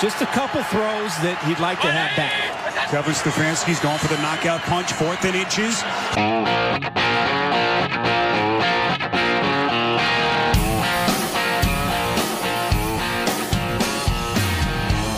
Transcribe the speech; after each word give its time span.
Just 0.00 0.20
a 0.20 0.26
couple 0.26 0.62
throws 0.64 1.16
that 1.24 1.40
he'd 1.48 1.58
like 1.58 1.80
to 1.80 1.88
have 1.88 2.12
back. 2.20 2.36
Kevin 2.92 3.14
Stefanski's 3.14 3.80
going 3.80 3.96
for 3.96 4.12
the 4.12 4.20
knockout 4.20 4.60
punch, 4.60 4.92
fourth 4.92 5.24
and 5.24 5.32
inches. 5.32 5.80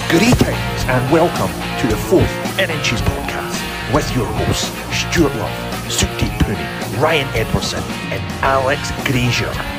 Greetings 0.06 0.80
and 0.86 1.02
welcome 1.10 1.50
to 1.82 1.86
the 1.90 1.98
fourth 2.06 2.30
and 2.62 2.70
inches 2.70 3.02
podcast 3.02 3.58
with 3.92 4.06
your 4.14 4.26
hosts 4.26 4.70
Stuart 4.94 5.34
Love, 5.42 5.50
Sukhdeep 5.90 6.38
Puni, 6.46 7.02
Ryan 7.02 7.26
Edwardson, 7.34 7.82
and 8.14 8.22
Alex 8.44 8.92
Grazier. 9.02 9.77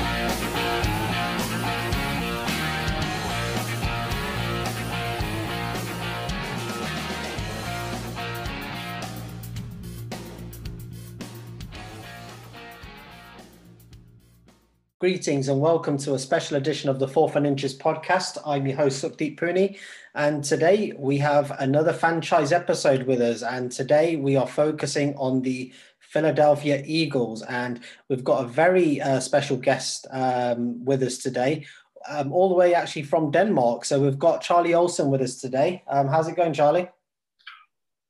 Greetings 15.00 15.48
and 15.48 15.62
welcome 15.62 15.98
to 16.00 16.16
a 16.16 16.20
special 16.20 16.58
edition 16.58 16.89
of 16.89 17.00
the 17.00 17.07
Fourth 17.07 17.38
and 17.38 17.48
Inches 17.48 17.74
podcast. 17.74 18.38
I'm 18.46 18.68
your 18.68 18.76
host, 18.76 19.02
Sukhdeep 19.02 19.40
Puni, 19.40 19.80
and 20.14 20.44
today 20.44 20.92
we 20.98 21.18
have 21.20 21.52
another 21.57 21.94
franchise 21.94 22.52
episode 22.52 23.04
with 23.04 23.21
us. 23.21 23.42
And 23.42 23.71
today 23.71 24.18
we 24.18 24.36
are 24.36 24.46
focusing 24.46 25.16
on 25.16 25.42
the 25.42 25.71
Philadelphia 26.02 26.84
Eagles, 26.86 27.43
and 27.43 27.80
we've 28.10 28.26
got 28.26 28.43
a 28.43 28.48
very 28.50 29.00
uh, 29.00 29.21
special 29.21 29.56
guest 29.56 30.06
um, 30.12 30.84
with 30.84 31.02
us 31.02 31.20
today, 31.20 31.66
um, 32.09 32.34
all 32.34 32.50
the 32.50 32.56
way 32.56 32.73
actually 32.73 33.04
from 33.04 33.31
Denmark. 33.31 33.86
So 33.86 34.02
we've 34.02 34.20
got 34.20 34.42
Charlie 34.42 34.73
Olsen 34.73 35.09
with 35.09 35.22
us 35.22 35.38
today. 35.38 35.81
Um, 35.88 36.09
how's 36.09 36.28
it 36.28 36.36
going, 36.36 36.52
Charlie? 36.52 36.90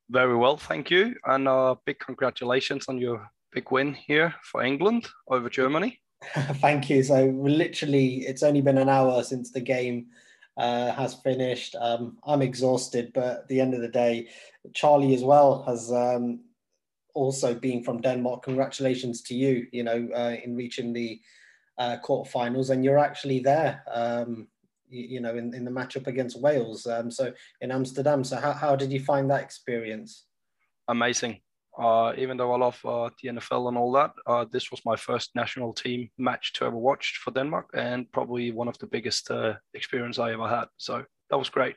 Very 0.09 0.35
well, 0.35 0.58
thank 0.58 0.89
you, 0.89 1.13
and 1.25 1.47
uh, 1.47 1.75
big 1.85 2.00
congratulations 2.00 2.88
on 2.88 2.97
your 2.97 3.30
big 3.52 3.69
win 3.69 3.94
here 3.94 4.33
for 4.41 4.63
England 4.63 5.08
over 5.28 5.52
Germany. 5.52 6.02
Thank 6.56 6.89
you. 6.89 7.02
So 7.03 7.25
literally, 7.25 8.25
it's 8.28 8.44
only 8.44 8.62
been 8.62 8.78
an 8.78 8.89
hour 8.89 9.23
since 9.23 9.52
the 9.52 9.62
game 9.62 10.08
uh, 10.58 10.92
has 10.92 11.14
finished. 11.16 11.75
Um, 11.80 12.17
I'm 12.25 12.42
exhausted, 12.42 13.12
but 13.14 13.23
at 13.23 13.48
the 13.48 13.62
end 13.62 13.73
of 13.73 13.81
the 13.81 13.88
day, 13.88 14.30
Charlie 14.73 15.14
as 15.14 15.23
well 15.23 15.64
has 15.64 15.92
um, 15.92 16.42
also 17.14 17.53
been 17.53 17.84
from 17.84 18.02
Denmark. 18.02 18.44
Congratulations 18.44 19.22
to 19.23 19.36
you. 19.36 19.67
You 19.72 19.84
know, 19.84 20.09
uh, 20.14 20.36
in 20.44 20.56
reaching 20.56 20.92
the 20.92 21.22
uh, 21.78 21.97
quarterfinals, 22.03 22.70
and 22.70 22.84
you're 22.84 23.00
actually 23.00 23.40
there. 23.40 23.81
Um, 23.90 24.47
you, 24.90 25.06
you, 25.06 25.22
know, 25.22 25.36
in, 25.38 25.53
in 25.53 25.64
the 25.64 25.72
matchup 25.72 26.08
against 26.08 26.42
Wales. 26.42 26.86
Um, 26.86 27.09
so 27.09 27.31
in 27.62 27.72
Amsterdam. 27.72 28.23
So 28.23 28.38
how 28.38 28.52
how 28.52 28.75
did 28.75 28.92
you 28.92 29.00
find 29.00 29.30
that 29.30 29.42
experience? 29.42 30.25
Amazing. 30.90 31.40
Uh, 31.78 32.14
even 32.17 32.36
though 32.38 32.52
I 32.52 32.58
love 32.58 32.80
uh, 32.84 33.09
the 33.22 33.30
NFL 33.30 33.70
and 33.70 33.78
all 33.78 33.92
that, 33.94 34.12
uh, 34.25 34.45
this 34.52 34.72
was 34.72 34.81
my 34.86 34.95
first 34.95 35.31
national 35.36 35.73
team 35.73 36.09
match 36.17 36.53
to 36.53 36.66
ever 36.66 36.75
watch 36.75 37.20
for 37.23 37.31
Denmark, 37.31 37.70
and 37.73 38.12
probably 38.12 38.52
one 38.52 38.67
of 38.67 38.78
the 38.80 38.88
biggest 38.88 39.30
uh, 39.31 39.53
experience 39.73 40.20
I 40.20 40.34
ever 40.34 40.47
had. 40.47 40.66
So 40.78 41.03
that 41.30 41.38
was 41.38 41.50
great. 41.50 41.75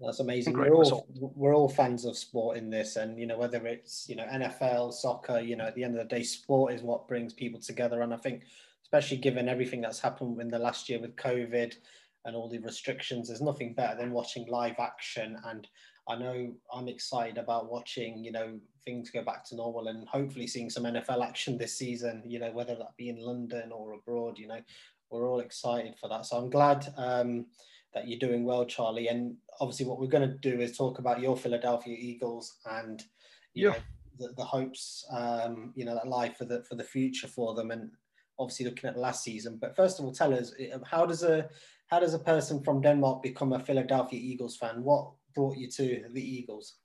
That's 0.00 0.18
amazing. 0.18 0.54
We're 0.54 0.74
all 0.74 1.06
we're 1.18 1.54
all 1.54 1.68
fans 1.68 2.04
of 2.04 2.16
sport 2.16 2.56
in 2.56 2.68
this, 2.70 2.96
and 2.96 3.18
you 3.18 3.26
know 3.26 3.38
whether 3.38 3.64
it's 3.66 4.08
you 4.08 4.16
know 4.16 4.24
NFL, 4.24 4.92
soccer. 4.92 5.38
You 5.38 5.56
know, 5.56 5.66
at 5.66 5.76
the 5.76 5.84
end 5.84 5.96
of 5.96 6.08
the 6.08 6.16
day, 6.16 6.24
sport 6.24 6.72
is 6.72 6.82
what 6.82 7.06
brings 7.06 7.32
people 7.32 7.60
together, 7.60 8.02
and 8.02 8.12
I 8.12 8.16
think 8.16 8.42
especially 8.82 9.18
given 9.18 9.48
everything 9.48 9.80
that's 9.80 10.00
happened 10.00 10.40
in 10.40 10.48
the 10.48 10.58
last 10.58 10.88
year 10.88 11.00
with 11.00 11.14
COVID 11.16 11.74
and 12.24 12.34
all 12.34 12.48
the 12.48 12.58
restrictions, 12.58 13.28
there's 13.28 13.40
nothing 13.40 13.74
better 13.74 13.96
than 13.96 14.12
watching 14.12 14.46
live 14.48 14.76
action 14.78 15.38
and 15.44 15.68
I 16.08 16.16
know 16.16 16.52
I'm 16.72 16.88
excited 16.88 17.38
about 17.38 17.70
watching, 17.70 18.22
you 18.22 18.32
know, 18.32 18.58
things 18.84 19.10
go 19.10 19.22
back 19.22 19.44
to 19.46 19.56
normal 19.56 19.88
and 19.88 20.06
hopefully 20.08 20.46
seeing 20.46 20.70
some 20.70 20.84
NFL 20.84 21.26
action 21.26 21.56
this 21.56 21.76
season, 21.76 22.22
you 22.26 22.38
know, 22.38 22.52
whether 22.52 22.74
that 22.76 22.96
be 22.96 23.08
in 23.08 23.18
London 23.18 23.72
or 23.72 23.92
abroad, 23.92 24.38
you 24.38 24.48
know, 24.48 24.60
we're 25.10 25.28
all 25.28 25.40
excited 25.40 25.94
for 25.98 26.08
that. 26.08 26.26
So 26.26 26.36
I'm 26.36 26.50
glad 26.50 26.92
um, 26.96 27.46
that 27.94 28.08
you're 28.08 28.18
doing 28.18 28.44
well, 28.44 28.64
Charlie. 28.64 29.08
And 29.08 29.36
obviously, 29.60 29.86
what 29.86 30.00
we're 30.00 30.06
going 30.06 30.28
to 30.28 30.38
do 30.38 30.60
is 30.60 30.76
talk 30.76 30.98
about 30.98 31.20
your 31.20 31.36
Philadelphia 31.36 31.96
Eagles 31.98 32.58
and, 32.66 33.02
you 33.54 33.68
yeah. 33.68 33.72
know, 33.72 33.78
the, 34.18 34.34
the 34.36 34.44
hopes, 34.44 35.04
um, 35.10 35.72
you 35.74 35.84
know, 35.84 35.94
that 35.94 36.08
lie 36.08 36.30
for 36.30 36.44
the, 36.44 36.62
for 36.64 36.74
the 36.74 36.84
future 36.84 37.28
for 37.28 37.54
them. 37.54 37.70
And 37.70 37.90
obviously 38.38 38.66
looking 38.66 38.90
at 38.90 38.98
last 38.98 39.22
season. 39.22 39.58
But 39.60 39.76
first 39.76 39.98
of 39.98 40.04
all, 40.04 40.12
tell 40.12 40.34
us, 40.34 40.52
how 40.84 41.06
does 41.06 41.22
a, 41.22 41.48
how 41.86 42.00
does 42.00 42.14
a 42.14 42.18
person 42.18 42.62
from 42.62 42.80
Denmark 42.80 43.22
become 43.22 43.52
a 43.52 43.60
Philadelphia 43.60 44.18
Eagles 44.20 44.56
fan? 44.56 44.82
What 44.82 45.12
brought 45.34 45.56
you 45.56 45.70
to 45.70 46.04
the 46.12 46.22
Eagles? 46.22 46.76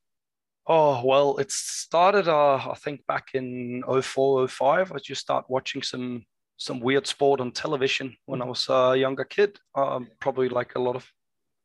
Oh, 0.67 1.01
well, 1.03 1.37
it 1.37 1.51
started, 1.51 2.27
uh, 2.27 2.55
I 2.55 2.75
think, 2.75 3.05
back 3.07 3.29
in 3.33 3.83
04, 4.01 4.47
05. 4.47 4.91
I 4.91 4.97
just 4.99 5.21
started 5.21 5.47
watching 5.49 5.81
some 5.81 6.25
some 6.57 6.81
weird 6.81 7.07
sport 7.07 7.39
on 7.39 7.51
television 7.53 8.13
when 8.25 8.41
I 8.41 8.45
was 8.45 8.67
a 8.69 8.93
younger 8.97 9.23
kid, 9.23 9.57
um, 9.75 10.09
probably 10.19 10.49
like 10.49 10.75
a 10.75 10.79
lot 10.79 10.97
of 10.97 11.09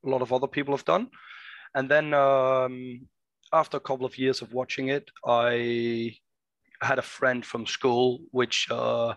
a 0.06 0.08
lot 0.08 0.22
of 0.22 0.32
other 0.32 0.46
people 0.46 0.74
have 0.74 0.84
done. 0.84 1.08
And 1.74 1.90
then 1.90 2.14
um, 2.14 3.08
after 3.52 3.76
a 3.76 3.80
couple 3.80 4.06
of 4.06 4.16
years 4.16 4.40
of 4.40 4.52
watching 4.52 4.88
it, 4.90 5.10
I 5.26 6.16
had 6.80 7.00
a 7.00 7.02
friend 7.02 7.44
from 7.44 7.66
school, 7.66 8.20
which 8.30 8.68
uh, 8.70 9.14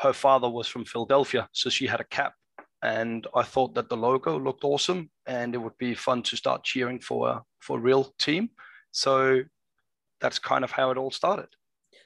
her 0.00 0.12
father 0.12 0.50
was 0.50 0.66
from 0.66 0.84
Philadelphia, 0.84 1.48
so 1.52 1.70
she 1.70 1.86
had 1.86 2.00
a 2.00 2.04
cap 2.04 2.34
and 2.82 3.26
I 3.34 3.42
thought 3.42 3.74
that 3.74 3.88
the 3.88 3.96
logo 3.96 4.38
looked 4.38 4.64
awesome 4.64 5.10
and 5.26 5.54
it 5.54 5.58
would 5.58 5.76
be 5.78 5.94
fun 5.94 6.22
to 6.24 6.36
start 6.36 6.64
cheering 6.64 7.00
for 7.00 7.42
for 7.60 7.78
a 7.78 7.80
real 7.80 8.14
team. 8.18 8.50
So 8.96 9.42
that's 10.22 10.38
kind 10.38 10.64
of 10.64 10.70
how 10.70 10.90
it 10.90 10.96
all 10.96 11.10
started. 11.10 11.50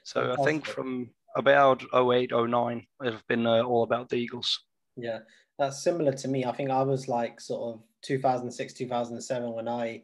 So 0.03 0.35
I 0.37 0.43
think 0.43 0.65
from 0.65 1.09
about 1.37 1.81
08, 1.95 2.31
09, 2.33 2.85
it's 3.03 3.23
been 3.29 3.47
uh, 3.47 3.61
all 3.61 3.83
about 3.83 4.09
the 4.09 4.17
Eagles. 4.17 4.59
Yeah, 4.97 5.19
that's 5.57 5.81
similar 5.81 6.11
to 6.11 6.27
me. 6.27 6.43
I 6.43 6.51
think 6.51 6.69
I 6.69 6.81
was 6.81 7.07
like 7.07 7.39
sort 7.39 7.75
of 7.75 7.81
2006, 8.01 8.73
2007 8.73 9.53
when 9.53 9.69
I 9.69 10.03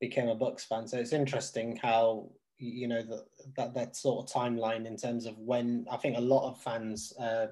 became 0.00 0.30
a 0.30 0.34
Bucs 0.34 0.62
fan. 0.62 0.88
So 0.88 0.96
it's 0.96 1.12
interesting 1.12 1.76
how 1.76 2.30
you 2.56 2.88
know 2.88 3.02
the, 3.02 3.26
that 3.58 3.74
that 3.74 3.94
sort 3.94 4.24
of 4.24 4.34
timeline 4.34 4.86
in 4.86 4.96
terms 4.96 5.26
of 5.26 5.36
when 5.36 5.86
I 5.90 5.98
think 5.98 6.16
a 6.16 6.22
lot 6.22 6.48
of 6.48 6.58
fans 6.62 7.12
uh, 7.20 7.48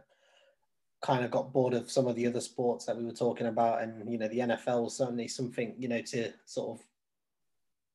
kind 1.03 1.23
of 1.23 1.31
got 1.31 1.53
bored 1.53 1.75
of 1.75 1.91
some 1.91 2.07
of 2.07 2.17
the 2.17 2.27
other 2.27 2.41
sports 2.41 2.87
that 2.87 2.97
we 2.97 3.05
were 3.05 3.13
talking 3.13 3.49
about, 3.49 3.83
and 3.83 4.11
you 4.11 4.17
know 4.17 4.29
the 4.29 4.39
NFL 4.39 4.85
was 4.85 4.97
certainly 4.97 5.29
something 5.29 5.75
you 5.77 5.89
know 5.89 6.01
to 6.01 6.33
sort 6.47 6.79
of 6.81 6.87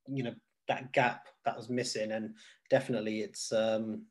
you 0.05 0.21
know 0.21 0.35
that 0.69 0.93
gap 0.93 1.27
that 1.43 1.57
was 1.57 1.69
missing, 1.69 2.13
and 2.13 2.35
definitely 2.69 3.19
it's 3.19 3.51
um, 3.51 4.03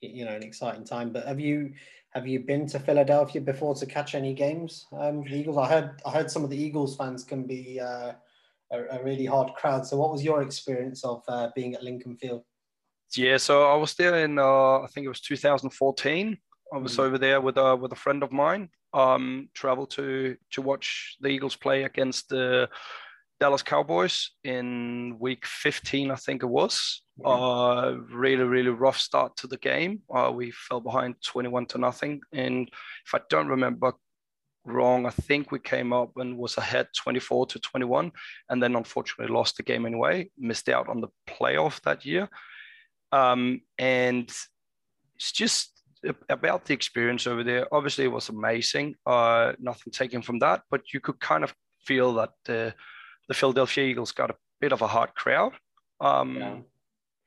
you 0.00 0.24
know 0.24 0.34
an 0.34 0.42
exciting 0.42 0.84
time. 0.84 1.12
But 1.12 1.26
have 1.26 1.38
you 1.40 1.74
have 2.14 2.26
you 2.26 2.40
been 2.40 2.66
to 2.68 2.78
Philadelphia 2.78 3.40
before 3.40 3.74
to 3.74 3.86
catch 3.86 4.14
any 4.14 4.32
games? 4.32 4.86
Um, 4.92 5.22
the 5.24 5.34
Eagles. 5.34 5.58
I 5.58 5.68
heard 5.68 6.02
I 6.06 6.10
heard 6.10 6.30
some 6.30 6.44
of 6.44 6.50
the 6.50 6.62
Eagles 6.62 6.96
fans 6.96 7.24
can 7.24 7.46
be 7.46 7.80
uh, 7.80 8.12
a, 8.72 8.78
a, 8.90 9.02
really 9.02 9.26
hard 9.26 9.54
crowd. 9.54 9.86
So 9.86 9.98
what 9.98 10.10
was 10.10 10.24
your 10.24 10.42
experience 10.42 11.04
of 11.04 11.22
uh, 11.28 11.48
being 11.54 11.74
at 11.74 11.82
Lincoln 11.82 12.16
Field? 12.16 12.44
Yeah, 13.16 13.36
so 13.36 13.70
I 13.70 13.76
was 13.76 13.94
there 13.94 14.24
in 14.24 14.38
uh, 14.38 14.80
I 14.80 14.86
think 14.92 15.04
it 15.04 15.08
was 15.08 15.20
2014. 15.20 16.38
I 16.72 16.78
was 16.78 16.92
mm-hmm. 16.92 17.02
over 17.02 17.18
there 17.18 17.40
with 17.40 17.58
a 17.58 17.76
with 17.76 17.92
a 17.92 17.96
friend 17.96 18.22
of 18.22 18.32
mine. 18.32 18.68
Um, 18.94 19.48
traveled 19.54 19.90
to 19.92 20.36
to 20.52 20.62
watch 20.62 21.16
the 21.20 21.28
Eagles 21.28 21.56
play 21.56 21.84
against 21.84 22.28
the 22.28 22.68
Dallas 23.42 23.64
Cowboys 23.64 24.30
in 24.44 25.16
week 25.18 25.44
15, 25.46 26.12
I 26.12 26.14
think 26.14 26.44
it 26.44 26.46
was. 26.46 27.02
Uh, 27.24 27.96
really, 28.12 28.44
really 28.44 28.70
rough 28.70 29.00
start 29.00 29.36
to 29.38 29.48
the 29.48 29.56
game. 29.56 30.00
Uh, 30.14 30.30
we 30.32 30.52
fell 30.52 30.80
behind 30.80 31.16
21 31.26 31.66
to 31.66 31.78
nothing, 31.78 32.20
and 32.32 32.70
if 33.04 33.12
I 33.12 33.18
don't 33.28 33.48
remember 33.48 33.94
wrong, 34.64 35.06
I 35.06 35.10
think 35.10 35.50
we 35.50 35.58
came 35.58 35.92
up 35.92 36.12
and 36.18 36.38
was 36.38 36.56
ahead 36.56 36.86
24 36.96 37.46
to 37.46 37.58
21, 37.58 38.12
and 38.48 38.62
then 38.62 38.76
unfortunately 38.76 39.34
lost 39.34 39.56
the 39.56 39.64
game 39.64 39.86
anyway. 39.86 40.30
Missed 40.38 40.68
out 40.68 40.88
on 40.88 41.00
the 41.00 41.08
playoff 41.28 41.80
that 41.82 42.06
year, 42.06 42.28
um, 43.10 43.60
and 43.76 44.30
it's 45.16 45.32
just 45.32 45.82
about 46.28 46.66
the 46.66 46.74
experience 46.74 47.26
over 47.26 47.42
there. 47.42 47.66
Obviously, 47.74 48.04
it 48.04 48.12
was 48.12 48.28
amazing. 48.28 48.94
Uh, 49.04 49.54
nothing 49.58 49.92
taken 49.92 50.22
from 50.22 50.38
that, 50.38 50.62
but 50.70 50.92
you 50.94 51.00
could 51.00 51.18
kind 51.18 51.42
of 51.42 51.52
feel 51.84 52.14
that 52.14 52.30
the 52.44 52.72
the 53.32 53.38
Philadelphia 53.38 53.84
Eagles 53.84 54.12
got 54.12 54.30
a 54.30 54.36
bit 54.60 54.72
of 54.72 54.82
a 54.82 54.86
hard 54.86 55.14
crowd. 55.14 55.52
Um, 56.00 56.36
yeah. 56.36 56.56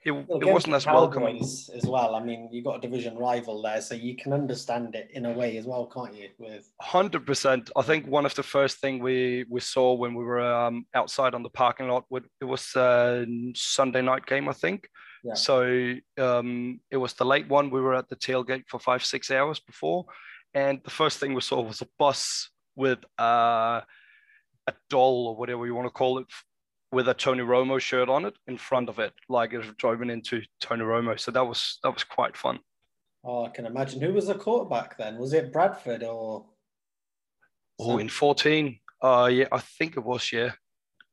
It, 0.08 0.12
well, 0.12 0.40
it 0.40 0.46
wasn't 0.46 0.76
as 0.76 0.86
welcoming 0.86 1.42
as 1.42 1.86
well. 1.88 2.14
I 2.14 2.24
mean, 2.24 2.50
you 2.52 2.64
got 2.64 2.78
a 2.78 2.80
division 2.80 3.18
rival 3.18 3.64
there, 3.64 3.82
so 3.82 3.96
you 3.96 4.16
can 4.16 4.34
understand 4.34 4.94
it 4.94 5.10
in 5.18 5.26
a 5.26 5.32
way 5.32 5.58
as 5.58 5.66
well, 5.66 5.88
can't 5.88 6.14
you? 6.14 6.30
With 6.38 6.70
hundred 6.80 7.26
percent, 7.26 7.72
I 7.76 7.82
think 7.82 8.06
one 8.06 8.24
of 8.24 8.36
the 8.36 8.44
first 8.44 8.78
thing 8.78 9.00
we 9.00 9.46
we 9.50 9.62
saw 9.62 9.96
when 9.96 10.14
we 10.14 10.24
were 10.24 10.46
um, 10.46 10.86
outside 10.94 11.34
on 11.34 11.42
the 11.42 11.50
parking 11.50 11.88
lot, 11.88 12.06
it 12.40 12.46
was 12.46 12.76
a 12.76 13.26
Sunday 13.56 14.04
night 14.04 14.28
game, 14.28 14.48
I 14.48 14.54
think. 14.54 14.88
So 15.34 15.96
um, 16.20 16.80
it 16.92 16.98
was 16.98 17.14
the 17.14 17.26
late 17.26 17.48
one. 17.48 17.72
We 17.72 17.82
were 17.82 17.96
at 17.96 18.10
the 18.10 18.16
tailgate 18.16 18.66
for 18.68 18.80
five, 18.80 19.04
six 19.04 19.32
hours 19.32 19.60
before. 19.60 20.06
And 20.54 20.82
the 20.84 20.92
first 20.92 21.18
thing 21.20 21.34
we 21.34 21.42
saw 21.42 21.62
was 21.62 21.82
a 21.82 21.88
bus 21.98 22.52
with 22.76 23.00
uh, 23.18 23.82
a 24.68 24.74
doll 24.90 25.28
or 25.28 25.36
whatever 25.36 25.66
you 25.66 25.76
want 25.76 25.88
to 25.88 25.92
call 25.92 26.18
it 26.18 26.26
with 26.92 27.08
a 27.10 27.14
Tony 27.14 27.44
Romo 27.44 27.80
shirt 27.80 28.10
on 28.10 28.26
it 28.26 28.36
in 28.48 28.58
front 28.58 28.90
of 28.90 29.00
it, 29.00 29.14
like 29.28 29.54
it 29.54 29.58
was 29.58 29.68
driving 29.78 30.10
into 30.10 30.42
Tony 30.62 30.84
Romo. 30.84 31.20
So 31.20 31.32
that 31.32 31.46
was 31.46 31.80
that 31.84 31.94
was 31.94 32.04
quite 32.04 32.38
fun. 32.38 32.60
Oh, 33.24 33.46
I 33.46 33.50
can 33.50 33.66
imagine. 33.66 34.02
Who 34.02 34.14
was 34.14 34.28
the 34.28 34.36
quarterback 34.36 34.98
then? 34.98 35.18
Was 35.18 35.34
it 35.34 35.52
Bradford 35.52 36.04
or? 36.04 36.46
Oh, 37.80 37.98
in 37.98 38.08
14. 38.08 38.80
Uh, 39.02 39.30
yeah, 39.32 39.48
I 39.52 39.60
think 39.60 39.98
it 39.98 40.04
was, 40.04 40.32
yeah. 40.32 40.52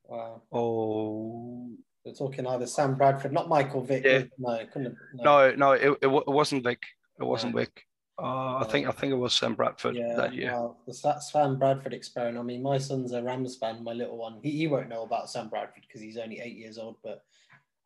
Wow. 0.04 0.42
Oh. 0.52 1.70
We're 2.04 2.14
talking 2.14 2.46
either 2.46 2.66
Sam 2.66 2.96
Bradford, 2.96 3.32
not 3.32 3.48
Michael 3.48 3.82
Vick. 3.82 4.04
Yeah. 4.04 4.24
No, 4.38 4.58
couldn't. 4.72 4.96
No, 5.14 5.54
no, 5.54 5.72
it, 5.72 5.98
it, 6.02 6.08
it 6.08 6.26
wasn't 6.26 6.64
Vick. 6.64 6.82
It 7.18 7.24
wasn't 7.24 7.54
Vick. 7.54 7.84
Uh, 8.18 8.58
I 8.58 8.64
think 8.64 8.86
I 8.86 8.92
think 8.92 9.12
it 9.12 9.16
was 9.16 9.32
Sam 9.32 9.54
Bradford 9.54 9.96
yeah, 9.96 10.14
that 10.16 10.34
year. 10.34 10.52
Well, 10.52 10.76
the 10.86 10.92
Sam 10.92 11.58
Bradford 11.58 11.94
experiment. 11.94 12.38
I 12.38 12.42
mean, 12.42 12.62
my 12.62 12.78
son's 12.78 13.12
a 13.12 13.22
Rams 13.22 13.56
fan. 13.56 13.82
My 13.82 13.92
little 13.92 14.18
one, 14.18 14.38
he, 14.42 14.50
he 14.50 14.66
won't 14.66 14.90
know 14.90 15.02
about 15.02 15.30
Sam 15.30 15.48
Bradford 15.48 15.84
because 15.86 16.02
he's 16.02 16.18
only 16.18 16.40
eight 16.40 16.56
years 16.56 16.76
old. 16.76 16.96
But 17.02 17.24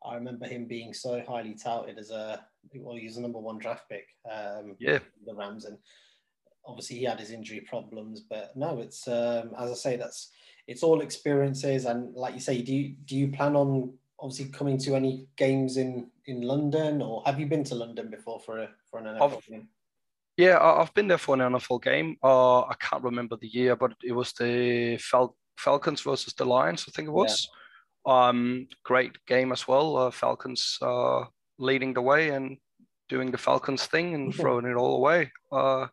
I 0.05 0.15
remember 0.15 0.45
him 0.45 0.65
being 0.65 0.93
so 0.93 1.23
highly 1.27 1.53
touted 1.53 1.97
as 1.97 2.11
a 2.11 2.45
well, 2.75 2.97
he 2.97 3.05
was 3.05 3.17
a 3.17 3.21
number 3.21 3.39
one 3.39 3.57
draft 3.57 3.87
pick. 3.89 4.07
Um, 4.29 4.75
yeah, 4.79 4.99
the 5.25 5.33
Rams, 5.33 5.65
and 5.65 5.77
obviously 6.65 6.97
he 6.97 7.05
had 7.05 7.19
his 7.19 7.31
injury 7.31 7.61
problems. 7.61 8.21
But 8.21 8.55
no, 8.55 8.79
it's 8.79 9.07
um, 9.07 9.51
as 9.57 9.71
I 9.71 9.75
say, 9.75 9.95
that's 9.95 10.31
it's 10.67 10.83
all 10.83 11.01
experiences. 11.01 11.85
And 11.85 12.13
like 12.15 12.33
you 12.33 12.41
say, 12.41 12.61
do 12.61 12.75
you 12.75 12.95
do 13.05 13.15
you 13.15 13.29
plan 13.29 13.55
on 13.55 13.93
obviously 14.19 14.51
coming 14.51 14.77
to 14.79 14.95
any 14.95 15.27
games 15.37 15.77
in 15.77 16.09
in 16.25 16.41
London, 16.41 17.01
or 17.01 17.23
have 17.25 17.39
you 17.39 17.45
been 17.45 17.63
to 17.63 17.75
London 17.75 18.09
before 18.09 18.39
for 18.39 18.59
a 18.59 18.69
for 18.91 18.99
an 18.99 19.05
NFL 19.05 19.21
I've, 19.21 19.45
game? 19.45 19.69
Yeah, 20.37 20.59
I've 20.61 20.93
been 20.93 21.07
there 21.07 21.17
for 21.17 21.33
an 21.33 21.41
NFL 21.41 21.81
game. 21.81 22.17
Uh, 22.23 22.61
I 22.61 22.75
can't 22.79 23.03
remember 23.03 23.37
the 23.37 23.47
year, 23.47 23.75
but 23.75 23.93
it 24.03 24.11
was 24.11 24.33
the 24.33 24.97
Fal- 24.97 25.35
Falcons 25.57 26.01
versus 26.01 26.33
the 26.33 26.45
Lions, 26.45 26.85
I 26.87 26.91
think 26.91 27.07
it 27.07 27.11
was. 27.11 27.49
Yeah. 28.05 28.27
Um, 28.29 28.67
great 28.83 29.17
game 29.25 29.51
as 29.51 29.67
well. 29.67 29.97
Uh, 29.97 30.11
Falcons 30.11 30.77
uh, 30.81 31.25
leading 31.57 31.93
the 31.93 32.01
way 32.01 32.29
and 32.29 32.57
doing 33.09 33.31
the 33.31 33.37
Falcons 33.37 33.85
thing 33.87 34.13
and 34.13 34.33
throwing 34.33 34.65
it 34.65 34.75
all 34.75 34.95
away. 34.95 35.31
Uh, 35.51 35.87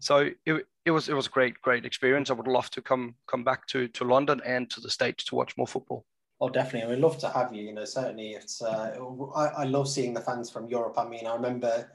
so 0.00 0.30
it, 0.46 0.66
it 0.84 0.90
was 0.90 1.08
it 1.08 1.14
was 1.14 1.26
a 1.26 1.30
great 1.30 1.60
great 1.62 1.84
experience. 1.84 2.30
I 2.30 2.34
would 2.34 2.48
love 2.48 2.70
to 2.70 2.82
come 2.82 3.14
come 3.28 3.44
back 3.44 3.66
to 3.68 3.86
to 3.88 4.04
London 4.04 4.40
and 4.44 4.68
to 4.70 4.80
the 4.80 4.90
states 4.90 5.24
to 5.24 5.36
watch 5.36 5.56
more 5.56 5.66
football. 5.66 6.04
Oh, 6.40 6.48
definitely. 6.48 6.96
We'd 6.96 7.02
love 7.02 7.18
to 7.18 7.28
have 7.28 7.54
you. 7.54 7.62
You 7.62 7.74
know, 7.74 7.84
certainly 7.84 8.30
it's. 8.30 8.60
Uh, 8.62 8.98
I, 9.36 9.46
I 9.46 9.64
love 9.64 9.88
seeing 9.88 10.12
the 10.12 10.20
fans 10.20 10.50
from 10.50 10.66
Europe. 10.68 10.94
I 10.98 11.06
mean, 11.06 11.26
I 11.26 11.34
remember 11.34 11.88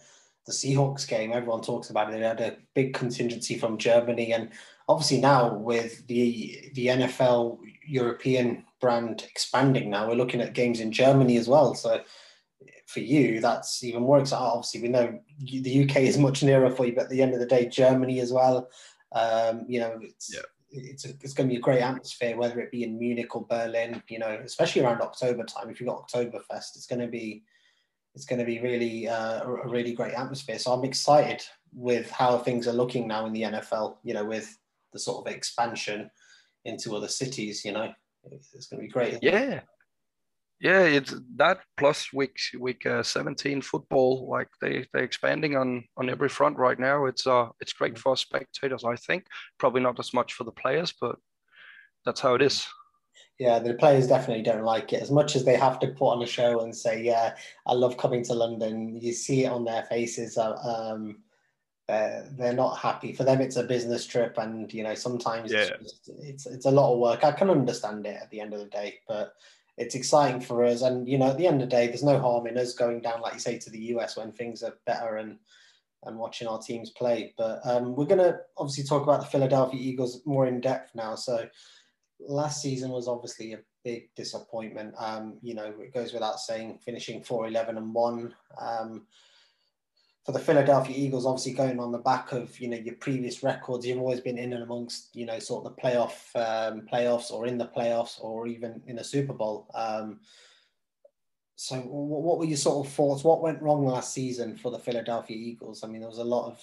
the 0.48 0.54
Seahawks 0.54 1.08
game, 1.08 1.34
everyone 1.34 1.62
talks 1.62 1.90
about 1.90 2.10
it. 2.10 2.18
They 2.18 2.26
had 2.26 2.42
a 2.42 2.58
big 2.74 2.94
contingency 2.94 3.58
from 3.58 3.78
Germany, 3.78 4.34
and 4.34 4.50
obviously 4.88 5.20
now 5.20 5.54
with 5.54 6.08
the 6.08 6.72
the 6.74 6.88
NFL 6.88 7.60
European 7.86 8.64
brand 8.80 9.28
expanding, 9.30 9.90
now 9.90 10.08
we're 10.08 10.16
looking 10.16 10.42
at 10.42 10.54
games 10.54 10.80
in 10.80 10.92
Germany 10.92 11.38
as 11.38 11.48
well. 11.48 11.76
So 11.76 12.02
for 12.88 13.02
you, 13.02 13.42
that's 13.42 13.84
even 13.84 14.04
more 14.04 14.20
exciting. 14.20 14.48
Obviously, 14.48 14.82
we 14.82 14.88
know 14.88 15.20
the 15.44 15.84
UK 15.84 15.98
is 15.98 16.18
much 16.18 16.42
nearer 16.42 16.72
for 16.72 16.86
you, 16.86 16.96
but 16.96 17.06
at 17.06 17.10
the 17.10 17.22
end 17.22 17.34
of 17.34 17.40
the 17.40 17.46
day, 17.46 17.68
Germany 17.68 18.22
as 18.22 18.32
well. 18.32 18.70
Um, 19.12 19.66
you 19.68 19.82
know, 19.82 20.00
it's 20.02 20.34
yeah. 20.34 20.42
it's 20.72 21.06
a, 21.06 21.10
it's 21.22 21.34
going 21.34 21.50
to 21.50 21.54
be 21.54 21.60
a 21.60 21.62
great 21.62 21.82
atmosphere, 21.82 22.38
whether 22.38 22.62
it 22.62 22.72
be 22.72 22.84
in 22.84 22.98
Munich 22.98 23.36
or 23.36 23.46
Berlin. 23.46 24.02
You 24.08 24.20
know, 24.20 24.40
especially 24.44 24.84
around 24.84 25.02
October 25.02 25.44
time. 25.44 25.70
If 25.70 25.82
you've 25.82 25.90
got 25.90 26.08
Oktoberfest, 26.08 26.78
it's 26.78 26.88
going 26.88 27.02
to 27.02 27.08
be 27.08 27.44
it's 28.18 28.26
going 28.26 28.40
to 28.40 28.46
be 28.46 28.60
really 28.60 29.08
uh, 29.08 29.44
a 29.44 29.68
really 29.68 29.94
great 29.94 30.16
atmosphere. 30.16 30.58
So 30.58 30.72
I'm 30.72 30.84
excited 30.84 31.44
with 31.72 32.10
how 32.10 32.40
things 32.40 32.68
are 32.68 32.74
looking 32.74 33.08
now 33.08 33.28
in 33.28 33.34
the 33.34 33.44
NFL. 33.44 33.98
You 34.04 34.16
know, 34.16 34.26
with 34.26 34.58
the 34.92 34.98
sort 34.98 35.28
of 35.28 35.32
expansion 35.32 36.10
into 36.66 36.96
other 36.96 37.10
cities. 37.10 37.64
You 37.64 37.74
know, 37.74 37.94
it's 38.32 38.66
going 38.66 38.82
to 38.82 38.88
be 38.88 38.92
great. 38.92 39.20
Yeah, 39.22 39.60
yeah. 40.60 40.82
It's 40.82 41.14
that 41.36 41.60
plus 41.78 42.12
week 42.12 42.40
week 42.60 42.88
uh, 42.88 43.04
17 43.04 43.62
football. 43.62 44.28
Like 44.28 44.50
they 44.62 44.88
they're 44.94 45.04
expanding 45.04 45.56
on 45.56 45.84
on 45.96 46.10
every 46.10 46.30
front 46.30 46.58
right 46.58 46.80
now. 46.80 47.06
It's 47.06 47.28
uh 47.28 47.50
it's 47.62 47.74
great 47.74 48.00
for 48.00 48.18
spectators. 48.18 48.84
I 48.84 48.96
think 48.96 49.28
probably 49.60 49.82
not 49.82 50.00
as 50.00 50.12
much 50.12 50.34
for 50.34 50.44
the 50.44 50.60
players, 50.64 50.92
but 51.00 51.18
that's 52.04 52.22
how 52.22 52.34
it 52.34 52.42
is 52.42 52.66
yeah, 53.40 53.60
the 53.60 53.76
players 53.76 54.08
definitely 54.08 54.44
don't 54.44 54.64
like 54.64 54.94
it 54.94 55.02
as 55.02 55.12
much 55.12 55.36
as 55.36 55.46
they 55.46 55.56
have 55.56 55.80
to 55.80 55.88
put 55.88 56.12
on 56.12 56.24
a 56.24 56.28
show 56.28 56.62
and 56.62 56.76
say, 56.76 57.04
"Yeah, 57.04 57.36
I 57.68 57.74
love 57.74 57.98
coming 57.98 58.24
to 58.26 58.34
London." 58.34 59.00
You 59.00 59.14
see 59.14 59.46
it 59.46 59.52
on 59.52 59.64
their 59.64 59.84
faces. 59.84 60.38
Uh, 60.38 60.56
um, 60.56 61.20
uh, 61.88 62.24
they're 62.32 62.54
not 62.54 62.78
happy. 62.78 63.14
For 63.14 63.24
them, 63.24 63.40
it's 63.40 63.56
a 63.56 63.64
business 63.64 64.08
trip, 64.08 64.38
and 64.38 64.74
you 64.74 64.84
know 64.84 64.96
sometimes 64.96 65.52
yeah. 65.52 65.70
it's, 65.80 65.94
just, 65.94 66.10
it's 66.20 66.46
it's 66.48 66.66
a 66.66 66.72
lot 66.72 66.94
of 66.94 67.00
work. 67.00 67.24
I 67.24 67.32
can 67.32 67.52
understand 67.52 68.06
it 68.08 68.20
at 68.22 68.32
the 68.32 68.42
end 68.42 68.54
of 68.54 68.60
the 68.60 68.66
day, 68.66 69.00
but 69.08 69.34
it's 69.78 69.94
exciting 69.94 70.42
for 70.42 70.66
us. 70.66 70.82
And 70.82 71.08
you 71.08 71.20
know, 71.20 71.30
at 71.30 71.38
the 71.38 71.46
end 71.46 71.62
of 71.62 71.70
the 71.70 71.76
day, 71.76 71.88
there's 71.88 72.04
no 72.04 72.20
harm 72.20 72.48
in 72.48 72.58
us 72.58 72.74
going 72.74 73.02
down, 73.02 73.22
like 73.22 73.34
you 73.34 73.40
say, 73.40 73.60
to 73.60 73.70
the 73.70 73.80
US 73.96 74.18
when 74.18 74.32
things 74.32 74.64
are 74.64 74.74
better 74.88 75.18
and 75.18 75.38
and 76.06 76.18
watching 76.18 76.48
our 76.48 76.60
teams 76.60 76.90
play. 76.90 77.34
But 77.38 77.60
um, 77.66 77.96
we're 77.96 78.06
going 78.06 78.20
to 78.20 78.40
obviously 78.58 78.84
talk 78.84 79.04
about 79.04 79.20
the 79.20 79.28
Philadelphia 79.28 79.80
Eagles 79.80 80.22
more 80.26 80.48
in 80.48 80.62
depth 80.62 80.96
now. 80.96 81.16
So 81.16 81.48
last 82.20 82.62
season 82.62 82.92
was 82.92 83.08
obviously 83.08 83.54
a 83.54 83.60
big 83.84 84.10
disappointment. 84.16 84.94
Um, 84.98 85.38
you 85.42 85.54
know, 85.54 85.74
it 85.80 85.94
goes 85.94 86.14
without 86.14 86.40
saying, 86.40 86.80
finishing 86.84 87.24
4 87.24 87.48
11 87.48 87.78
and 87.78 87.94
1. 87.94 88.36
Um, 88.60 89.08
for 90.26 90.34
the 90.34 90.40
Philadelphia 90.40 90.94
Eagles, 90.94 91.26
obviously 91.26 91.54
going 91.54 91.80
on 91.80 91.94
the 91.94 92.00
back 92.00 92.34
of 92.34 92.60
you 92.60 92.68
know 92.68 92.76
your 92.76 92.96
previous 92.96 93.44
records, 93.44 93.86
you've 93.86 94.00
always 94.00 94.20
been 94.20 94.38
in 94.38 94.52
and 94.52 94.62
amongst 94.62 95.16
you 95.16 95.26
know 95.26 95.40
sort 95.40 95.66
of 95.66 95.74
the 95.74 95.82
playoff 95.82 96.36
um, 96.36 96.82
playoffs 96.82 97.32
or 97.32 97.48
in 97.48 97.58
the 97.58 97.68
playoffs 97.68 98.20
or 98.20 98.46
even 98.46 98.82
in 98.88 99.00
a 99.00 99.04
Super 99.06 99.32
Bowl. 99.32 99.70
Um, 99.74 100.20
so, 101.56 101.78
what 101.78 102.40
were 102.40 102.46
your 102.46 102.58
sort 102.58 102.86
of 102.86 102.92
thoughts? 102.92 103.24
What 103.24 103.42
went 103.42 103.62
wrong 103.62 103.86
last 103.86 104.14
season 104.14 104.58
for 104.58 104.70
the 104.70 104.78
Philadelphia 104.78 105.38
Eagles? 105.38 105.82
I 105.84 105.88
mean, 105.88 106.02
there 106.02 106.10
was 106.10 106.20
a 106.20 106.26
lot 106.26 106.52
of. 106.52 106.62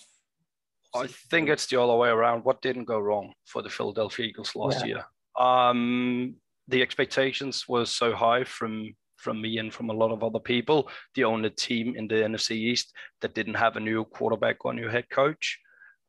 I 0.94 1.06
think 1.06 1.48
it's 1.48 1.66
the 1.66 1.80
other 1.80 1.96
way 1.96 2.10
around. 2.10 2.44
What 2.44 2.60
didn't 2.60 2.84
go 2.84 3.00
wrong 3.00 3.32
for 3.46 3.62
the 3.62 3.70
Philadelphia 3.70 4.26
Eagles 4.26 4.54
last 4.54 4.80
yeah. 4.80 4.86
year? 4.86 5.04
Um, 5.38 6.36
the 6.68 6.82
expectations 6.82 7.64
were 7.68 7.84
so 7.84 8.14
high 8.14 8.44
from 8.44 8.94
from 9.16 9.40
me 9.40 9.58
and 9.58 9.72
from 9.72 9.88
a 9.88 9.92
lot 9.92 10.12
of 10.12 10.22
other 10.22 10.38
people. 10.38 10.88
The 11.14 11.24
only 11.24 11.50
team 11.50 11.94
in 11.96 12.06
the 12.06 12.16
NFC 12.16 12.52
East 12.52 12.92
that 13.22 13.34
didn't 13.34 13.54
have 13.54 13.76
a 13.76 13.80
new 13.80 14.04
quarterback 14.04 14.64
or 14.64 14.74
new 14.74 14.88
head 14.88 15.08
coach. 15.08 15.58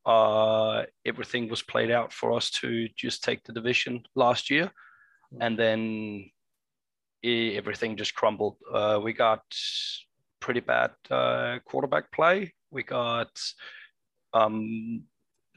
Uh, 0.05 0.83
everything 1.05 1.49
was 1.49 1.63
played 1.63 1.91
out 1.91 2.11
for 2.11 2.33
us 2.33 2.51
to 2.51 2.87
just 2.95 3.23
take 3.23 3.41
the 3.43 3.53
division 3.53 4.03
last 4.15 4.51
year, 4.51 4.69
and 5.39 5.57
then 5.57 6.29
everything 7.23 7.97
just 7.97 8.13
crumbled. 8.13 8.57
Uh, 8.71 8.99
we 9.03 9.13
got 9.13 9.41
pretty 10.39 10.59
bad 10.59 10.91
uh, 11.09 11.57
quarterback 11.65 12.11
play. 12.11 12.53
We 12.69 12.83
got 12.83 13.31
um, 14.33 15.03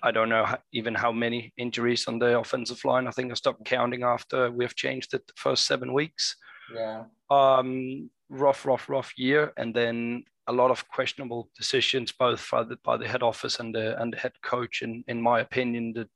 I 0.02 0.10
don't 0.10 0.28
know 0.28 0.46
even 0.72 0.94
how 0.94 1.12
many 1.12 1.52
injuries 1.56 2.06
on 2.06 2.18
the 2.18 2.38
offensive 2.38 2.84
line. 2.84 3.06
I 3.06 3.10
think 3.10 3.30
I 3.30 3.34
stopped 3.34 3.64
counting 3.64 4.02
after 4.02 4.50
we 4.50 4.64
have 4.64 4.74
changed 4.74 5.14
it 5.14 5.26
the 5.26 5.32
first 5.36 5.66
seven 5.66 5.92
weeks. 5.92 6.36
Yeah. 6.74 7.04
Um, 7.30 8.10
rough, 8.28 8.64
rough, 8.64 8.88
rough 8.88 9.12
year, 9.16 9.52
and 9.56 9.74
then 9.74 10.24
a 10.46 10.52
lot 10.52 10.70
of 10.70 10.88
questionable 10.88 11.50
decisions, 11.56 12.12
both 12.12 12.46
by 12.50 12.62
the, 12.62 12.76
by 12.84 12.96
the 12.96 13.08
head 13.08 13.22
office 13.22 13.60
and 13.60 13.74
the 13.74 14.00
and 14.00 14.12
the 14.12 14.18
head 14.18 14.32
coach. 14.42 14.82
And 14.82 15.04
in 15.08 15.20
my 15.20 15.40
opinion, 15.40 15.92
that 15.94 16.08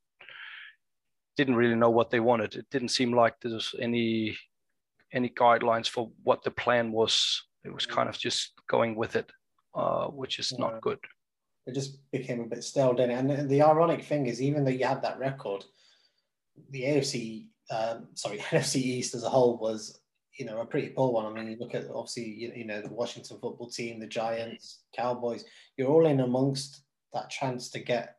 didn't 1.37 1.57
really 1.57 1.75
know 1.75 1.91
what 1.91 2.11
they 2.11 2.21
wanted. 2.21 2.55
It 2.55 2.67
didn't 2.71 2.89
seem 2.91 3.13
like 3.13 3.35
there 3.41 3.53
was 3.53 3.75
any 3.81 4.37
any 5.13 5.29
guidelines 5.29 5.89
for 5.89 6.11
what 6.23 6.43
the 6.43 6.51
plan 6.51 6.93
was. 6.93 7.43
It 7.65 7.73
was 7.73 7.87
kind 7.87 8.09
of 8.09 8.19
just 8.19 8.53
going 8.69 8.97
with 8.97 9.17
it, 9.17 9.31
uh, 9.75 10.07
which 10.07 10.39
is 10.39 10.53
yeah. 10.53 10.59
not 10.59 10.81
good 10.81 10.99
it 11.67 11.75
just 11.75 11.99
became 12.11 12.41
a 12.41 12.47
bit 12.47 12.65
stale, 12.65 12.93
didn't 12.93 13.31
it? 13.31 13.39
And 13.39 13.51
the 13.51 13.63
ironic 13.63 14.05
thing 14.05 14.27
is, 14.27 14.43
even 14.43 14.65
though 14.65 14.71
you 14.71 14.85
had 14.85 15.03
that 15.03 15.19
record, 15.19 15.65
the 16.71 16.83
AFC, 16.83 17.47
um, 17.71 18.09
sorry, 18.15 18.39
NFC 18.51 18.77
East 18.77 19.15
as 19.15 19.23
a 19.23 19.31
whole 19.31 19.59
was, 19.59 20.01
you 20.39 20.45
know, 20.45 20.61
a 20.61 20.67
pretty 20.67 20.89
poor 20.89 21.13
one. 21.13 21.27
I 21.27 21.31
mean, 21.31 21.51
you 21.51 21.57
look 21.59 21.75
at 21.75 21.89
obviously, 21.95 22.25
you, 22.25 22.53
you 22.57 22.65
know, 22.65 22.81
the 22.81 22.93
Washington 22.93 23.39
football 23.39 23.69
team, 23.69 24.01
the 24.01 24.07
Giants, 24.07 24.81
Cowboys. 24.95 25.45
You're 25.77 25.91
all 25.91 26.07
in 26.07 26.21
amongst 26.21 26.83
that 27.13 27.31
chance 27.31 27.69
to 27.71 27.79
get, 27.79 28.17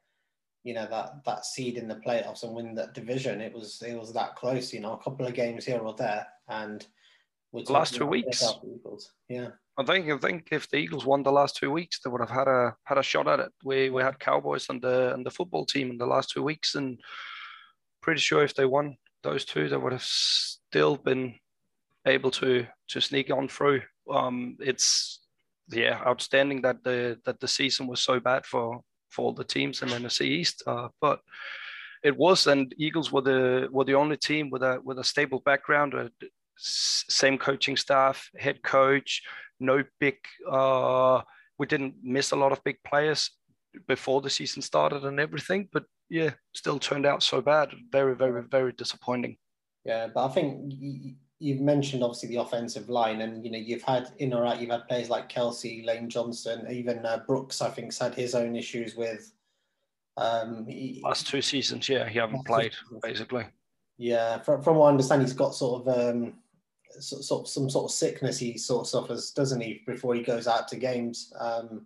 you 0.64 0.74
know, 0.74 0.88
that 0.90 1.26
that 1.26 1.46
seed 1.46 1.78
in 1.78 1.88
the 1.88 1.96
playoffs 1.96 2.44
and 2.44 2.54
win 2.54 2.76
that 2.76 2.94
division. 2.94 3.42
It 3.42 3.54
was 3.54 3.82
it 3.82 3.96
was 4.00 4.14
that 4.14 4.36
close. 4.36 4.72
You 4.72 4.80
know, 4.80 4.94
a 4.94 5.04
couple 5.04 5.26
of 5.26 5.34
games 5.34 5.66
here 5.66 5.80
or 5.80 5.94
there, 5.96 6.28
and 6.48 6.86
last 7.70 7.96
two 7.96 8.06
weeks. 8.06 8.42
Yeah. 9.28 9.50
I 9.77 9.84
think 9.84 10.10
I 10.10 10.18
think 10.18 10.50
if 10.51 10.70
the 10.70 10.77
Eagles 10.77 11.06
won 11.06 11.24
the 11.24 11.32
last 11.32 11.56
two 11.56 11.72
weeks, 11.72 12.00
they 12.00 12.10
would 12.10 12.22
have 12.22 12.30
had 12.30 12.48
a 12.48 12.75
had 12.84 12.98
a 12.98 13.03
shot 13.03 13.27
at 13.27 13.39
it. 13.39 13.51
We 13.63 13.89
we 13.89 14.03
had 14.03 14.20
Cowboys 14.20 14.68
and 14.70 14.82
the 14.82 15.13
and 15.13 15.25
the 15.25 15.32
football 15.32 15.65
team 15.65 15.89
in 15.89 15.98
the 15.98 16.06
last 16.06 16.30
two 16.30 16.44
weeks, 16.44 16.75
and 16.75 17.00
pretty 18.01 18.20
sure 18.20 18.44
if 18.44 18.53
they 18.53 18.65
won 18.65 18.98
those 19.24 19.46
two, 19.46 19.70
they 19.70 19.77
would 19.77 19.94
have 19.94 20.03
still 20.03 20.98
been 20.98 21.36
able 22.06 22.30
to 22.32 22.68
to 22.89 23.01
sneak 23.01 23.32
on 23.32 23.48
through. 23.48 23.82
Um, 24.12 24.58
it's 24.60 25.22
yeah, 25.72 26.01
outstanding 26.06 26.62
that 26.62 26.84
the 26.84 27.20
that 27.25 27.39
the 27.39 27.48
season 27.48 27.88
was 27.88 28.00
so 28.00 28.20
bad 28.20 28.46
for 28.46 28.82
for 29.10 29.25
all 29.25 29.34
the 29.34 29.44
teams 29.44 29.82
in 29.82 29.89
the 29.89 29.96
NFC 29.96 30.22
East. 30.25 30.62
Uh, 30.68 30.89
but 31.01 31.20
it 32.03 32.15
was, 32.15 32.48
and 32.48 32.74
Eagles 32.77 33.12
were 33.12 33.22
the 33.22 33.70
were 33.72 33.86
the 33.86 33.96
only 33.96 34.18
team 34.18 34.50
with 34.50 34.62
a 34.62 34.80
with 34.84 35.00
a 35.00 35.03
stable 35.03 35.42
background, 35.46 35.94
a 35.94 36.12
same 36.58 37.38
coaching 37.38 37.77
staff, 37.77 38.30
head 38.38 38.62
coach, 38.63 39.22
no 39.63 39.84
big. 40.00 40.15
Uh, 40.50 41.22
we 41.58 41.65
didn't 41.65 41.96
miss 42.03 42.32
a 42.32 42.36
lot 42.36 42.51
of 42.51 42.63
big 42.63 42.77
players 42.86 43.32
before 43.88 44.22
the 44.22 44.29
season 44.29 44.62
started 44.62 45.03
and 45.05 45.20
everything, 45.20 45.67
but 45.72 45.86
yeah, 46.10 46.32
still 46.53 46.79
turned 46.79 47.05
out 47.05 47.24
so 47.24 47.41
bad. 47.41 47.70
Very, 47.91 48.15
very, 48.15 48.43
very 48.43 48.72
disappointing. 48.74 49.38
Yeah, 49.86 50.08
but 50.13 50.25
I 50.25 50.29
think 50.29 50.74
you've 51.39 51.62
mentioned 51.62 52.03
obviously 52.03 52.29
the 52.29 52.41
offensive 52.41 52.89
line, 52.89 53.22
and 53.22 53.43
you 53.43 53.51
know 53.51 53.58
you've 53.58 53.84
had 53.84 54.12
in 54.20 54.34
or 54.34 54.46
out, 54.46 54.62
you've 54.62 54.70
had 54.70 54.88
players 54.88 55.10
like 55.10 55.29
Kelce, 55.29 55.86
Lane 55.86 56.10
Johnson, 56.10 56.65
even 56.70 57.05
uh, 57.05 57.20
Brooks. 57.27 57.62
I 57.62 57.70
think's 57.70 57.98
had 58.00 58.15
his 58.15 58.36
own 58.36 58.55
issues 58.55 58.96
with. 58.96 59.34
Um, 60.15 60.67
he, 60.67 61.01
Last 61.03 61.27
two 61.27 61.41
seasons, 61.41 61.89
yeah, 61.89 62.08
he 62.08 62.20
haven't 62.20 62.46
played 62.46 62.74
basically. 63.01 63.46
Yeah, 63.98 64.39
from, 64.39 64.62
from 64.62 64.77
what 64.77 64.88
I 64.88 64.89
understand, 64.89 65.22
he's 65.22 65.34
got 65.34 65.55
sort 65.55 65.88
of 65.88 66.15
um, 66.15 66.34
sort 67.00 67.42
of 67.42 67.48
some 67.48 67.70
sort 67.70 67.86
of 67.86 67.92
sickness 67.92 68.38
he 68.38 68.58
sort 68.58 68.82
of 68.82 68.88
suffers, 68.88 69.32
doesn't 69.32 69.62
he, 69.62 69.82
before 69.86 70.16
he 70.16 70.22
goes 70.22 70.48
out 70.48 70.68
to 70.70 70.76
games? 70.76 71.34
Um, 71.40 71.86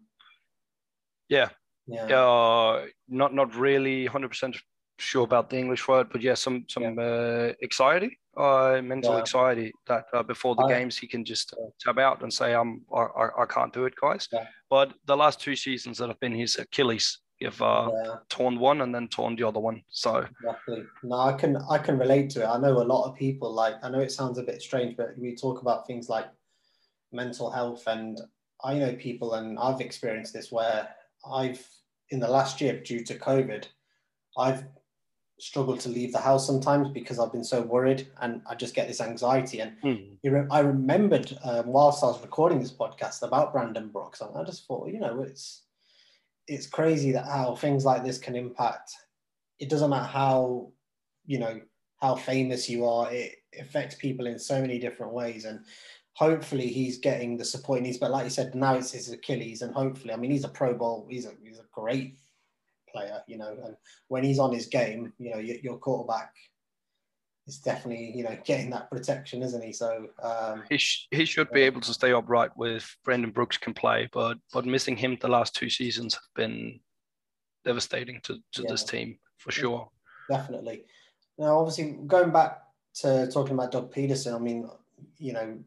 yeah, 1.29 1.49
yeah. 1.87 2.03
Uh, 2.05 2.85
not 3.07 3.33
not 3.33 3.55
really 3.55 4.05
hundred 4.05 4.29
percent 4.29 4.57
sure 4.99 5.23
about 5.23 5.49
the 5.49 5.57
English 5.57 5.87
word, 5.87 6.07
but 6.11 6.21
yeah, 6.21 6.33
some 6.33 6.65
some 6.69 6.83
yeah. 6.83 7.03
Uh, 7.03 7.53
anxiety, 7.63 8.17
uh, 8.35 8.81
mental 8.83 9.13
yeah. 9.13 9.19
anxiety 9.19 9.71
that 9.87 10.05
uh, 10.13 10.23
before 10.23 10.55
the 10.55 10.63
I, 10.63 10.69
games 10.69 10.97
he 10.97 11.07
can 11.07 11.23
just 11.23 11.53
uh, 11.53 11.69
tab 11.79 11.99
out 11.99 12.21
and 12.23 12.33
say, 12.33 12.53
"I'm 12.53 12.81
I, 12.93 13.29
I 13.39 13.45
can't 13.45 13.73
do 13.73 13.85
it, 13.85 13.93
guys." 14.01 14.27
Yeah. 14.31 14.45
But 14.69 14.93
the 15.05 15.17
last 15.17 15.39
two 15.39 15.55
seasons 15.55 15.97
that 15.97 16.09
have 16.09 16.19
been 16.19 16.33
his 16.33 16.57
Achilles, 16.57 17.19
you've 17.39 17.61
uh, 17.61 17.89
yeah. 17.93 18.15
torn 18.29 18.59
one 18.59 18.81
and 18.81 18.93
then 18.93 19.07
torn 19.07 19.35
the 19.35 19.47
other 19.47 19.59
one. 19.59 19.81
So 19.89 20.25
exactly. 20.41 20.83
No, 21.03 21.19
I 21.19 21.33
can 21.33 21.57
I 21.69 21.77
can 21.77 21.97
relate 21.97 22.29
to 22.31 22.43
it. 22.43 22.47
I 22.47 22.57
know 22.57 22.81
a 22.81 22.83
lot 22.83 23.07
of 23.07 23.15
people 23.15 23.53
like. 23.53 23.75
I 23.83 23.89
know 23.89 23.99
it 23.99 24.11
sounds 24.11 24.37
a 24.37 24.43
bit 24.43 24.61
strange, 24.61 24.97
but 24.97 25.17
we 25.17 25.35
talk 25.35 25.61
about 25.61 25.87
things 25.87 26.09
like 26.09 26.27
mental 27.11 27.49
health, 27.49 27.83
and 27.87 28.19
I 28.63 28.75
know 28.75 28.93
people, 28.93 29.35
and 29.35 29.57
I've 29.59 29.81
experienced 29.81 30.33
this 30.33 30.51
where 30.51 30.89
I've 31.31 31.65
in 32.09 32.19
the 32.19 32.27
last 32.27 32.61
year 32.61 32.79
due 32.79 33.03
to 33.03 33.19
COVID, 33.19 33.65
I've 34.37 34.63
struggled 35.39 35.79
to 35.79 35.89
leave 35.89 36.11
the 36.11 36.19
house 36.19 36.47
sometimes 36.47 36.89
because 36.89 37.19
I've 37.19 37.31
been 37.31 37.43
so 37.43 37.61
worried 37.61 38.07
and 38.21 38.41
I 38.49 38.55
just 38.55 38.73
get 38.73 38.87
this 38.87 39.01
anxiety. 39.01 39.59
And 39.59 39.73
mm. 39.83 40.47
I 40.51 40.59
remembered 40.59 41.37
um, 41.43 41.67
whilst 41.67 42.03
I 42.03 42.07
was 42.07 42.21
recording 42.21 42.59
this 42.59 42.71
podcast 42.71 43.21
about 43.21 43.53
Brandon 43.53 43.89
Brooks, 43.89 44.21
and 44.21 44.35
I 44.35 44.43
just 44.43 44.65
thought, 44.65 44.89
you 44.89 44.99
know, 44.99 45.21
it's 45.21 45.63
it's 46.47 46.67
crazy 46.67 47.11
that 47.11 47.25
how 47.25 47.55
things 47.55 47.85
like 47.85 48.03
this 48.03 48.17
can 48.17 48.35
impact. 48.35 48.91
It 49.59 49.69
doesn't 49.69 49.89
matter 49.89 50.05
how 50.05 50.71
you 51.25 51.39
know 51.39 51.59
how 51.97 52.15
famous 52.15 52.69
you 52.69 52.85
are; 52.85 53.11
it 53.11 53.35
affects 53.59 53.95
people 53.95 54.27
in 54.27 54.39
so 54.39 54.61
many 54.61 54.79
different 54.79 55.13
ways. 55.13 55.45
And 55.45 55.59
hopefully, 56.13 56.67
he's 56.67 56.99
getting 56.99 57.37
the 57.37 57.45
support 57.45 57.79
he 57.79 57.83
needs. 57.83 57.97
But 57.97 58.11
like 58.11 58.25
you 58.25 58.29
said, 58.29 58.55
now 58.55 58.75
it's 58.75 58.91
his 58.91 59.11
Achilles, 59.11 59.61
and 59.61 59.73
hopefully, 59.73 60.13
I 60.13 60.17
mean, 60.17 60.31
he's 60.31 60.45
a 60.45 60.49
Pro 60.49 60.73
Bowl. 60.73 61.07
He's 61.09 61.25
a 61.25 61.33
he's 61.43 61.59
a 61.59 61.65
great 61.73 62.17
player, 62.89 63.21
you 63.27 63.37
know, 63.37 63.57
and 63.65 63.75
when 64.07 64.23
he's 64.23 64.39
on 64.39 64.53
his 64.53 64.67
game, 64.67 65.13
you 65.19 65.31
know, 65.31 65.39
your, 65.39 65.57
your 65.57 65.77
quarterback 65.77 66.33
is 67.47 67.59
definitely, 67.59 68.11
you 68.15 68.23
know, 68.23 68.37
getting 68.43 68.69
that 68.71 68.91
protection, 68.91 69.41
isn't 69.41 69.63
he? 69.63 69.71
So 69.71 70.07
um, 70.21 70.63
he, 70.69 70.77
sh- 70.77 71.07
he 71.11 71.25
should 71.25 71.49
be 71.51 71.61
able 71.61 71.81
to 71.81 71.93
stay 71.93 72.11
upright 72.11 72.55
with 72.57 72.95
Brandon 73.05 73.31
Brooks 73.31 73.57
can 73.57 73.73
play, 73.73 74.09
but 74.11 74.37
but 74.53 74.65
missing 74.65 74.97
him 74.97 75.17
the 75.21 75.27
last 75.27 75.55
two 75.55 75.69
seasons 75.69 76.13
have 76.15 76.21
been 76.35 76.79
devastating 77.65 78.19
to, 78.23 78.37
to 78.53 78.63
yeah. 78.63 78.69
this 78.69 78.83
team 78.83 79.17
for 79.37 79.51
sure. 79.51 79.89
Definitely. 80.29 80.83
Now, 81.37 81.59
obviously, 81.59 81.97
going 82.05 82.31
back 82.31 82.59
to 82.95 83.29
talking 83.31 83.53
about 83.53 83.71
Doug 83.71 83.93
Pederson, 83.93 84.35
I 84.35 84.39
mean, 84.39 84.69
you 85.17 85.33
know, 85.33 85.59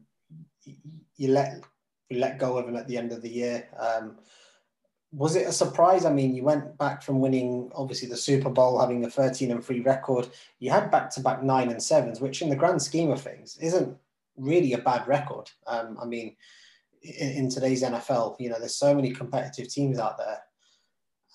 you 0.63 1.29
let 1.29 1.61
you 2.09 2.19
let 2.19 2.37
go 2.37 2.57
of 2.57 2.67
him 2.67 2.75
at 2.75 2.87
the 2.87 2.97
end 2.97 3.11
of 3.11 3.21
the 3.21 3.29
year. 3.29 3.67
Um, 3.79 4.17
was 5.11 5.35
it 5.35 5.47
a 5.47 5.51
surprise? 5.51 6.05
I 6.05 6.11
mean, 6.11 6.33
you 6.33 6.43
went 6.43 6.77
back 6.77 7.03
from 7.03 7.19
winning 7.19 7.69
obviously 7.75 8.07
the 8.07 8.17
Super 8.17 8.49
Bowl, 8.49 8.79
having 8.79 9.03
a 9.03 9.09
13 9.09 9.51
and 9.51 9.63
3 9.63 9.81
record. 9.81 10.29
You 10.59 10.71
had 10.71 10.89
back 10.89 11.09
to 11.11 11.19
back 11.19 11.43
nine 11.43 11.69
and 11.69 11.83
sevens, 11.83 12.21
which 12.21 12.41
in 12.41 12.49
the 12.49 12.55
grand 12.55 12.81
scheme 12.81 13.11
of 13.11 13.21
things 13.21 13.57
isn't 13.61 13.97
really 14.37 14.73
a 14.73 14.77
bad 14.77 15.07
record. 15.07 15.51
Um, 15.67 15.97
I 16.01 16.05
mean, 16.05 16.35
in, 17.01 17.29
in, 17.31 17.49
today's 17.49 17.83
NFL, 17.83 18.37
you 18.39 18.49
know, 18.49 18.57
there's 18.57 18.75
so 18.75 18.93
many 18.95 19.11
competitive 19.11 19.67
teams 19.67 19.99
out 19.99 20.17
there. 20.17 20.39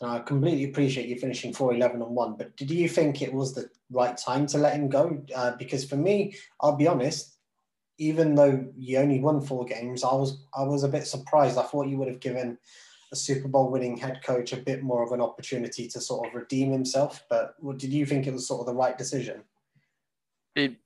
And 0.00 0.10
I 0.10 0.18
completely 0.20 0.64
appreciate 0.64 1.08
you 1.08 1.16
finishing 1.18 1.52
4 1.52 1.74
11 1.74 2.00
and 2.00 2.10
1. 2.10 2.36
But 2.36 2.56
did 2.56 2.70
you 2.70 2.88
think 2.88 3.20
it 3.20 3.32
was 3.32 3.54
the 3.54 3.68
right 3.90 4.16
time 4.16 4.46
to 4.48 4.58
let 4.58 4.74
him 4.74 4.88
go? 4.88 5.22
Uh, 5.34 5.52
because 5.58 5.84
for 5.84 5.96
me, 5.96 6.34
I'll 6.60 6.76
be 6.76 6.88
honest, 6.88 7.36
even 7.98 8.34
though 8.34 8.66
you 8.76 8.98
only 8.98 9.20
won 9.20 9.40
four 9.40 9.64
games, 9.64 10.04
I 10.04 10.12
was 10.12 10.44
I 10.54 10.62
was 10.62 10.82
a 10.82 10.88
bit 10.88 11.06
surprised. 11.06 11.56
I 11.56 11.62
thought 11.62 11.88
you 11.88 11.96
would 11.96 12.08
have 12.08 12.20
given 12.20 12.58
a 13.12 13.16
Super 13.16 13.48
Bowl 13.48 13.70
winning 13.70 13.96
head 13.96 14.20
coach 14.24 14.52
a 14.52 14.56
bit 14.56 14.82
more 14.82 15.02
of 15.02 15.12
an 15.12 15.20
opportunity 15.20 15.88
to 15.88 16.00
sort 16.00 16.28
of 16.28 16.34
redeem 16.34 16.72
himself. 16.72 17.24
But 17.30 17.54
did 17.78 17.92
you 17.92 18.06
think 18.06 18.26
it 18.26 18.32
was 18.32 18.46
sort 18.46 18.60
of 18.60 18.66
the 18.66 18.74
right 18.74 18.96
decision? 18.96 19.42
It 20.54 20.76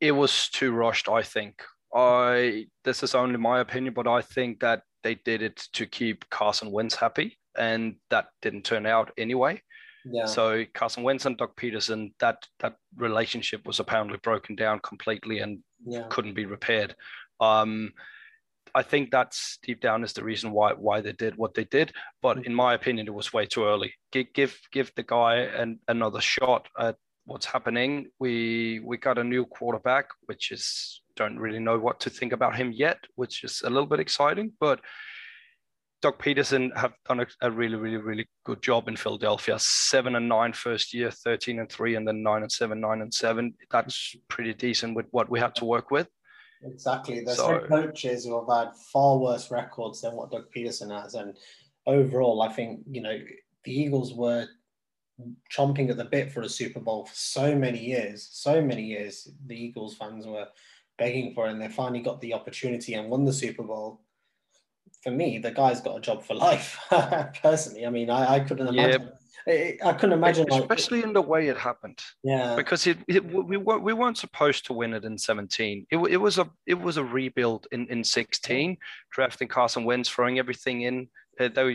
it 0.00 0.12
was 0.12 0.48
too 0.48 0.72
rushed. 0.72 1.08
I 1.08 1.22
think. 1.22 1.62
I 1.94 2.66
this 2.84 3.02
is 3.02 3.14
only 3.14 3.38
my 3.38 3.60
opinion, 3.60 3.94
but 3.94 4.08
I 4.08 4.20
think 4.20 4.60
that 4.60 4.82
they 5.02 5.14
did 5.16 5.42
it 5.42 5.68
to 5.74 5.86
keep 5.86 6.28
Carson 6.30 6.70
Wentz 6.70 6.94
happy, 6.94 7.38
and 7.56 7.96
that 8.10 8.26
didn't 8.42 8.64
turn 8.64 8.86
out 8.86 9.12
anyway. 9.16 9.62
Yeah. 10.04 10.26
So 10.26 10.64
Carson 10.74 11.02
Wentz 11.02 11.24
and 11.24 11.36
Doug 11.36 11.56
Pederson, 11.56 12.12
that 12.20 12.46
that 12.60 12.76
relationship 12.96 13.66
was 13.66 13.80
apparently 13.80 14.18
broken 14.18 14.54
down 14.54 14.80
completely 14.80 15.38
and 15.38 15.60
yeah. 15.86 16.04
couldn't 16.10 16.34
be 16.34 16.46
repaired. 16.46 16.94
Um, 17.40 17.92
I 18.74 18.82
think 18.82 19.10
that's 19.10 19.58
deep 19.62 19.80
down 19.80 20.02
is 20.02 20.12
the 20.12 20.24
reason 20.24 20.50
why 20.50 20.72
why 20.72 21.00
they 21.00 21.12
did 21.12 21.36
what 21.36 21.54
they 21.54 21.64
did. 21.64 21.92
But 22.22 22.38
mm. 22.38 22.46
in 22.46 22.54
my 22.54 22.74
opinion, 22.74 23.06
it 23.06 23.14
was 23.14 23.32
way 23.32 23.46
too 23.46 23.64
early. 23.64 23.94
Give 24.12 24.26
give, 24.34 24.58
give 24.72 24.92
the 24.96 25.02
guy 25.02 25.36
an, 25.36 25.78
another 25.88 26.20
shot 26.20 26.68
at 26.78 26.96
what's 27.24 27.46
happening. 27.46 28.08
We 28.18 28.80
we 28.84 28.96
got 28.96 29.18
a 29.18 29.24
new 29.24 29.46
quarterback, 29.46 30.06
which 30.26 30.50
is 30.50 31.02
don't 31.16 31.38
really 31.38 31.60
know 31.60 31.78
what 31.78 32.00
to 32.00 32.10
think 32.10 32.32
about 32.32 32.56
him 32.56 32.72
yet, 32.72 32.98
which 33.14 33.44
is 33.44 33.62
a 33.64 33.70
little 33.70 33.86
bit 33.86 34.00
exciting. 34.00 34.52
But 34.58 34.80
Doug 36.02 36.18
Pederson 36.18 36.76
have 36.76 36.92
done 37.08 37.20
a, 37.20 37.26
a, 37.40 37.50
really, 37.50 37.76
really, 37.76 37.96
really 37.96 38.28
good 38.44 38.60
job 38.60 38.88
in 38.88 38.96
Philadelphia. 38.96 39.56
Seven 39.58 40.16
and 40.16 40.28
nine 40.28 40.52
first 40.52 40.92
year, 40.92 41.10
13 41.10 41.60
and 41.60 41.70
three, 41.70 41.94
and 41.94 42.06
then 42.06 42.22
nine 42.22 42.42
and 42.42 42.52
seven, 42.52 42.78
nine 42.78 43.00
and 43.00 43.14
seven. 43.14 43.54
That's 43.70 44.14
pretty 44.28 44.52
decent 44.52 44.96
with 44.96 45.06
what 45.12 45.30
we 45.30 45.40
had 45.40 45.54
to 45.54 45.64
work 45.64 45.90
with. 45.90 46.08
Exactly. 46.64 47.20
There's 47.20 47.38
so, 47.38 47.60
coaches 47.60 48.24
who 48.24 48.38
have 48.38 48.66
had 48.66 48.76
far 48.76 49.18
worse 49.18 49.50
records 49.50 50.00
than 50.00 50.14
what 50.14 50.30
Doug 50.30 50.46
Pederson 50.54 50.90
has. 50.90 51.14
And 51.14 51.36
overall, 51.86 52.42
I 52.42 52.48
think, 52.52 52.80
you 52.90 53.02
know, 53.02 53.18
the 53.64 53.72
Eagles 53.72 54.14
were 54.14 54.46
chomping 55.52 55.90
at 55.90 55.96
the 55.96 56.04
bit 56.04 56.32
for 56.32 56.42
a 56.42 56.48
Super 56.48 56.80
Bowl 56.80 57.06
for 57.06 57.14
so 57.14 57.54
many 57.54 57.78
years. 57.78 58.28
So 58.32 58.62
many 58.62 58.82
years, 58.82 59.30
the 59.46 59.56
Eagles 59.56 59.96
fans 59.96 60.26
were 60.26 60.48
begging 60.98 61.34
for 61.34 61.46
it, 61.46 61.52
and 61.52 61.60
they 61.60 61.68
finally 61.68 62.00
got 62.00 62.20
the 62.20 62.34
opportunity 62.34 62.94
and 62.94 63.10
won 63.10 63.24
the 63.24 63.32
Super 63.32 63.62
Bowl. 63.62 64.00
For 65.02 65.10
me, 65.10 65.38
the 65.38 65.50
guy's 65.50 65.80
got 65.80 65.98
a 65.98 66.00
job 66.00 66.24
for 66.24 66.34
life. 66.34 66.78
Personally, 67.42 67.86
I 67.86 67.90
mean, 67.90 68.10
I, 68.10 68.34
I 68.34 68.40
couldn't 68.40 68.68
imagine. 68.68 69.02
Yeah 69.02 69.13
I 69.46 69.92
couldn't 69.92 70.12
imagine, 70.12 70.50
especially 70.50 70.98
like, 70.98 71.08
in 71.08 71.12
the 71.12 71.22
way 71.22 71.48
it 71.48 71.56
happened. 71.58 71.98
Yeah, 72.22 72.56
because 72.56 72.86
it, 72.86 72.98
it, 73.06 73.24
we 73.24 73.56
weren't 73.56 73.82
we 73.82 73.92
weren't 73.92 74.16
supposed 74.16 74.64
to 74.66 74.72
win 74.72 74.94
it 74.94 75.04
in 75.04 75.18
seventeen. 75.18 75.86
It, 75.90 75.98
it 75.98 76.16
was 76.16 76.38
a 76.38 76.48
it 76.66 76.80
was 76.80 76.96
a 76.96 77.04
rebuild 77.04 77.66
in 77.70 77.86
in 77.88 78.04
sixteen, 78.04 78.78
drafting 79.10 79.48
Carson 79.48 79.84
Wentz, 79.84 80.08
throwing 80.08 80.38
everything 80.38 80.82
in. 80.82 81.08
Uh, 81.38 81.48
though 81.52 81.74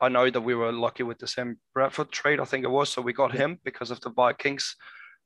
I 0.00 0.08
know 0.08 0.30
that 0.30 0.40
we 0.40 0.54
were 0.54 0.72
lucky 0.72 1.02
with 1.02 1.18
the 1.18 1.26
Sam 1.26 1.58
Bradford 1.74 2.12
trade, 2.12 2.38
I 2.38 2.44
think 2.44 2.64
it 2.64 2.70
was, 2.70 2.88
so 2.90 3.02
we 3.02 3.12
got 3.12 3.32
him 3.32 3.58
because 3.64 3.90
of 3.90 4.00
the 4.00 4.10
Vikings. 4.10 4.76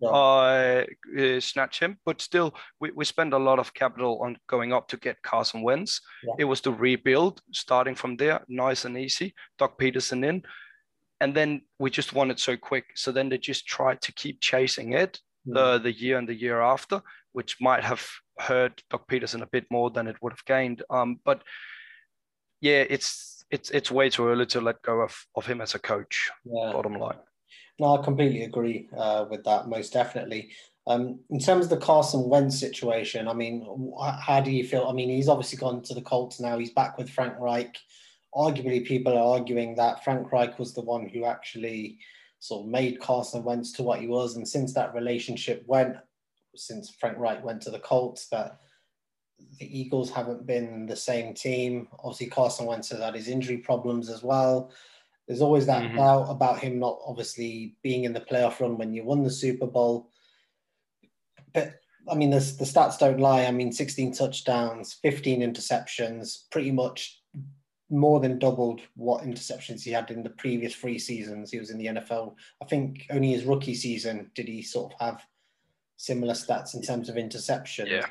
Yeah. 0.01 0.09
Uh, 0.09 0.85
uh, 1.17 1.39
snatch 1.39 1.79
him, 1.79 1.99
but 2.05 2.21
still, 2.21 2.57
we, 2.81 2.91
we 2.91 3.05
spend 3.05 3.33
a 3.33 3.39
lot 3.39 3.61
of 3.61 3.73
capital 3.73 4.21
on 4.25 4.37
going 4.49 4.73
up 4.73 4.89
to 4.89 4.97
get 4.97 5.23
Carson 5.23 5.63
Wentz. 5.63 6.01
Yeah. 6.25 6.35
It 6.41 6.45
was 6.47 6.61
the 6.61 6.73
rebuild, 6.73 7.41
starting 7.53 7.95
from 7.95 8.17
there, 8.17 8.45
nice 8.49 8.85
and 8.85 8.99
easy. 8.99 9.35
Doug 9.57 9.79
Pederson 9.79 10.25
in, 10.27 10.43
and 11.21 11.35
then 11.35 11.63
we 11.79 11.91
just 11.91 12.13
won 12.13 12.31
it 12.31 12.39
so 12.39 12.57
quick. 12.57 12.87
So 12.95 13.13
then 13.13 13.29
they 13.29 13.39
just 13.39 13.67
tried 13.67 14.01
to 14.03 14.13
keep 14.13 14.41
chasing 14.41 14.93
it 14.93 15.21
mm. 15.47 15.57
uh, 15.57 15.79
the 15.79 15.93
year 15.93 16.19
and 16.19 16.29
the 16.29 16.35
year 16.35 16.61
after, 16.61 17.03
which 17.33 17.57
might 17.61 17.85
have 17.85 18.07
hurt 18.39 18.83
Doug 18.91 19.07
Pederson 19.07 19.43
a 19.43 19.47
bit 19.47 19.67
more 19.71 19.91
than 19.91 20.07
it 20.07 20.17
would 20.21 20.33
have 20.33 20.45
gained. 20.45 20.83
Um, 20.91 21.21
but 21.25 21.43
yeah, 22.61 22.85
it's 22.89 23.45
it's 23.51 23.71
it's 23.71 23.91
way 23.91 24.11
too 24.11 24.29
early 24.29 24.47
to 24.47 24.61
let 24.61 24.83
go 24.83 25.01
of, 25.01 25.15
of 25.37 25.47
him 25.47 25.61
as 25.61 25.75
a 25.75 25.79
coach. 25.79 26.31
Yeah. 26.45 26.73
Bottom 26.73 26.99
line. 26.99 27.19
No, 27.79 27.97
I 27.97 28.05
completely 28.05 28.45
agree 28.45 28.89
uh, 28.97 29.27
with 29.29 29.45
that. 29.45 29.69
Most 29.69 29.93
definitely. 29.93 30.53
Um, 30.87 31.21
in 31.31 31.39
terms 31.39 31.65
of 31.65 31.71
the 31.71 31.85
Carson 31.85 32.29
Wentz 32.29 32.61
situation, 32.61 33.27
I 33.27 33.33
mean, 33.33 33.67
how 34.21 34.41
do 34.41 34.51
you 34.51 34.65
feel? 34.65 34.87
I 34.87 34.93
mean, 34.93 35.09
he's 35.09 35.29
obviously 35.29 35.59
gone 35.59 35.83
to 35.83 35.95
the 35.95 36.03
Colts 36.03 36.41
now. 36.41 36.59
He's 36.59 36.73
back 36.73 36.99
with 36.99 37.09
Frank 37.11 37.35
Reich 37.39 37.77
arguably 38.37 38.85
people 38.85 39.17
are 39.17 39.37
arguing 39.37 39.75
that 39.77 40.05
Frank 40.05 40.31
Reich 40.33 40.59
was 40.59 40.75
the 40.75 40.81
one 40.81 41.09
who 41.09 41.25
actually 41.25 41.99
sort 42.41 42.65
of 42.65 42.71
made 42.71 43.01
Carson 43.01 43.45
Wentz 43.45 43.73
to 43.73 43.83
what 43.83 44.01
he 44.01 44.07
was. 44.07 44.37
And 44.37 44.47
since 44.47 44.75
that 44.75 44.95
relationship 44.95 45.65
went, 45.67 45.97
since 46.55 46.91
Frank 46.91 47.19
Reich 47.19 47.43
went 47.45 47.63
to 47.63 47.71
the 47.71 47.79
Colts, 47.79 48.29
that 48.29 48.59
the 49.59 49.81
Eagles 49.81 50.11
haven't 50.11 50.47
been 50.47 50.87
the 50.87 50.97
same 50.97 51.35
team. 51.35 51.89
Obviously, 52.01 52.27
Carson 52.27 52.67
Wentz 52.67 52.91
has 52.91 53.01
had 53.01 53.15
his 53.15 53.29
injury 53.29 53.59
problems 53.59 54.11
as 54.11 54.23
well. 54.23 54.73
There's 55.27 55.41
always 55.41 55.67
that 55.67 55.85
mm-hmm. 55.85 55.97
doubt 55.97 56.27
about 56.29 56.59
him 56.59 56.79
not 56.79 56.99
obviously 57.07 57.77
being 57.83 58.05
in 58.05 58.13
the 58.13 58.21
playoff 58.21 58.61
run 58.61 58.77
when 58.77 58.93
you 58.93 59.05
won 59.05 59.23
the 59.23 59.31
Super 59.31 59.67
Bowl. 59.67 60.11
But 61.55 61.81
I 62.11 62.15
mean, 62.15 62.31
the, 62.31 62.41
the 62.41 62.67
stats 62.67 62.99
don't 62.99 63.21
lie. 63.21 63.47
I 63.47 63.51
mean, 63.51 63.73
16 63.73 64.13
touchdowns, 64.13 64.93
15 65.03 65.41
interceptions, 65.41 66.51
pretty 66.51 66.73
much 66.73 67.23
more 67.95 68.21
than 68.21 68.39
doubled 68.39 68.81
what 68.97 69.23
interceptions 69.23 69.83
he 69.83 69.91
had 69.91 70.11
in 70.11 70.23
the 70.23 70.31
previous 70.31 70.75
three 70.75 70.99
seasons 70.99 71.51
he 71.51 71.59
was 71.59 71.71
in 71.71 71.79
the 71.79 71.87
NFL. 71.87 72.35
I 72.63 72.67
think 72.67 73.07
only 73.11 73.33
his 73.33 73.45
rookie 73.45 73.75
season 73.75 74.31
did 74.35 74.49
he 74.49 74.63
sort 74.63 74.93
of 74.93 75.01
have 75.01 75.25
similar 75.97 76.35
stats 76.35 76.75
in 76.75 76.83
terms 76.83 77.09
of 77.09 77.17
interceptions. 77.17 77.89
Yeah. 77.89 78.07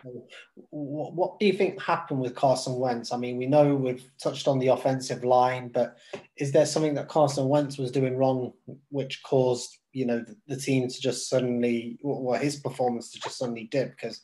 What, 0.70 1.14
what, 1.14 1.40
do 1.40 1.46
you 1.46 1.54
think 1.54 1.82
happened 1.82 2.22
with 2.22 2.36
Carson 2.36 2.76
Wentz? 2.76 3.12
I 3.12 3.18
mean, 3.18 3.38
we 3.38 3.46
know 3.46 3.76
we've 3.76 4.10
touched 4.22 4.48
on 4.48 4.60
the 4.60 4.70
offensive 4.70 5.24
line, 5.24 5.70
but 5.70 5.98
is 6.38 6.52
there 6.52 6.66
something 6.66 6.94
that 6.96 7.10
Carson 7.10 7.48
Wentz 7.50 7.78
was 7.78 7.92
doing 7.92 8.18
wrong 8.18 8.54
which 8.90 9.22
caused, 9.24 9.78
you 9.92 10.06
know, 10.06 10.20
the, 10.20 10.36
the 10.48 10.58
team 10.58 10.88
to 10.88 11.02
just 11.02 11.30
suddenly, 11.30 12.00
or 12.04 12.38
his 12.38 12.56
performance 12.56 13.12
to 13.12 13.20
just 13.20 13.38
suddenly 13.38 13.68
dip? 13.70 13.92
Because 13.92 14.22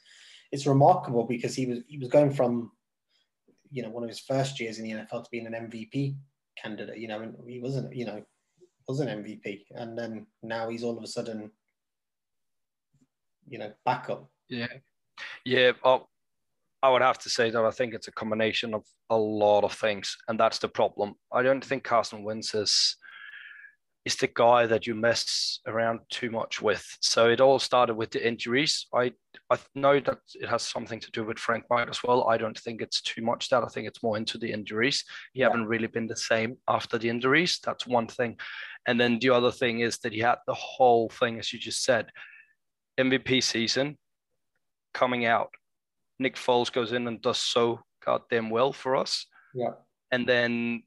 it's 0.51 0.65
remarkable 0.65 1.25
because 1.25 1.55
he 1.55 1.67
was 1.67 1.79
he 1.87 1.97
was 1.97 2.09
going 2.09 2.33
from, 2.33 2.71
you 3.71 3.83
know, 3.83 3.89
one 3.89 4.03
of 4.03 4.09
his 4.09 4.19
first 4.19 4.59
years 4.59 4.79
in 4.79 4.83
the 4.83 4.91
NFL 4.91 5.23
to 5.23 5.29
being 5.31 5.47
an 5.47 5.53
MVP 5.53 6.15
candidate, 6.57 6.97
you 6.97 7.07
know, 7.07 7.21
and 7.21 7.35
he 7.47 7.59
wasn't, 7.59 7.95
you 7.95 8.05
know, 8.05 8.23
was 8.87 8.99
an 8.99 9.23
MVP, 9.23 9.65
and 9.75 9.97
then 9.97 10.25
now 10.41 10.67
he's 10.67 10.83
all 10.83 10.97
of 10.97 11.03
a 11.03 11.07
sudden 11.07 11.51
you 13.47 13.59
know 13.59 13.71
backup. 13.85 14.29
Yeah, 14.49 14.67
yeah. 15.45 15.71
Oh, 15.83 16.07
I 16.81 16.89
would 16.89 17.01
have 17.01 17.19
to 17.19 17.29
say 17.29 17.49
that 17.49 17.63
I 17.63 17.71
think 17.71 17.93
it's 17.93 18.07
a 18.07 18.11
combination 18.11 18.73
of 18.73 18.83
a 19.09 19.17
lot 19.17 19.63
of 19.63 19.73
things, 19.73 20.17
and 20.27 20.39
that's 20.39 20.59
the 20.59 20.67
problem. 20.67 21.15
I 21.31 21.43
don't 21.43 21.63
think 21.63 21.83
Carson 21.83 22.23
Wentz 22.23 22.55
is 22.55 22.95
is 24.05 24.15
the 24.15 24.29
guy 24.33 24.65
that 24.65 24.87
you 24.87 24.95
mess 24.95 25.59
around 25.67 25.99
too 26.09 26.31
much 26.31 26.61
with. 26.61 26.85
So 27.01 27.29
it 27.29 27.41
all 27.41 27.59
started 27.59 27.95
with 27.95 28.11
the 28.11 28.25
injuries. 28.25 28.87
I 28.93 29.11
I 29.49 29.57
know 29.75 29.99
that 29.99 30.19
it 30.35 30.47
has 30.47 30.63
something 30.63 30.99
to 30.99 31.11
do 31.11 31.23
with 31.23 31.39
Frank 31.39 31.65
White 31.67 31.89
as 31.89 32.03
well. 32.03 32.27
I 32.29 32.37
don't 32.37 32.57
think 32.57 32.81
it's 32.81 33.01
too 33.01 33.21
much 33.21 33.49
that. 33.49 33.63
I 33.63 33.67
think 33.67 33.87
it's 33.87 34.03
more 34.03 34.17
into 34.17 34.37
the 34.37 34.51
injuries. 34.51 35.03
He 35.33 35.41
yeah. 35.41 35.47
haven't 35.47 35.67
really 35.67 35.87
been 35.87 36.07
the 36.07 36.15
same 36.15 36.57
after 36.67 36.97
the 36.97 37.09
injuries. 37.09 37.59
That's 37.63 37.85
one 37.85 38.07
thing. 38.07 38.37
And 38.87 38.99
then 38.99 39.19
the 39.19 39.31
other 39.31 39.51
thing 39.51 39.81
is 39.81 39.97
that 39.99 40.13
he 40.13 40.19
had 40.19 40.37
the 40.47 40.53
whole 40.53 41.09
thing, 41.09 41.39
as 41.39 41.51
you 41.51 41.59
just 41.59 41.83
said, 41.83 42.09
MVP 42.99 43.43
season 43.43 43.97
coming 44.93 45.25
out. 45.25 45.49
Nick 46.19 46.35
Foles 46.35 46.71
goes 46.71 46.91
in 46.91 47.07
and 47.07 47.21
does 47.21 47.39
so 47.39 47.81
goddamn 48.05 48.49
well 48.49 48.73
for 48.73 48.95
us. 48.95 49.25
Yeah. 49.53 49.71
And 50.11 50.27
then 50.27 50.83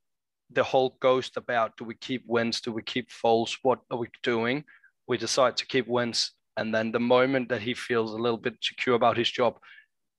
the 0.54 0.62
whole 0.62 0.96
ghost 1.00 1.36
about 1.36 1.76
do 1.76 1.84
we 1.84 1.94
keep 1.94 2.24
Wentz, 2.26 2.60
Do 2.60 2.72
we 2.72 2.82
keep 2.82 3.10
Foles, 3.10 3.58
What 3.62 3.80
are 3.90 3.98
we 3.98 4.08
doing? 4.22 4.64
We 5.06 5.18
decide 5.18 5.56
to 5.58 5.66
keep 5.66 5.86
Wentz. 5.86 6.32
And 6.56 6.74
then 6.74 6.92
the 6.92 7.00
moment 7.00 7.48
that 7.48 7.62
he 7.62 7.74
feels 7.74 8.12
a 8.12 8.18
little 8.18 8.38
bit 8.38 8.56
secure 8.60 8.94
about 8.94 9.16
his 9.16 9.30
job, 9.30 9.58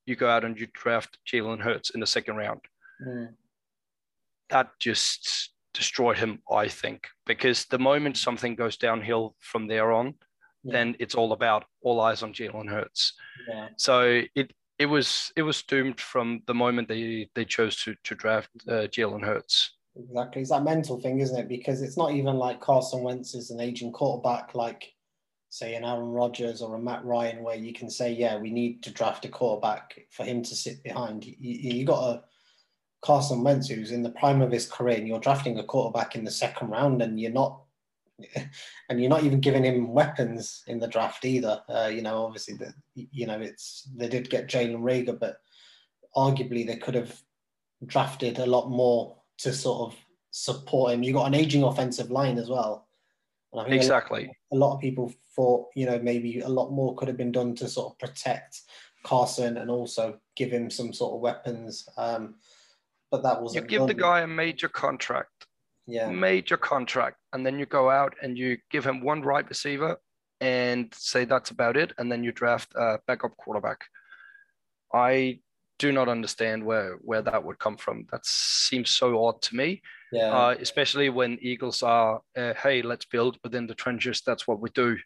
you 0.06 0.16
go 0.16 0.28
out 0.28 0.44
and 0.44 0.58
you 0.58 0.66
draft 0.72 1.18
Jalen 1.26 1.60
Hurts 1.60 1.90
in 1.90 2.00
the 2.00 2.06
second 2.06 2.36
round. 2.36 2.60
Mm. 3.06 3.34
That 4.50 4.70
just 4.78 5.50
destroyed 5.72 6.18
him, 6.18 6.40
I 6.50 6.68
think, 6.68 7.08
because 7.26 7.64
the 7.66 7.78
moment 7.78 8.16
something 8.16 8.54
goes 8.54 8.76
downhill 8.76 9.34
from 9.38 9.66
there 9.66 9.92
on, 9.92 10.14
yeah. 10.62 10.72
then 10.72 10.96
it's 10.98 11.14
all 11.14 11.32
about 11.32 11.64
all 11.82 12.00
eyes 12.00 12.22
on 12.22 12.32
Jalen 12.32 12.68
Hurts. 12.68 13.14
Yeah. 13.48 13.68
So 13.76 14.22
it 14.34 14.52
it 14.78 14.86
was 14.86 15.32
it 15.36 15.42
was 15.42 15.62
doomed 15.62 16.00
from 16.00 16.42
the 16.46 16.54
moment 16.54 16.88
they 16.88 17.28
they 17.34 17.44
chose 17.44 17.76
to 17.84 17.94
to 18.04 18.14
draft 18.14 18.50
uh, 18.68 18.86
Jalen 18.88 19.24
Hurts. 19.24 19.76
Exactly, 19.96 20.42
it's 20.42 20.50
that 20.50 20.64
mental 20.64 21.00
thing, 21.00 21.20
isn't 21.20 21.38
it? 21.38 21.48
Because 21.48 21.80
it's 21.80 21.96
not 21.96 22.12
even 22.12 22.36
like 22.36 22.60
Carson 22.60 23.02
Wentz 23.02 23.34
is 23.34 23.50
an 23.50 23.60
aging 23.60 23.92
quarterback, 23.92 24.54
like 24.54 24.92
say 25.50 25.76
an 25.76 25.84
Aaron 25.84 26.10
Rodgers 26.10 26.60
or 26.62 26.74
a 26.74 26.80
Matt 26.80 27.04
Ryan, 27.04 27.44
where 27.44 27.54
you 27.54 27.72
can 27.72 27.88
say, 27.88 28.12
yeah, 28.12 28.36
we 28.36 28.50
need 28.50 28.82
to 28.82 28.90
draft 28.90 29.24
a 29.24 29.28
quarterback 29.28 30.00
for 30.10 30.24
him 30.24 30.42
to 30.42 30.54
sit 30.54 30.82
behind. 30.82 31.24
You, 31.24 31.34
you 31.38 31.84
got 31.84 32.08
a 32.08 32.22
Carson 33.02 33.44
Wentz 33.44 33.68
who's 33.68 33.92
in 33.92 34.02
the 34.02 34.10
prime 34.10 34.42
of 34.42 34.50
his 34.50 34.66
career, 34.66 34.96
and 34.96 35.06
you're 35.06 35.20
drafting 35.20 35.58
a 35.58 35.64
quarterback 35.64 36.16
in 36.16 36.24
the 36.24 36.30
second 36.30 36.70
round, 36.70 37.00
and 37.00 37.20
you're 37.20 37.30
not 37.30 37.60
and 38.88 39.00
you're 39.00 39.10
not 39.10 39.22
even 39.24 39.40
giving 39.40 39.64
him 39.64 39.92
weapons 39.92 40.64
in 40.66 40.80
the 40.80 40.88
draft 40.88 41.24
either. 41.24 41.62
Uh, 41.68 41.90
you 41.92 42.02
know, 42.02 42.24
obviously, 42.24 42.54
the, 42.56 42.72
you 42.94 43.26
know, 43.26 43.40
it's 43.40 43.88
they 43.96 44.08
did 44.08 44.30
get 44.30 44.48
Jalen 44.48 44.80
Reagor, 44.80 45.20
but 45.20 45.36
arguably 46.16 46.66
they 46.66 46.76
could 46.76 46.94
have 46.94 47.16
drafted 47.86 48.38
a 48.38 48.46
lot 48.46 48.70
more 48.70 49.18
to 49.38 49.52
sort 49.52 49.92
of 49.92 49.98
support 50.30 50.92
him. 50.92 51.02
You 51.02 51.12
got 51.12 51.26
an 51.26 51.34
aging 51.34 51.62
offensive 51.62 52.10
line 52.10 52.38
as 52.38 52.48
well. 52.48 52.86
exactly. 53.66 54.24
A 54.24 54.26
lot, 54.26 54.34
a 54.52 54.56
lot, 54.56 54.74
of 54.74 54.80
people 54.80 55.12
thought, 55.36 55.68
you 55.74 55.86
know, 55.86 55.98
maybe 55.98 56.40
a 56.40 56.48
lot 56.48 56.70
more 56.70 56.94
could 56.96 57.08
have 57.08 57.16
been 57.16 57.32
done 57.32 57.54
to 57.56 57.68
sort 57.68 57.92
of 57.92 57.98
protect 57.98 58.62
Carson 59.04 59.58
and 59.58 59.70
also 59.70 60.18
give 60.36 60.50
him 60.50 60.70
some 60.70 60.92
sort 60.92 61.14
of 61.14 61.20
weapons. 61.20 61.88
Um, 61.96 62.36
but 63.10 63.22
that 63.22 63.40
wasn't. 63.40 63.64
You 63.64 63.68
give 63.68 63.80
done. 63.80 63.88
the 63.88 63.94
guy 63.94 64.20
a 64.20 64.26
major 64.26 64.68
contract 64.68 65.46
yeah. 65.86 66.08
major 66.08 66.56
contract, 66.56 67.18
and 67.32 67.44
then 67.44 67.58
you 67.58 67.66
go 67.66 67.90
out 67.90 68.14
and 68.22 68.38
you 68.38 68.58
give 68.70 68.84
him 68.84 69.02
one 69.02 69.22
right 69.22 69.48
receiver 69.48 69.98
and 70.40 70.92
say 70.94 71.24
that's 71.24 71.50
about 71.50 71.76
it, 71.76 71.92
and 71.98 72.10
then 72.10 72.24
you 72.24 72.32
draft 72.32 72.72
a 72.74 72.98
backup 73.06 73.36
quarterback. 73.36 73.84
I 74.92 75.40
do 75.78 75.92
not 75.92 76.08
understand 76.08 76.64
where 76.64 76.98
where 77.02 77.22
that 77.22 77.42
would 77.42 77.58
come 77.58 77.76
from. 77.76 78.06
That 78.12 78.24
seems 78.24 78.90
so 78.90 79.24
odd 79.24 79.42
to 79.42 79.56
me. 79.56 79.82
Yeah. 80.12 80.30
Uh, 80.30 80.54
especially 80.60 81.08
when 81.08 81.38
Eagles 81.40 81.82
are, 81.82 82.20
uh, 82.36 82.54
hey, 82.54 82.82
let's 82.82 83.04
build 83.04 83.38
within 83.42 83.66
the 83.66 83.74
trenches. 83.74 84.22
That's 84.24 84.46
what 84.46 84.60
we 84.60 84.70
do, 84.70 84.96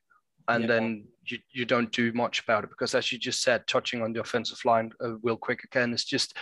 and 0.49 0.65
yeah. 0.65 0.69
then 0.69 1.05
you, 1.25 1.39
you 1.51 1.65
don't 1.65 1.91
do 1.93 2.13
much 2.13 2.41
about 2.41 2.65
it 2.65 2.71
because, 2.71 2.95
as 2.95 3.11
you 3.11 3.19
just 3.19 3.43
said, 3.43 3.67
touching 3.67 4.03
on 4.03 4.13
the 4.13 4.21
offensive 4.21 4.63
line, 4.65 4.93
uh, 5.03 5.17
real 5.23 5.37
quick 5.37 5.65
again, 5.65 5.95
is 5.95 6.05
just 6.05 6.37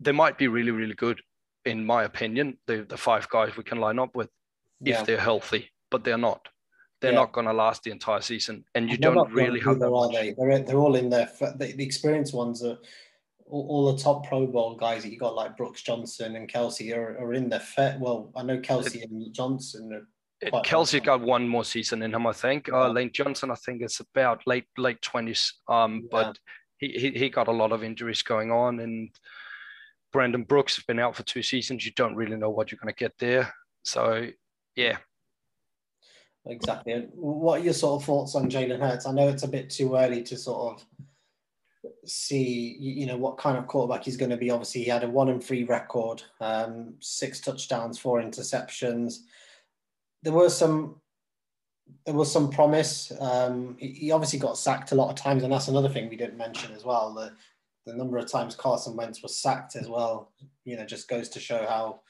they 0.00 0.12
might 0.12 0.38
be 0.38 0.48
really 0.48 0.70
really 0.70 0.94
good, 0.94 1.20
in 1.66 1.84
my 1.84 2.04
opinion, 2.04 2.56
the, 2.66 2.86
the 2.88 2.96
five 2.96 3.28
guys 3.28 3.56
we 3.56 3.64
can 3.64 3.78
line 3.78 3.98
up 3.98 4.16
with 4.16 4.30
yeah. 4.80 5.00
if 5.00 5.06
they're 5.06 5.20
healthy, 5.20 5.70
but 5.90 6.04
they're 6.04 6.16
not. 6.16 6.48
They're 7.02 7.12
yeah. 7.12 7.18
not 7.18 7.32
going 7.32 7.48
to 7.48 7.52
last 7.52 7.82
the 7.82 7.90
entire 7.90 8.20
season, 8.20 8.64
and 8.74 8.88
you 8.88 8.96
they're 8.96 9.12
don't 9.12 9.32
really 9.32 9.60
have 9.60 9.80
that. 9.80 9.90
Are 9.90 10.10
they? 10.10 10.34
They're, 10.38 10.60
they're 10.60 10.78
all 10.78 10.94
in 10.94 11.10
there. 11.10 11.28
The, 11.40 11.74
the 11.76 11.84
experienced 11.84 12.32
ones 12.32 12.64
are 12.64 12.78
all, 13.52 13.66
all, 13.68 13.92
the 13.92 14.02
top 14.02 14.26
Pro 14.26 14.46
Bowl 14.46 14.76
guys 14.76 15.02
that 15.02 15.12
you 15.12 15.18
got, 15.18 15.34
like 15.34 15.56
Brooks 15.56 15.82
Johnson 15.82 16.36
and 16.36 16.50
Kelce, 16.50 16.96
are, 16.96 17.18
are 17.22 17.34
in 17.34 17.48
there. 17.48 17.62
Well, 18.00 18.32
I 18.34 18.42
know 18.42 18.58
Kelce 18.58 19.02
and 19.02 19.32
Johnson 19.32 19.92
are 19.92 20.06
Kelce 20.64 21.02
got 21.02 21.20
one 21.20 21.46
more 21.46 21.64
season 21.64 22.02
in 22.02 22.12
him, 22.12 22.26
I 22.26 22.32
think. 22.32 22.68
Uh, 22.72 22.88
Lane 22.88 23.10
Johnson, 23.12 23.50
I 23.50 23.54
think, 23.54 23.82
is 23.82 24.00
about 24.00 24.46
late 24.46 24.66
late 24.76 25.00
twenties. 25.00 25.54
Um, 25.68 26.02
yeah. 26.02 26.08
but 26.10 26.38
he, 26.78 26.88
he 26.88 27.10
he 27.10 27.28
got 27.28 27.48
a 27.48 27.52
lot 27.52 27.72
of 27.72 27.84
injuries 27.84 28.22
going 28.22 28.50
on, 28.50 28.80
and 28.80 29.10
Brandon 30.12 30.42
Brooks 30.42 30.76
has 30.76 30.84
been 30.84 30.98
out 30.98 31.14
for 31.14 31.22
two 31.22 31.42
seasons. 31.42 31.86
You 31.86 31.92
don't 31.92 32.16
really 32.16 32.36
know 32.36 32.50
what 32.50 32.70
you're 32.70 32.80
going 32.82 32.92
to 32.92 32.98
get 32.98 33.16
there. 33.18 33.54
So, 33.84 34.28
yeah. 34.74 34.98
Exactly. 36.46 37.06
What 37.14 37.60
are 37.60 37.64
your 37.64 37.72
sort 37.72 38.02
of 38.02 38.06
thoughts 38.06 38.34
on 38.34 38.50
Jalen 38.50 38.80
Hurts? 38.80 39.06
I 39.06 39.12
know 39.12 39.28
it's 39.28 39.44
a 39.44 39.48
bit 39.48 39.70
too 39.70 39.94
early 39.94 40.22
to 40.24 40.36
sort 40.36 40.74
of 40.74 40.86
see, 42.04 42.76
you 42.78 43.06
know, 43.06 43.16
what 43.16 43.38
kind 43.38 43.56
of 43.56 43.66
quarterback 43.66 44.04
he's 44.04 44.16
going 44.16 44.30
to 44.30 44.36
be. 44.36 44.50
Obviously, 44.50 44.82
he 44.82 44.90
had 44.90 45.04
a 45.04 45.08
one 45.08 45.28
and 45.28 45.42
three 45.42 45.64
record, 45.64 46.22
um, 46.40 46.94
six 47.00 47.40
touchdowns, 47.40 47.98
four 47.98 48.20
interceptions. 48.20 49.18
There 50.22 50.32
was 50.32 50.56
some, 50.56 51.00
there 52.06 52.14
was 52.14 52.32
some 52.32 52.50
promise. 52.50 53.12
Um, 53.20 53.76
he 53.78 54.10
obviously 54.12 54.38
got 54.38 54.58
sacked 54.58 54.92
a 54.92 54.94
lot 54.94 55.10
of 55.10 55.16
times, 55.16 55.42
and 55.42 55.52
that's 55.52 55.68
another 55.68 55.88
thing 55.88 56.08
we 56.08 56.16
didn't 56.16 56.38
mention 56.38 56.72
as 56.74 56.84
well. 56.84 57.12
The 57.12 57.32
the 57.84 57.94
number 57.94 58.16
of 58.16 58.30
times 58.30 58.54
Carson 58.54 58.94
Wentz 58.94 59.22
was 59.22 59.36
sacked 59.36 59.74
as 59.74 59.88
well, 59.88 60.30
you 60.64 60.76
know, 60.76 60.84
just 60.86 61.08
goes 61.08 61.28
to 61.30 61.40
show 61.40 61.66
how 61.68 62.00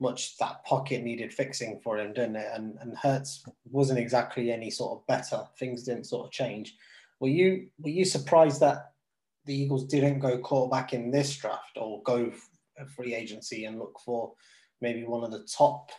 much 0.00 0.36
that 0.38 0.64
pocket 0.64 1.02
needed 1.02 1.32
fixing 1.32 1.80
for 1.80 1.98
him, 1.98 2.12
didn't 2.12 2.36
it? 2.36 2.48
And 2.54 2.76
and 2.80 2.96
Hurts 2.96 3.44
wasn't 3.64 3.98
exactly 3.98 4.52
any 4.52 4.70
sort 4.70 4.98
of 4.98 5.06
better. 5.06 5.44
Things 5.58 5.82
didn't 5.82 6.04
sort 6.04 6.26
of 6.26 6.32
change. 6.32 6.76
Were 7.20 7.28
you 7.28 7.68
were 7.78 7.90
you 7.90 8.04
surprised 8.04 8.60
that 8.60 8.91
the 9.44 9.54
Eagles 9.54 9.84
didn't 9.84 10.20
go 10.20 10.38
quarterback 10.38 10.92
in 10.92 11.10
this 11.10 11.36
draft 11.36 11.76
or 11.76 12.02
go 12.02 12.30
free 12.96 13.14
agency 13.14 13.64
and 13.64 13.78
look 13.78 13.98
for 14.04 14.32
maybe 14.80 15.04
one 15.04 15.24
of 15.24 15.30
the 15.30 15.46
top 15.46 15.90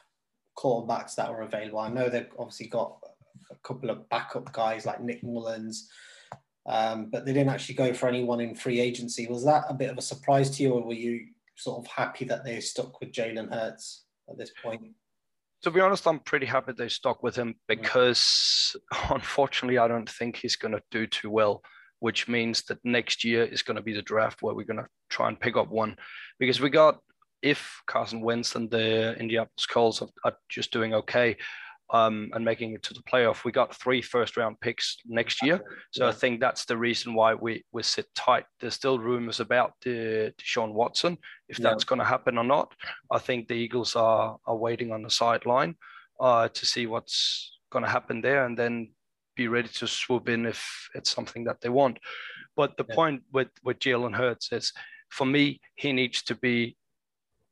quarterbacks 0.57 1.15
that 1.15 1.31
were 1.31 1.41
available? 1.41 1.79
I 1.79 1.89
know 1.89 2.09
they've 2.09 2.31
obviously 2.37 2.67
got 2.67 2.97
a 3.51 3.55
couple 3.67 3.89
of 3.89 4.07
backup 4.09 4.51
guys 4.53 4.85
like 4.85 5.01
Nick 5.01 5.23
Mullens 5.23 5.89
um, 6.65 7.09
but 7.11 7.25
they 7.25 7.33
didn't 7.33 7.49
actually 7.49 7.75
go 7.75 7.93
for 7.93 8.07
anyone 8.07 8.39
in 8.39 8.55
free 8.55 8.79
agency. 8.79 9.27
Was 9.27 9.43
that 9.45 9.65
a 9.67 9.73
bit 9.73 9.89
of 9.89 9.97
a 9.97 10.01
surprise 10.01 10.49
to 10.51 10.63
you, 10.63 10.73
or 10.73 10.85
were 10.85 10.93
you 10.93 11.27
sort 11.55 11.79
of 11.79 11.91
happy 11.91 12.25
that 12.25 12.45
they 12.45 12.59
stuck 12.59 12.99
with 12.99 13.11
Jalen 13.11 13.53
Hurts 13.53 14.05
at 14.29 14.37
this 14.37 14.51
point? 14.63 14.81
To 15.63 15.71
be 15.71 15.81
honest, 15.81 16.07
I'm 16.07 16.19
pretty 16.19 16.45
happy 16.45 16.73
they 16.77 16.89
stuck 16.89 17.23
with 17.23 17.35
him 17.35 17.55
because 17.67 18.75
unfortunately, 19.09 19.77
I 19.77 19.87
don't 19.87 20.09
think 20.09 20.37
he's 20.37 20.55
going 20.55 20.73
to 20.73 20.81
do 20.89 21.05
too 21.05 21.29
well, 21.29 21.61
which 22.03 22.27
means 22.27 22.63
that 22.63 22.83
next 22.83 23.23
year 23.23 23.45
is 23.45 23.61
going 23.61 23.77
to 23.77 23.81
be 23.81 23.93
the 23.93 24.01
draft 24.01 24.41
where 24.41 24.53
we're 24.53 24.65
going 24.65 24.83
to 24.83 24.89
try 25.09 25.29
and 25.29 25.39
pick 25.39 25.55
up 25.55 25.69
one. 25.69 25.95
Because 26.37 26.59
we 26.59 26.69
got, 26.69 26.99
if 27.41 27.81
Carson 27.87 28.19
Wentz 28.19 28.55
and 28.55 28.69
the 28.69 29.17
Indianapolis 29.17 29.65
Colts 29.65 30.01
are, 30.01 30.09
are 30.25 30.35
just 30.49 30.73
doing 30.73 30.93
okay, 30.95 31.37
um, 31.91 32.29
and 32.33 32.43
making 32.43 32.73
it 32.73 32.83
to 32.83 32.93
the 32.93 33.03
playoff. 33.03 33.45
We 33.45 33.53
got 33.53 33.73
three 33.73 34.01
first 34.01 34.35
round 34.35 34.59
picks 34.59 34.97
next 35.05 35.41
year. 35.43 35.61
So 35.91 36.03
yeah. 36.03 36.09
I 36.09 36.11
think 36.11 36.41
that's 36.41 36.65
the 36.65 36.75
reason 36.75 37.13
why 37.13 37.35
we, 37.35 37.63
we 37.71 37.83
sit 37.83 38.07
tight. 38.15 38.45
There's 38.59 38.73
still 38.73 38.99
rumors 38.99 39.39
about 39.39 39.73
the 39.81 40.33
Deshaun 40.37 40.73
Watson, 40.73 41.17
if 41.47 41.57
yeah. 41.57 41.69
that's 41.69 41.85
going 41.85 41.99
to 41.99 42.05
happen 42.05 42.37
or 42.37 42.43
not. 42.43 42.73
I 43.11 43.19
think 43.19 43.47
the 43.47 43.53
Eagles 43.53 43.95
are, 43.95 44.37
are 44.45 44.57
waiting 44.57 44.91
on 44.91 45.03
the 45.03 45.09
sideline 45.09 45.75
uh, 46.19 46.49
to 46.49 46.65
see 46.65 46.85
what's 46.85 47.59
going 47.71 47.85
to 47.85 47.91
happen 47.91 48.19
there 48.19 48.45
and 48.45 48.57
then 48.57 48.89
be 49.35 49.47
ready 49.47 49.69
to 49.69 49.87
swoop 49.87 50.29
in 50.29 50.45
if 50.45 50.89
it's 50.95 51.11
something 51.11 51.43
that 51.45 51.61
they 51.61 51.69
want. 51.69 51.99
But 52.55 52.77
the 52.77 52.85
yeah. 52.87 52.95
point 52.95 53.23
with, 53.31 53.49
with 53.63 53.79
Jalen 53.79 54.15
Hurts 54.15 54.51
is 54.51 54.71
for 55.09 55.25
me, 55.25 55.61
he 55.75 55.93
needs 55.93 56.23
to 56.23 56.35
be 56.35 56.75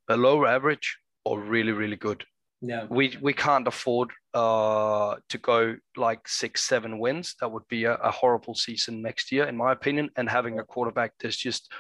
below 0.08 0.46
average 0.46 0.98
or 1.26 1.40
really, 1.40 1.72
really 1.72 1.96
good. 1.96 2.24
Yeah. 2.62 2.86
We 2.90 3.18
we 3.22 3.34
can't 3.34 3.68
afford 3.68 4.10
uh 4.36 5.16
to 5.30 5.38
go 5.40 5.78
like 5.98 6.28
six, 6.28 6.64
seven 6.64 7.00
wins. 7.00 7.36
That 7.40 7.52
would 7.52 7.68
be 7.68 7.86
a, 7.86 7.96
a 7.96 8.12
horrible 8.12 8.54
season 8.54 9.02
next 9.02 9.32
year, 9.32 9.46
in 9.46 9.58
my 9.58 9.72
opinion. 9.72 10.12
And 10.16 10.30
having 10.30 10.60
a 10.60 10.64
quarterback 10.64 11.14
that's 11.20 11.38
just 11.38 11.72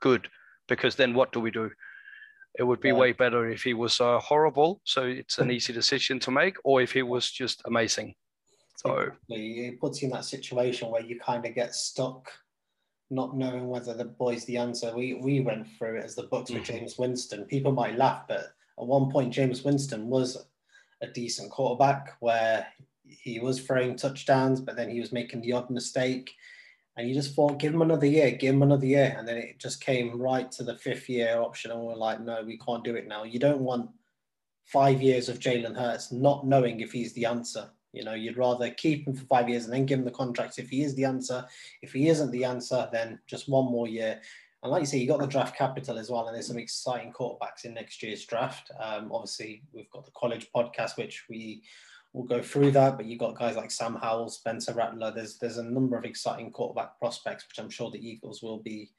good, 0.00 0.28
because 0.68 0.96
then 0.96 1.14
what 1.14 1.32
do 1.32 1.38
we 1.38 1.52
do? 1.52 1.70
It 2.58 2.64
would 2.64 2.80
be 2.80 2.88
yeah. 2.88 2.94
way 2.94 3.12
better 3.12 3.48
if 3.48 3.62
he 3.62 3.74
was 3.74 4.00
uh, 4.00 4.18
horrible, 4.18 4.80
so 4.84 5.04
it's 5.04 5.38
an 5.38 5.50
easy 5.56 5.72
decision 5.72 6.18
to 6.20 6.30
make, 6.30 6.56
or 6.64 6.82
if 6.82 6.92
he 6.92 7.02
was 7.02 7.30
just 7.30 7.62
amazing. 7.64 8.14
So 8.86 9.12
it 9.30 9.80
puts 9.80 10.02
you 10.02 10.06
in 10.06 10.12
that 10.12 10.24
situation 10.24 10.90
where 10.90 11.02
you 11.02 11.18
kind 11.18 11.46
of 11.46 11.54
get 11.54 11.74
stuck, 11.74 12.30
not 13.10 13.36
knowing 13.36 13.68
whether 13.68 13.94
the 13.94 14.04
boy's 14.04 14.44
the 14.44 14.58
answer. 14.58 14.94
We 14.94 15.14
we 15.14 15.40
went 15.40 15.66
through 15.78 15.98
it 15.98 16.04
as 16.04 16.14
the 16.14 16.24
Bucs 16.24 16.50
mm-hmm. 16.50 16.54
with 16.54 16.64
Jameis 16.64 16.98
Winston. 16.98 17.44
People 17.44 17.72
might 17.72 17.96
laugh, 17.96 18.24
but 18.28 18.40
at 18.78 18.86
one 18.86 19.10
point, 19.10 19.32
Jameis 19.32 19.64
Winston 19.64 20.08
was 20.08 20.46
a 21.00 21.06
decent 21.06 21.50
quarterback 21.50 22.16
where 22.20 22.66
he 23.06 23.38
was 23.38 23.60
throwing 23.60 23.96
touchdowns, 23.96 24.60
but 24.60 24.76
then 24.76 24.90
he 24.90 25.00
was 25.00 25.12
making 25.12 25.40
the 25.40 25.52
odd 25.52 25.70
mistake. 25.70 26.34
And 26.96 27.08
you 27.08 27.14
just 27.14 27.34
thought, 27.34 27.58
give 27.58 27.74
him 27.74 27.82
another 27.82 28.06
year, 28.06 28.30
give 28.30 28.54
him 28.54 28.62
another 28.62 28.86
year. 28.86 29.14
And 29.18 29.26
then 29.26 29.36
it 29.36 29.58
just 29.58 29.80
came 29.80 30.20
right 30.20 30.50
to 30.52 30.62
the 30.62 30.78
fifth 30.78 31.08
year 31.08 31.38
option. 31.40 31.72
And 31.72 31.80
we're 31.80 31.96
like, 31.96 32.20
no, 32.20 32.42
we 32.44 32.56
can't 32.58 32.84
do 32.84 32.94
it 32.94 33.08
now. 33.08 33.24
You 33.24 33.40
don't 33.40 33.60
want 33.60 33.90
five 34.66 35.02
years 35.02 35.28
of 35.28 35.40
Jalen 35.40 35.76
Hurts 35.76 36.12
not 36.12 36.46
knowing 36.46 36.80
if 36.80 36.92
he's 36.92 37.12
the 37.14 37.26
answer. 37.26 37.68
You 37.94 38.04
know, 38.04 38.14
you'd 38.14 38.36
rather 38.36 38.70
keep 38.70 39.06
him 39.06 39.14
for 39.14 39.24
five 39.26 39.48
years 39.48 39.64
and 39.64 39.72
then 39.72 39.86
give 39.86 39.98
him 39.98 40.04
the 40.04 40.10
contract 40.10 40.58
if 40.58 40.68
he 40.68 40.82
is 40.82 40.94
the 40.94 41.04
answer. 41.04 41.44
If 41.82 41.92
he 41.92 42.08
isn't 42.08 42.30
the 42.30 42.44
answer, 42.44 42.88
then 42.92 43.18
just 43.26 43.48
one 43.48 43.66
more 43.66 43.88
year. 43.88 44.20
And 44.62 44.72
like 44.72 44.80
you 44.80 44.86
say, 44.86 44.98
you 44.98 45.06
got 45.06 45.20
the 45.20 45.26
draft 45.26 45.56
capital 45.56 45.98
as 45.98 46.10
well, 46.10 46.26
and 46.26 46.34
there's 46.34 46.46
some 46.46 46.58
exciting 46.58 47.12
quarterbacks 47.12 47.64
in 47.64 47.74
next 47.74 48.02
year's 48.02 48.24
draft. 48.24 48.70
Um, 48.80 49.10
obviously, 49.12 49.62
we've 49.72 49.90
got 49.90 50.06
the 50.06 50.10
college 50.12 50.48
podcast, 50.56 50.96
which 50.96 51.24
we 51.28 51.62
will 52.14 52.24
go 52.24 52.40
through 52.40 52.70
that. 52.70 52.96
But 52.96 53.04
you've 53.04 53.20
got 53.20 53.38
guys 53.38 53.56
like 53.56 53.70
Sam 53.70 53.94
Howell, 53.94 54.30
Spencer 54.30 54.72
Rattler. 54.72 55.12
There's 55.12 55.36
there's 55.36 55.58
a 55.58 55.62
number 55.62 55.98
of 55.98 56.06
exciting 56.06 56.50
quarterback 56.50 56.98
prospects, 56.98 57.44
which 57.46 57.58
I'm 57.58 57.68
sure 57.68 57.90
the 57.90 58.08
Eagles 58.08 58.42
will 58.42 58.58
be 58.58 58.90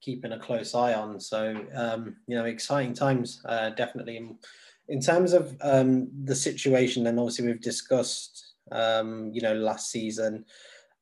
keeping 0.00 0.30
a 0.30 0.38
close 0.38 0.72
eye 0.74 0.94
on. 0.94 1.18
So 1.18 1.66
um, 1.74 2.14
you 2.28 2.36
know, 2.36 2.44
exciting 2.44 2.94
times, 2.94 3.42
uh, 3.44 3.70
definitely. 3.70 4.18
In, 4.18 4.38
in 4.88 5.00
terms 5.00 5.32
of 5.32 5.56
um, 5.60 6.08
the 6.24 6.34
situation, 6.34 7.06
and 7.06 7.18
obviously 7.18 7.46
we've 7.46 7.60
discussed, 7.60 8.54
um, 8.72 9.30
you 9.32 9.40
know, 9.40 9.54
last 9.54 9.90
season. 9.90 10.44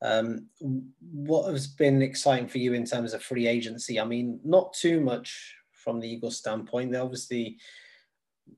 Um, 0.02 0.48
what 1.00 1.50
has 1.50 1.66
been 1.66 2.02
exciting 2.02 2.48
for 2.48 2.58
you 2.58 2.74
in 2.74 2.84
terms 2.84 3.14
of 3.14 3.22
free 3.22 3.46
agency? 3.46 3.98
I 3.98 4.04
mean, 4.04 4.40
not 4.44 4.72
too 4.74 5.00
much 5.00 5.54
from 5.72 6.00
the 6.00 6.08
Eagles' 6.08 6.36
standpoint. 6.36 6.92
They 6.92 6.98
obviously 6.98 7.58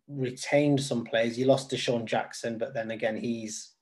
retained 0.08 0.80
some 0.80 1.04
players. 1.04 1.38
You 1.38 1.46
lost 1.46 1.70
DeSean 1.70 2.06
Jackson, 2.06 2.58
but 2.58 2.74
then 2.74 2.90
again, 2.90 3.16
he's 3.16 3.74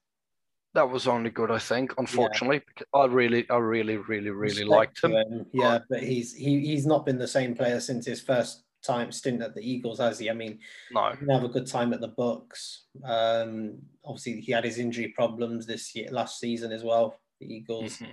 that 0.74 0.90
was 0.90 1.09
only 1.09 1.30
good, 1.30 1.50
I 1.50 1.59
think. 1.59 1.94
Unfortunately, 1.96 2.61
yeah. 2.78 3.00
I 3.00 3.06
really, 3.06 3.48
I 3.48 3.56
really, 3.56 3.96
really, 3.96 4.28
really 4.28 4.64
Respect 4.64 4.68
liked 4.68 5.02
him. 5.02 5.12
him. 5.12 5.46
Yeah, 5.54 5.78
but 5.88 6.02
he's 6.02 6.35
he, 6.35 6.61
he's 6.61 6.85
not 6.87 7.06
been 7.06 7.18
the 7.18 7.26
same 7.26 7.54
player 7.54 7.80
since 7.80 8.04
his 8.04 8.20
first 8.20 8.65
time 8.87 9.11
stint 9.12 9.42
at 9.42 9.55
the 9.55 9.61
Eagles, 9.61 9.99
has 9.99 10.18
he? 10.18 10.31
I 10.31 10.35
mean, 10.35 10.59
no, 10.92 11.11
he 11.11 11.16
didn't 11.18 11.35
have 11.35 11.44
a 11.44 11.49
good 11.49 11.66
time 11.66 11.92
at 11.92 12.01
the 12.01 12.11
Bucs. 12.11 12.79
Um, 13.05 13.79
obviously, 14.05 14.40
he 14.40 14.53
had 14.53 14.64
his 14.64 14.79
injury 14.79 15.09
problems 15.09 15.66
this 15.66 15.94
year, 15.94 16.09
last 16.11 16.38
season 16.38 16.72
as 16.72 16.85
well 16.85 17.18
the 17.40 17.53
Eagles. 17.53 17.99
Mm-hmm. 17.99 18.12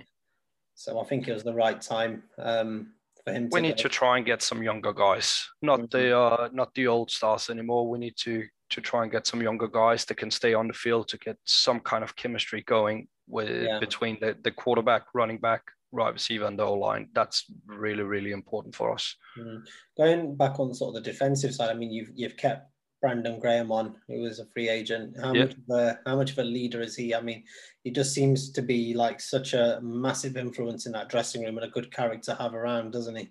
So 0.74 1.00
I 1.00 1.04
think 1.04 1.28
it 1.28 1.32
was 1.32 1.44
the 1.44 1.54
right 1.54 1.80
time 1.80 2.24
um, 2.38 2.94
for 3.24 3.32
him. 3.32 3.48
We 3.52 3.60
need 3.60 3.76
go. 3.76 3.84
to 3.84 3.88
try 3.88 4.16
and 4.16 4.26
get 4.26 4.42
some 4.42 4.62
younger 4.62 4.92
guys, 4.92 5.48
not 5.62 5.80
mm-hmm. 5.80 5.96
the 5.96 6.18
uh, 6.18 6.48
not 6.52 6.74
the 6.74 6.86
old 6.86 7.10
stars 7.10 7.50
anymore. 7.50 7.88
We 7.88 7.98
need 7.98 8.16
to 8.18 8.44
to 8.70 8.80
try 8.80 9.02
and 9.02 9.12
get 9.12 9.26
some 9.26 9.40
younger 9.40 9.68
guys 9.68 10.04
that 10.06 10.16
can 10.16 10.30
stay 10.30 10.54
on 10.54 10.66
the 10.66 10.74
field 10.74 11.06
to 11.08 11.18
get 11.18 11.36
some 11.44 11.80
kind 11.80 12.02
of 12.02 12.16
chemistry 12.16 12.62
going 12.62 13.06
with 13.28 13.62
yeah. 13.62 13.78
between 13.78 14.18
the, 14.20 14.36
the 14.42 14.50
quarterback, 14.50 15.02
running 15.14 15.38
back, 15.38 15.62
right 15.94 16.12
receiver, 16.12 16.44
and 16.44 16.58
the 16.58 16.64
O 16.64 16.74
line. 16.74 17.08
That's 17.14 17.44
really 17.66 18.02
really 18.02 18.32
important 18.32 18.74
for 18.74 18.92
us. 18.92 19.16
Mm. 19.38 19.62
Going 19.96 20.36
back 20.36 20.60
on 20.60 20.74
sort 20.74 20.96
of 20.96 21.02
the 21.02 21.10
defensive 21.10 21.54
side, 21.54 21.70
I 21.70 21.74
mean, 21.74 21.92
you've 21.92 22.10
you've 22.14 22.36
kept 22.36 22.70
Brandon 23.00 23.38
Graham 23.38 23.70
on, 23.70 23.96
who 24.08 24.22
was 24.22 24.38
a 24.38 24.46
free 24.46 24.68
agent. 24.68 25.16
How 25.20 25.32
much 25.32 25.52
of 25.52 25.76
a 25.76 25.98
how 26.06 26.16
much 26.16 26.32
of 26.32 26.38
a 26.38 26.44
leader 26.44 26.80
is 26.80 26.96
he? 26.96 27.14
I 27.14 27.20
mean, 27.20 27.44
he 27.82 27.90
just 27.90 28.12
seems 28.12 28.50
to 28.52 28.62
be 28.62 28.94
like 28.94 29.20
such 29.20 29.54
a 29.54 29.78
massive 29.82 30.36
influence 30.36 30.86
in 30.86 30.92
that 30.92 31.08
dressing 31.08 31.42
room 31.42 31.56
and 31.56 31.66
a 31.66 31.70
good 31.70 31.92
character 31.92 32.32
to 32.32 32.42
have 32.42 32.54
around, 32.54 32.92
doesn't 32.92 33.16
he? 33.16 33.30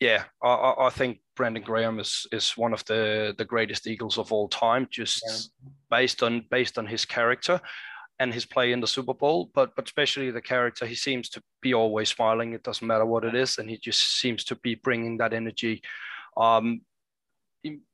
Yeah, 0.00 0.24
I, 0.42 0.74
I 0.78 0.90
think 0.90 1.18
Brandon 1.34 1.62
Graham 1.62 1.98
is 1.98 2.26
is 2.32 2.56
one 2.56 2.72
of 2.72 2.84
the 2.86 3.34
the 3.36 3.44
greatest 3.44 3.86
Eagles 3.86 4.18
of 4.18 4.32
all 4.32 4.48
time, 4.48 4.88
just 4.90 5.22
yeah. 5.26 5.70
based 5.98 6.22
on 6.22 6.44
based 6.50 6.78
on 6.78 6.86
his 6.86 7.04
character 7.04 7.60
and 8.18 8.32
his 8.32 8.46
play 8.46 8.72
in 8.72 8.80
the 8.80 8.86
Super 8.86 9.14
Bowl, 9.14 9.50
but 9.54 9.74
but 9.76 9.86
especially 9.86 10.30
the 10.30 10.40
character. 10.40 10.86
He 10.86 10.94
seems 10.94 11.28
to 11.30 11.42
be 11.60 11.74
always 11.74 12.08
smiling. 12.10 12.52
It 12.52 12.62
doesn't 12.62 12.86
matter 12.86 13.06
what 13.06 13.24
it 13.24 13.34
is, 13.34 13.58
and 13.58 13.68
he 13.68 13.78
just 13.78 14.20
seems 14.20 14.44
to 14.44 14.56
be 14.56 14.74
bringing 14.74 15.18
that 15.18 15.32
energy. 15.32 15.82
Um, 16.36 16.82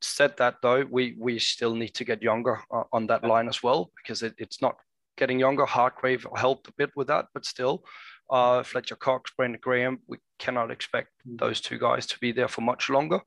said 0.01 0.37
that 0.37 0.57
though, 0.63 0.85
we 0.91 1.17
we 1.19 1.39
still 1.39 1.75
need 1.75 1.95
to 1.95 2.05
get 2.05 2.23
younger 2.23 2.61
uh, 2.71 2.85
on 2.93 3.07
that 3.07 3.25
line 3.25 3.49
as 3.49 3.63
well 3.63 3.91
because 3.97 4.23
it, 4.23 4.35
it's 4.39 4.61
not 4.63 4.77
getting 5.17 5.39
younger. 5.39 5.67
Hargrave 5.67 6.27
helped 6.37 6.69
a 6.69 6.73
bit 6.79 6.91
with 6.97 7.09
that, 7.09 7.27
but 7.35 7.45
still, 7.45 7.85
uh, 8.31 8.63
Fletcher 8.63 8.97
Cox, 8.97 9.33
Brandon 9.37 9.61
Graham, 9.63 9.99
we 10.07 10.19
cannot 10.39 10.71
expect 10.71 11.11
mm. 11.29 11.39
those 11.39 11.61
two 11.61 11.79
guys 11.79 12.07
to 12.07 12.19
be 12.19 12.33
there 12.33 12.49
for 12.49 12.63
much 12.63 12.89
longer. 12.91 13.21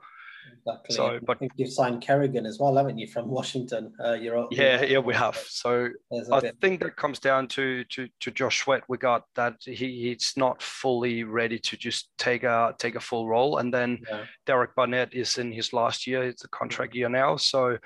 Exactly. 0.53 0.95
So, 0.95 1.19
but 1.25 1.37
I 1.37 1.39
think 1.39 1.51
you've 1.57 1.71
signed 1.71 2.01
Kerrigan 2.01 2.45
as 2.45 2.59
well, 2.59 2.75
haven't 2.75 2.97
you, 2.97 3.07
from 3.07 3.27
Washington? 3.27 3.93
Uh, 4.03 4.13
you're 4.13 4.47
yeah, 4.51 4.83
yeah, 4.83 4.97
we 4.97 5.13
have. 5.13 5.35
So 5.35 5.89
I 6.31 6.39
bit. 6.39 6.57
think 6.59 6.81
that 6.81 6.95
comes 6.95 7.19
down 7.19 7.47
to 7.49 7.83
to 7.85 8.07
to 8.21 8.31
Josh 8.31 8.63
Sweat. 8.63 8.83
We 8.87 8.97
got 8.97 9.23
that 9.35 9.55
he 9.63 9.73
he's 9.73 10.33
not 10.35 10.61
fully 10.61 11.23
ready 11.23 11.59
to 11.59 11.77
just 11.77 12.09
take 12.17 12.43
a 12.43 12.73
take 12.79 12.95
a 12.95 12.99
full 12.99 13.27
role, 13.27 13.57
and 13.57 13.73
then 13.73 13.99
yeah. 14.09 14.25
Derek 14.45 14.75
Barnett 14.75 15.13
is 15.13 15.37
in 15.37 15.51
his 15.51 15.73
last 15.73 16.07
year. 16.07 16.23
It's 16.23 16.45
a 16.45 16.49
contract 16.49 16.95
year 16.95 17.09
now, 17.09 17.35
so 17.37 17.77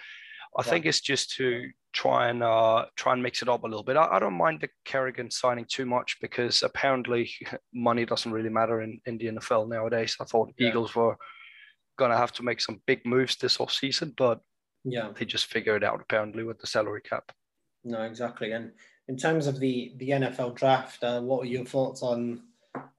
I 0.57 0.63
yeah. 0.63 0.63
think 0.63 0.85
it's 0.85 1.01
just 1.01 1.31
to 1.35 1.69
try 1.91 2.29
and 2.29 2.43
uh, 2.43 2.85
try 2.95 3.13
and 3.13 3.23
mix 3.23 3.41
it 3.41 3.49
up 3.49 3.63
a 3.63 3.67
little 3.67 3.83
bit. 3.83 3.97
I, 3.97 4.07
I, 4.11 4.19
don't 4.19 4.35
mind 4.35 4.61
the 4.61 4.69
Kerrigan 4.85 5.31
signing 5.31 5.65
too 5.67 5.85
much 5.85 6.17
because 6.21 6.63
apparently 6.63 7.31
money 7.73 8.05
doesn't 8.05 8.31
really 8.31 8.49
matter 8.49 8.81
in, 8.81 8.99
in 9.05 9.17
the 9.17 9.25
NFL 9.25 9.69
nowadays. 9.69 10.15
I 10.19 10.25
thought 10.25 10.53
yeah. 10.57 10.69
Eagles 10.69 10.95
were 10.95 11.17
going 11.99 12.11
to 12.11 12.17
have 12.17 12.31
to 12.33 12.43
make 12.43 12.61
some 12.61 12.81
big 12.87 13.05
moves 13.05 13.35
this 13.35 13.59
off 13.59 13.71
season, 13.71 14.13
but 14.17 14.39
yeah, 14.83 15.09
they 15.17 15.25
just 15.25 15.45
figure 15.45 15.75
it 15.75 15.83
out 15.83 16.01
apparently 16.01 16.43
with 16.43 16.59
the 16.59 16.67
salary 16.67 17.01
cap. 17.01 17.31
No, 17.83 18.01
exactly. 18.01 18.53
And 18.53 18.71
in 19.07 19.17
terms 19.17 19.45
of 19.45 19.59
the 19.59 19.93
the 19.97 20.09
NFL 20.09 20.55
draft, 20.55 21.03
uh, 21.03 21.21
what 21.21 21.39
were 21.39 21.45
your 21.45 21.65
thoughts 21.65 22.01
on 22.01 22.43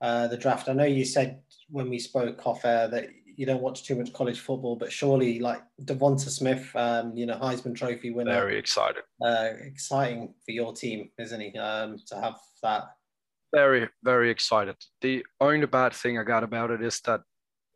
uh, 0.00 0.28
the 0.28 0.36
draft? 0.36 0.68
I 0.68 0.74
know 0.74 0.84
you 0.84 1.04
said 1.04 1.40
when 1.68 1.88
we 1.88 1.98
spoke 1.98 2.46
off 2.46 2.64
air 2.64 2.88
that 2.88 3.08
you 3.36 3.46
don't 3.46 3.62
watch 3.62 3.84
too 3.84 3.96
much 3.96 4.12
college 4.12 4.40
football, 4.40 4.76
but 4.76 4.92
surely 4.92 5.38
like 5.38 5.62
Devonta 5.82 6.28
Smith, 6.28 6.70
um, 6.74 7.16
you 7.16 7.24
know, 7.24 7.38
Heisman 7.38 7.74
Trophy 7.74 8.10
winner. 8.10 8.32
Very 8.32 8.58
excited. 8.58 9.02
Uh, 9.24 9.50
exciting 9.62 10.34
for 10.44 10.52
your 10.52 10.74
team, 10.74 11.10
isn't 11.18 11.40
he? 11.40 11.56
Um, 11.58 11.96
to 12.08 12.20
have 12.20 12.36
that. 12.62 12.84
Very, 13.54 13.88
very 14.04 14.30
excited. 14.30 14.76
The 15.00 15.24
only 15.40 15.66
bad 15.66 15.94
thing 15.94 16.18
I 16.18 16.22
got 16.22 16.44
about 16.44 16.70
it 16.70 16.82
is 16.82 17.00
that 17.06 17.22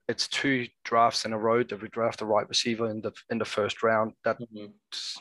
it's 0.08 0.28
two 0.28 0.66
drafts 0.84 1.24
in 1.24 1.32
a 1.32 1.38
row 1.38 1.62
that 1.62 1.80
we 1.80 1.88
draft 1.88 2.18
the 2.18 2.26
right 2.26 2.48
receiver 2.48 2.90
in 2.90 3.00
the 3.00 3.12
in 3.30 3.38
the 3.38 3.44
first 3.44 3.82
round. 3.82 4.12
That 4.24 4.38
mm-hmm. 4.38 4.66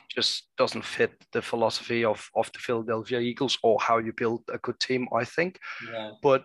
just 0.10 0.50
doesn't 0.58 0.84
fit 0.84 1.14
the 1.32 1.42
philosophy 1.42 2.04
of 2.04 2.30
of 2.36 2.52
the 2.52 2.60
Philadelphia 2.60 3.20
Eagles 3.20 3.58
or 3.64 3.78
how 3.80 3.98
you 4.00 4.14
build 4.14 4.44
a 4.52 4.58
good 4.58 4.80
team. 4.80 5.08
I 5.16 5.26
think. 5.26 5.60
Yeah. 5.92 6.12
But 6.22 6.44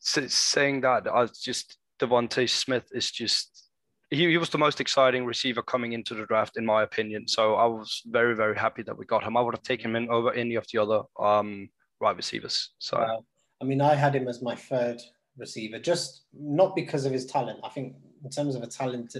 saying 0.00 0.82
that, 0.82 1.06
I 1.06 1.26
just 1.42 1.78
Devonta 1.98 2.48
Smith 2.48 2.88
is 2.92 3.10
just 3.10 3.70
he, 4.10 4.28
he 4.28 4.38
was 4.38 4.50
the 4.50 4.58
most 4.58 4.80
exciting 4.80 5.24
receiver 5.24 5.62
coming 5.62 5.92
into 5.92 6.14
the 6.14 6.26
draft, 6.26 6.56
in 6.56 6.66
my 6.66 6.82
opinion. 6.82 7.28
So 7.28 7.54
I 7.54 7.66
was 7.66 8.02
very, 8.06 8.34
very 8.34 8.56
happy 8.56 8.82
that 8.82 8.98
we 8.98 9.06
got 9.06 9.22
him. 9.22 9.36
I 9.36 9.40
would 9.40 9.54
have 9.54 9.62
taken 9.62 9.90
him 9.90 9.96
in 9.96 10.10
over 10.10 10.32
any 10.32 10.56
of 10.56 10.66
the 10.72 10.82
other 10.82 11.02
um, 11.18 11.70
wide 12.00 12.16
receivers. 12.16 12.70
So, 12.78 12.98
wow. 12.98 13.24
I 13.62 13.64
mean, 13.64 13.80
I 13.80 13.94
had 13.94 14.16
him 14.16 14.26
as 14.26 14.42
my 14.42 14.56
third 14.56 15.00
receiver, 15.40 15.78
just 15.78 16.22
not 16.32 16.76
because 16.76 17.04
of 17.04 17.12
his 17.12 17.26
talent. 17.26 17.60
I 17.64 17.68
think 17.70 17.96
in 18.22 18.30
terms 18.30 18.54
of 18.54 18.62
a 18.62 18.66
talent, 18.66 19.16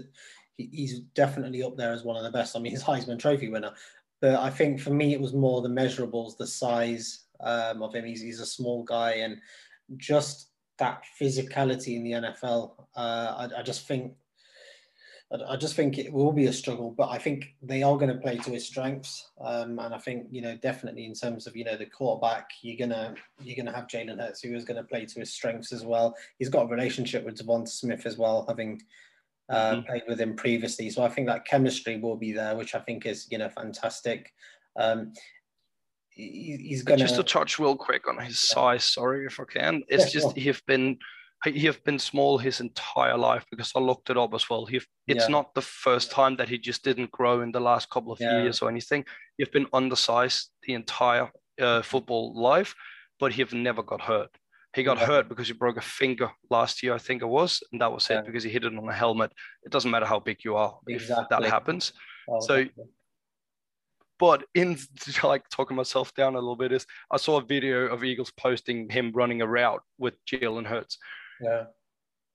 he, 0.57 0.69
he's 0.73 1.01
definitely 1.15 1.63
up 1.63 1.77
there 1.77 1.93
as 1.93 2.05
one 2.05 2.17
of 2.17 2.23
the 2.23 2.31
best. 2.31 2.57
I 2.57 2.61
mean, 2.61 2.73
he's 2.73 2.83
Heisman 2.83 3.19
Trophy 3.19 3.49
winner. 3.49 3.73
But 4.21 4.37
I 4.37 4.51
think 4.51 4.81
for 4.81 4.91
me, 4.91 5.15
it 5.15 5.21
was 5.21 5.33
more 5.33 5.63
the 5.63 5.69
measurables, 5.69 6.37
the 6.37 6.47
size 6.47 7.25
um, 7.41 7.83
of 7.83 7.95
him. 7.95 8.05
He's, 8.05 8.21
he's 8.21 8.41
a 8.41 8.47
small 8.47 8.85
guy 8.85 9.13
and 9.15 9.39
just 9.97 10.51
that 10.79 11.03
physicality 11.21 11.97
in 11.97 12.05
the 12.05 12.13
NFL. 12.13 12.73
Uh, 12.95 13.49
I, 13.57 13.61
I 13.61 13.63
just 13.63 13.89
think 13.89 14.13
I 15.49 15.57
just 15.57 15.77
think 15.77 15.97
it 15.97 16.13
will 16.13 16.33
be 16.33 16.47
a 16.47 16.53
struggle, 16.53 16.91
but 16.91 17.09
I 17.09 17.19
think 17.19 17.55
they 17.63 17.85
are 17.85 17.97
going 17.97 18.13
to 18.13 18.21
play 18.21 18.37
to 18.39 18.51
his 18.51 18.67
strengths. 18.67 19.31
Um, 19.41 19.79
and 19.79 19.95
I 19.95 19.99
think 19.99 20.27
you 20.31 20.43
know 20.43 20.57
definitely 20.57 21.05
in 21.05 21.15
terms 21.15 21.47
of 21.47 21.55
you 21.55 21.65
know 21.65 21.77
the 21.77 21.87
quarterback, 21.87 22.51
you're 22.63 22.77
gonna 22.77 23.15
you're 23.41 23.57
gonna 23.57 23.77
have 23.77 23.87
Jalen 23.87 24.19
Hurts 24.19 24.43
who 24.43 24.57
is 24.57 24.65
going 24.65 24.79
to 24.79 24.89
play 24.89 25.07
to 25.07 25.21
his 25.21 25.33
strengths 25.33 25.73
as 25.73 25.85
well. 25.85 26.17
He's 26.39 26.49
got 26.49 26.65
a 26.65 26.69
relationship 26.69 27.25
with 27.25 27.37
DeVonta 27.37 27.69
Smith 27.69 28.07
as 28.07 28.19
well, 28.19 28.45
having 28.49 28.83
uh, 29.49 29.75
mm-hmm. 29.75 29.87
played 29.87 30.03
with 30.09 30.21
him 30.21 30.35
previously. 30.35 30.91
So 30.91 31.05
I 31.05 31.09
think 31.09 31.29
that 31.29 31.45
chemistry 31.45 32.01
will 32.01 32.17
be 32.17 32.33
there, 32.33 32.57
which 32.57 32.75
I 32.75 32.81
think 32.81 33.07
is 33.07 33.29
you 33.31 33.39
know 33.39 33.51
fantastic. 33.51 34.33
Um, 34.77 35.13
he, 36.09 36.57
he's 36.61 36.83
going 36.83 36.99
to. 36.99 37.05
just 37.05 37.15
to 37.17 37.23
touch 37.23 37.61
real 37.61 37.77
quick 37.77 38.09
on 38.09 38.19
his 38.19 38.51
yeah. 38.51 38.55
size. 38.55 38.83
Sorry 38.83 39.27
if 39.27 39.39
I 39.39 39.45
can. 39.45 39.85
It's 39.87 40.07
yeah, 40.07 40.21
just 40.21 40.35
sure. 40.35 40.43
he've 40.43 40.67
been 40.67 40.99
he 41.45 41.67
have 41.67 41.83
been 41.85 41.99
small 41.99 42.37
his 42.37 42.61
entire 42.61 43.17
life 43.17 43.47
because 43.51 43.73
I 43.75 43.81
looked 43.81 44.11
it 44.11 44.19
up 44.19 44.35
as 44.35 44.49
well. 44.51 44.67
He, 44.67 44.77
it's 45.07 45.25
yeah. 45.25 45.29
not 45.29 45.55
the 45.55 45.63
first 45.63 46.11
time 46.11 46.37
that 46.37 46.49
he 46.49 46.59
just 46.59 46.85
didn't 46.85 47.11
grow 47.11 47.41
in 47.41 47.51
the 47.51 47.61
last 47.61 47.89
couple 47.89 48.13
of 48.13 48.21
yeah. 48.21 48.43
years 48.43 48.61
or 48.61 48.69
anything. 48.69 49.05
He've 49.39 49.51
been 49.51 49.67
undersized 49.73 50.51
the 50.67 50.75
entire 50.75 51.31
uh, 51.61 51.81
football 51.83 52.35
life, 52.39 52.75
but 53.19 53.33
he 53.33 53.41
have 53.41 53.55
never 53.55 53.83
got 53.83 54.03
hurt. 54.03 54.31
He 54.75 54.83
got 54.83 54.99
yeah. 54.99 55.07
hurt 55.07 55.29
because 55.29 55.49
he 55.49 55.55
broke 55.55 55.79
a 55.79 55.83
finger 55.83 56.31
last 56.51 56.83
year, 56.83 56.95
I 56.95 56.99
think 56.99 57.23
it 57.23 57.27
was, 57.27 57.63
and 57.73 57.81
that 57.81 57.91
was 57.91 58.09
it 58.11 58.25
because 58.25 58.45
he 58.45 58.51
hit 58.51 58.65
it 58.65 58.77
on 58.77 58.89
a 58.89 58.93
helmet. 58.93 59.33
It 59.65 59.73
doesn't 59.73 59.91
matter 59.91 60.07
how 60.07 60.21
big 60.21 60.45
you 60.45 60.57
are 60.57 60.79
exactly. 60.89 61.25
if 61.25 61.29
that 61.31 61.51
happens. 61.51 61.93
Oh, 62.29 62.41
so. 62.41 62.67
But 64.19 64.45
in 64.55 64.77
like 65.25 65.49
talking 65.49 65.77
myself 65.77 66.15
down 66.15 66.35
a 66.35 66.39
little 66.39 66.55
bit 66.55 66.73
is 66.73 66.87
I 67.11 67.17
saw 67.17 67.39
a 67.39 67.45
video 67.45 67.87
of 67.87 68.05
Eagles 68.05 68.31
posting 68.37 68.89
him 68.91 69.11
running 69.13 69.41
a 69.41 69.47
route 69.47 69.83
with 69.99 70.15
Jalen 70.27 70.67
Hurts, 70.67 70.99
yeah. 71.43 71.65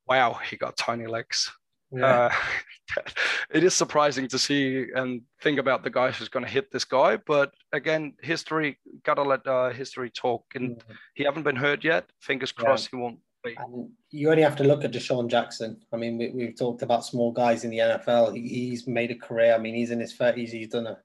Wow, 0.08 0.34
he 0.34 0.56
got 0.56 0.78
tiny 0.78 1.08
legs. 1.08 1.52
Yeah. 1.92 2.06
Uh, 2.06 3.02
it 3.52 3.64
is 3.64 3.74
surprising 3.74 4.28
to 4.30 4.40
see 4.40 4.88
and 4.96 5.22
think 5.42 5.60
about 5.60 5.84
the 5.84 5.90
guy 5.90 6.12
who's 6.12 6.30
going 6.30 6.46
to 6.46 6.52
hit 6.52 6.72
this 6.72 6.86
guy. 6.86 7.18
But 7.18 7.54
again, 7.72 8.14
history 8.22 8.78
gotta 9.04 9.24
let 9.24 9.46
uh, 9.48 9.70
history 9.70 10.10
talk, 10.10 10.44
and 10.56 10.78
mm-hmm. 10.78 10.94
he 11.14 11.24
haven't 11.24 11.44
been 11.44 11.56
hurt 11.56 11.84
yet. 11.84 12.10
Fingers 12.20 12.52
crossed 12.52 12.90
yeah. 12.92 12.98
he 12.98 13.04
won't. 13.04 13.20
Be. 13.44 13.56
And 13.58 13.90
you 14.10 14.32
only 14.32 14.42
have 14.42 14.56
to 14.56 14.64
look 14.64 14.84
at 14.84 14.92
DeSean 14.92 15.30
Jackson. 15.30 15.80
I 15.94 15.98
mean, 15.98 16.18
we, 16.18 16.46
have 16.46 16.56
talked 16.56 16.82
about 16.82 17.06
small 17.06 17.32
guys 17.32 17.64
in 17.64 17.70
the 17.70 17.78
NFL. 17.78 18.36
He, 18.36 18.48
he's 18.48 18.88
made 18.88 19.12
a 19.12 19.16
career. 19.16 19.54
I 19.54 19.60
mean, 19.60 19.76
he's 19.76 19.92
in 19.92 20.00
his 20.00 20.16
thirties. 20.16 20.52
He's 20.52 20.70
done 20.70 20.88
a 20.88 20.98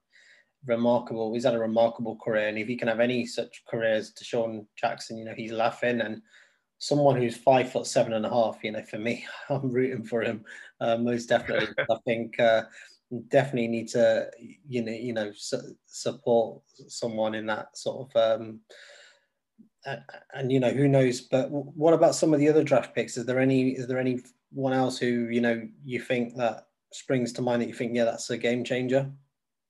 remarkable. 0.67 1.35
He's 1.35 1.45
had 1.45 1.55
a 1.55 1.59
remarkable 1.59 2.17
career, 2.17 2.49
and 2.49 2.59
if 2.59 2.67
he 2.67 2.77
can 2.77 2.89
have 2.89 3.01
any 3.01 3.27
such 3.27 3.63
career 3.69 3.93
as 3.93 4.13
DeSean 4.13 4.67
Jackson, 4.77 5.19
you 5.19 5.25
know, 5.27 5.35
he's 5.37 5.53
laughing 5.53 6.01
and 6.01 6.23
someone 6.81 7.17
who's 7.17 7.37
five 7.37 7.71
foot 7.71 7.87
seven 7.87 8.15
and 8.15 8.27
a 8.27 8.31
half, 8.31 8.59
you 8.65 8.73
know, 8.73 8.83
for 8.83 8.99
me, 8.99 9.25
I'm 9.49 9.71
rooting 9.71 10.03
for 10.03 10.23
him 10.23 10.45
uh, 10.81 10.97
most 10.97 11.27
definitely. 11.27 11.69
I 11.79 11.97
think 12.05 12.41
uh, 12.41 12.63
definitely 13.29 13.69
need 13.69 13.89
to, 13.89 14.31
you 14.69 14.83
know, 14.83 14.93
you 14.93 15.13
know, 15.13 15.31
su- 15.37 15.77
support 15.87 16.63
someone 16.89 17.35
in 17.35 17.47
that 17.47 17.77
sort 17.77 18.11
of. 18.15 18.41
Um, 18.41 18.61
and, 19.87 20.03
and 20.35 20.53
you 20.53 20.61
know 20.61 20.71
who 20.71 20.87
knows 20.87 21.23
but 21.23 21.51
what 21.51 21.95
about 21.95 22.15
some 22.15 22.35
of 22.35 22.39
the 22.39 22.51
other 22.51 22.63
draft 22.63 22.95
picks 22.95 23.17
is 23.17 23.25
there 23.25 23.39
any 23.39 23.71
is 23.71 23.87
there 23.87 23.99
anyone 23.99 24.75
else 24.75 24.99
who 24.99 25.29
you 25.31 25.41
know 25.41 25.67
you 25.87 25.99
think 25.99 26.37
that 26.37 26.67
springs 26.93 27.33
to 27.33 27.41
mind 27.41 27.63
that 27.63 27.69
you 27.69 27.73
think 27.73 27.97
yeah 27.97 28.05
that's 28.05 28.29
a 28.29 28.37
game 28.37 28.63
changer 28.63 29.11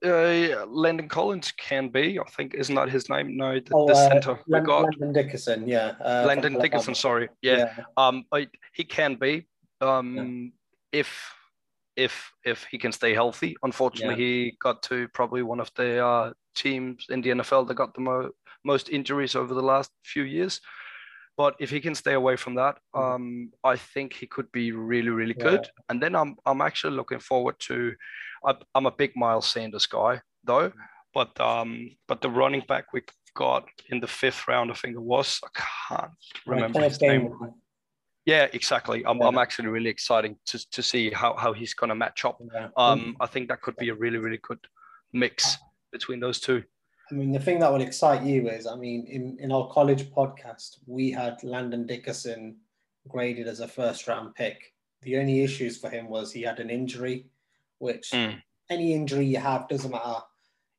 uh, 0.05 0.67
Landon 0.67 1.09
Collins 1.09 1.53
can 1.53 1.89
be. 1.89 2.19
I 2.19 2.25
think 2.31 2.55
isn't 2.55 2.75
that 2.75 2.89
his 2.89 3.09
name? 3.09 3.37
No, 3.37 3.55
the, 3.55 3.71
oh, 3.73 3.87
the 3.87 3.93
uh, 3.93 4.09
center. 4.09 4.39
Land, 4.47 4.67
Landon 4.69 5.13
Dickerson, 5.13 5.67
yeah. 5.67 5.95
Uh, 6.05 6.25
Landon 6.27 6.59
Dickerson, 6.59 6.95
sorry, 6.95 7.29
yeah. 7.43 7.73
yeah. 7.77 7.85
Um, 7.97 8.25
I, 8.33 8.49
he 8.73 8.85
can 8.85 9.17
be. 9.17 9.47
Um, 9.81 10.53
yeah. 10.93 11.01
if 11.01 11.35
if 11.97 12.33
if 12.45 12.67
he 12.71 12.79
can 12.79 12.93
stay 12.93 13.15
healthy. 13.15 13.57
Unfortunately, 13.63 14.23
yeah. 14.23 14.45
he 14.45 14.57
got 14.63 14.83
to 14.85 15.09
probably 15.09 15.43
one 15.43 15.61
of 15.61 15.71
the 15.77 16.05
uh, 16.05 16.33
teams 16.55 17.07
in 17.11 17.21
the 17.21 17.31
NFL 17.31 17.69
that 17.69 17.75
got 17.75 17.95
the 17.95 18.01
mo- 18.01 18.31
most 18.65 18.89
injuries 18.89 19.35
over 19.35 19.55
the 19.55 19.63
last 19.63 19.91
few 20.05 20.23
years. 20.23 20.61
But 21.37 21.55
if 21.59 21.71
he 21.71 21.81
can 21.81 21.95
stay 21.95 22.15
away 22.15 22.37
from 22.37 22.55
that, 22.57 22.77
mm. 22.95 23.15
um, 23.15 23.51
I 23.65 23.77
think 23.77 24.13
he 24.13 24.27
could 24.27 24.51
be 24.53 24.73
really, 24.73 25.09
really 25.09 25.35
good. 25.35 25.69
And 25.89 26.03
then 26.03 26.15
I'm 26.15 26.37
I'm 26.47 26.61
actually 26.61 26.97
looking 26.97 27.21
forward 27.21 27.57
to 27.69 27.95
I'm 28.75 28.87
a 28.87 28.91
big 28.91 29.17
Miles 29.17 29.49
Sanders 29.49 29.87
guy 29.87 30.21
though, 30.45 30.73
but 31.15 31.39
um, 31.41 31.91
but 32.09 32.21
the 32.21 32.31
running 32.31 32.63
back 32.69 32.93
we 32.93 33.03
got 33.35 33.69
in 33.89 34.01
the 34.01 34.07
fifth 34.07 34.49
round, 34.49 34.71
I 34.71 34.75
think 34.75 34.95
it 34.95 35.03
was. 35.03 35.41
I 35.45 35.49
can't 35.89 36.11
remember 36.47 36.81
his 36.81 37.01
name. 37.01 37.33
Yeah, 38.27 38.49
exactly. 38.53 39.05
I'm, 39.07 39.19
yeah. 39.19 39.27
I'm 39.27 39.39
actually 39.39 39.69
really 39.69 39.89
excited 39.89 40.37
to, 40.47 40.71
to 40.71 40.83
see 40.83 41.11
how, 41.11 41.35
how 41.35 41.53
he's 41.53 41.75
going 41.75 41.89
to 41.89 41.95
match 41.95 42.25
up. 42.25 42.39
Yeah. 42.53 42.69
Um, 42.77 43.17
I 43.19 43.27
think 43.27 43.49
that 43.49 43.63
could 43.63 43.77
be 43.77 43.89
a 43.89 43.95
really, 43.95 44.19
really 44.19 44.39
good 44.43 44.59
mix 45.13 45.57
between 45.91 46.21
those 46.21 46.39
two. 46.39 46.63
I 47.11 47.15
mean, 47.15 47.33
the 47.33 47.41
thing 47.41 47.59
that 47.61 47.73
would 47.73 47.81
excite 47.81 48.23
you 48.23 48.49
is, 48.49 48.67
I 48.67 48.77
mean, 48.77 49.07
in, 49.07 49.39
in 49.41 49.51
our 49.51 49.69
college 49.69 50.11
podcast, 50.11 50.79
we 50.87 51.11
had 51.11 51.43
Landon 51.43 51.87
Dickerson 51.87 52.57
graded 53.09 53.49
as 53.49 53.61
a 53.61 53.67
first 53.67 54.07
round 54.07 54.35
pick. 54.35 54.75
The 55.03 55.17
only 55.17 55.43
issues 55.43 55.79
for 55.79 55.89
him 55.89 56.09
was 56.09 56.31
he 56.31 56.43
had 56.43 56.61
an 56.61 56.71
injury 56.71 57.27
which 57.81 58.11
mm. 58.13 58.41
any 58.71 58.95
injury 58.95 59.27
you 59.27 59.39
have 59.39 59.69
doesn't 59.69 59.91
matter. 59.91 60.21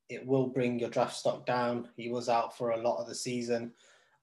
It 0.09 0.25
will 0.25 0.47
bring 0.47 0.79
your 0.79 0.89
draft 0.89 1.15
stock 1.15 1.45
down. 1.45 1.89
He 1.97 2.09
was 2.09 2.29
out 2.29 2.57
for 2.57 2.71
a 2.71 2.81
lot 2.81 2.99
of 3.01 3.07
the 3.07 3.15
season. 3.15 3.71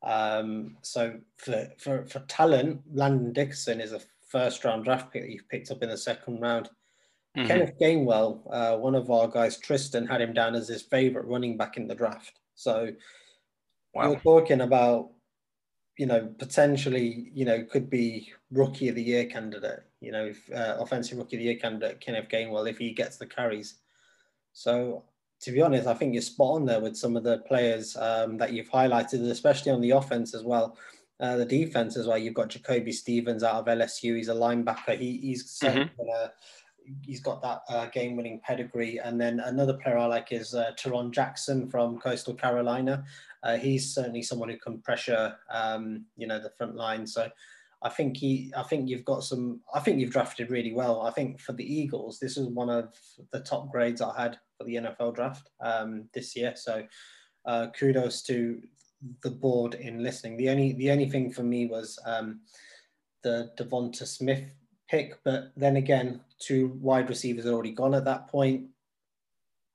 Um, 0.02 0.76
so 0.82 1.18
for, 1.36 1.68
for, 1.78 2.06
for 2.06 2.20
talent, 2.20 2.80
Landon 2.92 3.32
Dickerson 3.32 3.80
is 3.80 3.92
a 3.92 4.00
first 4.28 4.64
round 4.64 4.84
draft 4.84 5.12
pick 5.12 5.22
that 5.22 5.30
you've 5.30 5.48
picked 5.48 5.70
up 5.70 5.82
in 5.82 5.88
the 5.88 5.96
second 5.96 6.40
round. 6.40 6.70
Mm-hmm. 7.36 7.46
Kenneth 7.46 7.78
Gainwell, 7.80 8.40
uh, 8.50 8.76
one 8.76 8.94
of 8.94 9.10
our 9.10 9.28
guys, 9.28 9.58
Tristan, 9.58 10.06
had 10.06 10.20
him 10.20 10.32
down 10.32 10.54
as 10.54 10.68
his 10.68 10.82
favorite 10.82 11.26
running 11.26 11.56
back 11.56 11.76
in 11.76 11.88
the 11.88 11.94
draft. 11.94 12.40
So 12.54 12.92
wow. 13.94 14.10
you're 14.10 14.20
talking 14.20 14.60
about, 14.60 15.10
you 15.98 16.06
know, 16.06 16.32
potentially, 16.38 17.30
you 17.34 17.44
know, 17.44 17.64
could 17.64 17.90
be 17.90 18.32
rookie 18.50 18.88
of 18.88 18.94
the 18.94 19.02
year 19.02 19.26
candidate 19.26 19.87
you 20.00 20.12
know, 20.12 20.26
if, 20.26 20.50
uh, 20.52 20.76
offensive 20.78 21.18
rookie 21.18 21.36
of 21.36 21.40
the 21.40 21.46
year 21.46 21.56
candidate 21.56 22.00
Kenneth 22.00 22.28
Gainwell 22.28 22.68
if 22.68 22.78
he 22.78 22.92
gets 22.92 23.16
the 23.16 23.26
carries. 23.26 23.74
So 24.52 25.04
to 25.40 25.52
be 25.52 25.62
honest, 25.62 25.86
I 25.86 25.94
think 25.94 26.12
you're 26.12 26.22
spot 26.22 26.56
on 26.56 26.66
there 26.66 26.80
with 26.80 26.96
some 26.96 27.16
of 27.16 27.22
the 27.24 27.38
players 27.38 27.96
um, 27.96 28.36
that 28.38 28.52
you've 28.52 28.70
highlighted, 28.70 29.28
especially 29.30 29.72
on 29.72 29.80
the 29.80 29.90
offense 29.90 30.34
as 30.34 30.42
well. 30.42 30.76
Uh, 31.20 31.36
the 31.36 31.44
defense 31.44 31.96
as 31.96 32.06
well. 32.06 32.18
You've 32.18 32.34
got 32.34 32.48
Jacoby 32.48 32.92
Stevens 32.92 33.42
out 33.42 33.56
of 33.56 33.66
LSU. 33.66 34.16
He's 34.16 34.28
a 34.28 34.34
linebacker. 34.34 34.98
He, 34.98 35.18
he's 35.18 35.58
mm-hmm. 35.58 35.88
gonna, 35.96 36.32
he's 37.02 37.20
got 37.20 37.42
that 37.42 37.62
uh, 37.68 37.86
game-winning 37.86 38.40
pedigree. 38.44 38.98
And 38.98 39.20
then 39.20 39.40
another 39.40 39.74
player 39.74 39.98
I 39.98 40.06
like 40.06 40.32
is 40.32 40.54
uh, 40.54 40.72
Tarron 40.76 41.10
Jackson 41.10 41.68
from 41.68 41.98
Coastal 41.98 42.34
Carolina. 42.34 43.04
Uh, 43.42 43.56
he's 43.56 43.92
certainly 43.92 44.22
someone 44.22 44.48
who 44.48 44.58
can 44.58 44.80
pressure, 44.80 45.36
um, 45.50 46.04
you 46.16 46.26
know, 46.26 46.40
the 46.40 46.50
front 46.50 46.76
line. 46.76 47.06
So 47.06 47.28
I 47.82 47.88
think 47.88 48.16
he, 48.16 48.52
I 48.56 48.64
think 48.64 48.88
you've 48.88 49.04
got 49.04 49.22
some. 49.22 49.60
I 49.72 49.80
think 49.80 50.00
you've 50.00 50.12
drafted 50.12 50.50
really 50.50 50.72
well. 50.72 51.02
I 51.02 51.12
think 51.12 51.40
for 51.40 51.52
the 51.52 51.64
Eagles, 51.64 52.18
this 52.18 52.36
is 52.36 52.48
one 52.48 52.70
of 52.70 52.92
the 53.32 53.40
top 53.40 53.70
grades 53.70 54.00
I 54.00 54.20
had 54.20 54.38
for 54.56 54.64
the 54.64 54.76
NFL 54.76 55.14
draft 55.14 55.48
um, 55.60 56.08
this 56.12 56.34
year. 56.34 56.54
So 56.56 56.84
uh, 57.46 57.68
kudos 57.78 58.22
to 58.22 58.60
the 59.22 59.30
board 59.30 59.74
in 59.74 60.02
listening. 60.02 60.36
The 60.36 60.50
only 60.50 60.72
the 60.72 60.90
only 60.90 61.08
thing 61.08 61.30
for 61.30 61.42
me 61.42 61.66
was 61.66 61.98
um, 62.04 62.40
the 63.22 63.50
DeVonta 63.58 64.06
Smith 64.06 64.54
pick, 64.88 65.22
but 65.24 65.52
then 65.56 65.76
again, 65.76 66.20
two 66.38 66.78
wide 66.80 67.08
receivers 67.08 67.44
had 67.44 67.52
already 67.52 67.72
gone 67.72 67.94
at 67.94 68.04
that 68.06 68.28
point, 68.28 68.66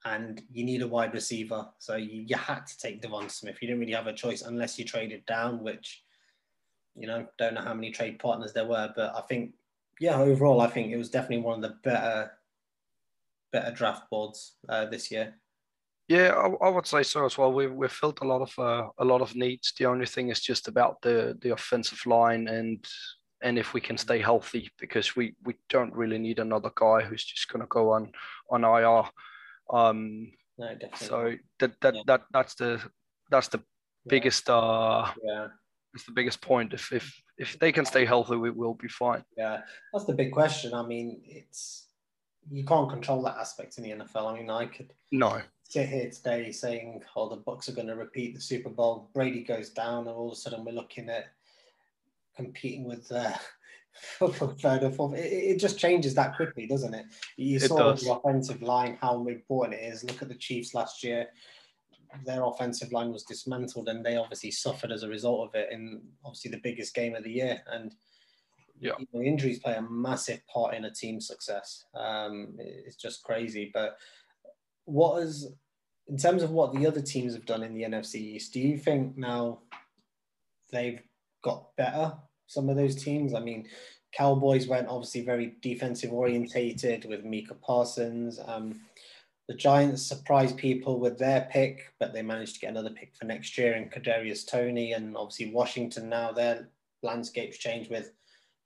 and 0.06 0.42
you 0.52 0.66
need 0.66 0.82
a 0.82 0.88
wide 0.88 1.14
receiver, 1.14 1.68
so 1.78 1.96
you, 1.96 2.26
you 2.28 2.36
had 2.36 2.66
to 2.68 2.78
take 2.78 3.02
DeVonta 3.02 3.32
Smith. 3.32 3.58
You 3.62 3.68
didn't 3.68 3.80
really 3.80 3.94
have 3.94 4.08
a 4.08 4.14
choice 4.14 4.42
unless 4.42 4.78
you 4.78 4.86
traded 4.86 5.26
down, 5.26 5.64
which 5.64 6.03
you 6.96 7.08
know, 7.08 7.26
don't 7.38 7.56
know 7.56 7.62
how 7.62 7.74
many 7.74 7.92
trade 7.92 8.20
partners 8.20 8.54
there 8.54 8.68
were, 8.68 8.92
but 8.96 9.16
I 9.16 9.22
think, 9.22 9.54
yeah, 10.00 10.20
overall, 10.20 10.62
I 10.62 10.68
think 10.68 10.92
it 10.92 10.98
was 10.98 11.10
definitely 11.10 11.44
one 11.44 11.56
of 11.56 11.62
the 11.62 11.78
better, 11.84 12.32
better 13.52 13.72
draft 13.72 14.10
boards 14.10 14.56
uh, 14.70 14.86
this 14.86 15.12
year. 15.12 15.36
Yeah, 16.08 16.34
I, 16.36 16.66
I, 16.66 16.70
would 16.70 16.86
say 16.86 17.04
so 17.04 17.26
as 17.26 17.38
well. 17.38 17.54
We've 17.54 17.74
we've 17.74 17.92
filled 17.92 18.20
a 18.22 18.28
lot 18.28 18.42
of 18.42 18.60
uh, 18.60 18.90
a 18.98 19.06
lot 19.06 19.22
of 19.22 19.36
needs. 19.36 19.74
The 19.78 19.86
only 19.86 20.06
thing 20.06 20.30
is 20.30 20.42
just 20.42 20.68
about 20.68 21.02
the 21.02 21.38
the 21.42 21.52
offensive 21.52 22.06
line 22.06 22.50
and 22.50 22.86
and 23.42 23.58
if 23.58 23.74
we 23.74 23.80
can 23.80 23.98
stay 23.98 24.20
healthy, 24.20 24.70
because 24.78 25.16
we 25.16 25.36
we 25.46 25.56
don't 25.70 25.94
really 25.94 26.18
need 26.18 26.40
another 26.40 26.72
guy 26.76 27.02
who's 27.02 27.24
just 27.24 27.48
going 27.48 27.62
to 27.62 27.68
go 27.68 27.92
on 27.92 28.12
on 28.50 28.66
IR. 28.66 29.10
Um, 29.70 30.32
no, 30.58 30.76
definitely. 30.76 31.08
So 31.08 31.34
that 31.60 31.80
that, 31.82 31.96
yeah. 31.96 32.02
that 32.08 32.22
that's 32.32 32.56
the 32.56 32.82
that's 33.32 33.48
the 33.48 33.62
biggest 34.06 34.50
uh 34.50 35.10
yeah 35.24 35.48
it's 35.94 36.06
the 36.06 36.12
biggest 36.12 36.42
point. 36.42 36.74
If 36.74 36.92
if 36.92 37.22
if 37.38 37.60
they 37.60 37.72
can 37.72 37.86
stay 37.86 38.06
healthy, 38.06 38.36
we 38.36 38.50
will 38.50 38.74
be 38.74 38.88
fine. 38.88 39.24
Yeah, 39.38 39.62
that's 39.92 40.06
the 40.06 40.14
big 40.14 40.32
question. 40.32 40.74
I 40.74 40.86
mean, 40.86 41.22
it's 41.26 41.88
you 42.52 42.66
can't 42.66 42.90
control 42.90 43.22
that 43.24 43.38
aspect 43.38 43.78
in 43.78 43.84
the 43.84 43.92
NFL. 43.92 44.34
I 44.34 44.38
mean, 44.38 44.50
I 44.50 44.66
could 44.66 44.94
no 45.12 45.42
sit 45.68 45.90
here 45.90 46.10
today 46.10 46.52
saying, 46.52 47.04
"Oh, 47.16 47.30
the 47.30 47.38
Bucs 47.38 47.70
are 47.70 47.74
going 47.74 47.88
to 47.88 47.96
repeat 47.96 48.36
the 48.36 48.42
Super 48.42 48.70
Bowl." 48.70 49.10
Brady 49.14 49.44
goes 49.44 49.70
down, 49.70 50.08
and 50.08 50.16
all 50.16 50.28
of 50.28 50.34
a 50.34 50.36
sudden 50.36 50.66
we're 50.66 50.72
looking 50.72 51.10
at 51.10 51.26
competing 52.36 52.86
with 52.86 53.12
uh, 53.12 53.34
third 54.28 54.84
or 54.84 54.92
fourth. 54.92 55.18
It, 55.18 55.32
it, 55.32 55.60
just 55.60 55.80
changes 55.80 56.16
that 56.16 56.36
quickly, 56.36 56.68
doesn't 56.68 56.94
it? 56.94 57.06
You 57.38 57.58
it 57.58 57.62
saw 57.62 57.92
does. 57.92 58.04
the 58.04 58.14
offensive 58.14 58.62
line 58.62 58.98
how 59.02 59.28
important 59.28 59.80
it 59.80 59.86
is. 59.86 60.04
Look 60.04 60.22
at 60.22 60.30
the 60.30 60.36
Chiefs 60.36 60.74
last 60.74 61.04
year; 61.04 61.28
their 62.26 62.44
offensive 62.44 62.92
line 62.92 63.12
was 63.12 63.24
dismantled, 63.24 63.90
and 63.90 64.06
they 64.06 64.16
obviously 64.16 64.52
suffered 64.52 64.92
as 64.92 65.04
a 65.04 65.10
result 65.10 65.48
of 65.48 65.56
it 65.56 65.70
in 65.72 66.02
obviously 66.24 66.52
the 66.52 66.62
biggest 66.64 66.94
game 66.94 67.16
of 67.16 67.24
the 67.24 67.32
year. 67.32 67.62
And 67.72 67.94
yeah, 68.80 68.94
you 69.00 69.08
know, 69.14 69.22
injuries 69.22 69.60
play 69.60 69.76
a 69.76 69.82
massive 69.82 70.42
part 70.48 70.76
in 70.76 70.86
a 70.86 70.92
team's 70.92 71.28
success. 71.28 71.86
Um, 71.96 72.56
it's 72.58 72.96
just 72.96 73.24
crazy. 73.24 73.72
But 73.74 73.98
what 74.86 75.24
is 75.24 75.52
in 76.08 76.18
terms 76.18 76.44
of 76.44 76.52
what 76.52 76.74
the 76.74 76.86
other 76.86 77.02
teams 77.02 77.34
have 77.34 77.46
done 77.46 77.64
in 77.64 77.74
the 77.74 77.84
NFC 77.84 78.16
East? 78.16 78.54
Do 78.54 78.60
you 78.60 78.78
think 78.78 79.18
now 79.18 79.60
they've 80.72 81.02
got 81.44 81.76
better? 81.78 82.14
Some 82.48 82.70
of 82.70 82.76
those 82.76 83.02
teams. 83.02 83.34
I 83.34 83.40
mean, 83.40 83.68
Cowboys 84.14 84.68
went 84.68 84.90
obviously 84.90 85.22
very 85.22 85.56
defensive 85.62 86.12
orientated 86.12 87.06
with 87.06 87.24
Micah 87.24 87.56
Parsons. 87.56 88.40
Um, 88.46 88.82
the 89.48 89.56
Giants 89.56 90.02
surprised 90.02 90.58
people 90.58 91.00
with 91.00 91.18
their 91.18 91.48
pick, 91.52 91.94
but 92.00 92.14
they 92.14 92.22
managed 92.22 92.56
to 92.56 92.60
get 92.62 92.72
another 92.72 92.90
pick 92.90 93.14
for 93.16 93.26
next 93.26 93.58
year 93.58 93.74
in 93.74 93.90
Kadarius 93.90 94.48
Toney, 94.50 94.94
and 94.94 95.18
obviously 95.18 95.52
Washington 95.52 96.10
now 96.10 96.32
their 96.32 96.70
landscape's 97.02 97.58
changed 97.58 97.92
with 97.92 98.12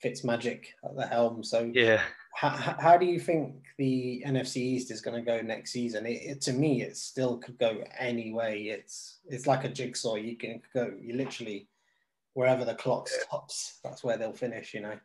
Fitzmagic 0.03 0.65
at 0.83 0.95
the 0.95 1.07
helm. 1.07 1.43
So 1.43 1.71
yeah, 1.73 2.01
how, 2.35 2.49
how 2.79 2.97
do 2.97 3.07
you 3.07 3.19
think 3.19 3.55
the 3.79 4.23
NFC 4.25 4.57
East 4.57 4.91
is 4.91 5.01
going 5.01 5.17
to 5.17 5.25
go 5.25 5.41
next 5.41 5.71
season? 5.71 6.05
It, 6.05 6.21
it, 6.21 6.41
to 6.41 6.53
me, 6.53 6.83
it 6.83 6.95
still 6.95 7.37
could 7.37 7.57
go 7.57 7.83
any 7.97 8.31
way. 8.31 8.63
It's 8.65 9.19
it's 9.25 9.47
like 9.47 9.63
a 9.63 9.69
jigsaw. 9.69 10.15
You 10.15 10.37
can 10.37 10.61
go. 10.73 10.93
You 11.01 11.15
literally 11.15 11.67
wherever 12.35 12.63
the 12.63 12.75
clock 12.75 13.09
stops, 13.09 13.79
that's 13.83 14.03
where 14.03 14.17
they'll 14.17 14.31
finish. 14.31 14.75
You 14.75 14.81
know. 14.81 14.99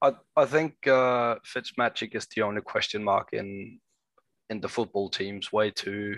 I 0.00 0.12
I 0.36 0.44
think 0.44 0.86
uh, 0.86 1.36
Fitzmagic 1.44 2.14
is 2.14 2.28
the 2.28 2.42
only 2.42 2.60
question 2.60 3.02
mark 3.02 3.30
in 3.32 3.80
in 4.50 4.60
the 4.60 4.68
football 4.68 5.08
team's 5.08 5.52
way 5.52 5.70
to 5.70 6.16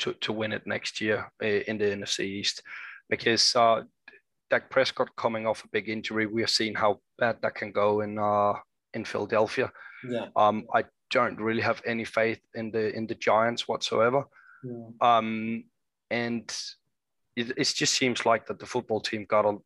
to 0.00 0.12
to 0.14 0.32
win 0.32 0.52
it 0.52 0.66
next 0.66 1.00
year 1.00 1.30
eh, 1.42 1.62
in 1.66 1.78
the 1.78 1.84
NFC 1.84 2.24
East, 2.24 2.62
because 3.08 3.54
uh, 3.56 3.82
Dak 4.50 4.68
Prescott 4.70 5.08
coming 5.16 5.46
off 5.46 5.64
a 5.64 5.68
big 5.68 5.88
injury, 5.88 6.26
we 6.26 6.42
have 6.42 6.50
seen 6.50 6.74
how 6.74 7.00
bad 7.18 7.36
that 7.42 7.54
can 7.54 7.72
go 7.72 8.00
in 8.00 8.18
uh, 8.18 8.54
in 8.94 9.04
Philadelphia. 9.04 9.70
Yeah. 10.08 10.26
Um, 10.36 10.66
I 10.74 10.84
don't 11.10 11.40
really 11.40 11.62
have 11.62 11.80
any 11.86 12.04
faith 12.04 12.40
in 12.54 12.70
the 12.70 12.94
in 12.94 13.06
the 13.06 13.14
Giants 13.14 13.68
whatsoever. 13.68 14.24
Yeah. 14.64 14.88
Um, 15.00 15.64
and 16.10 16.44
it, 17.36 17.52
it 17.56 17.64
just 17.64 17.94
seems 17.94 18.26
like 18.26 18.46
that 18.46 18.58
the 18.58 18.66
football 18.66 19.00
team 19.00 19.24
got 19.28 19.44
a, 19.46 19.56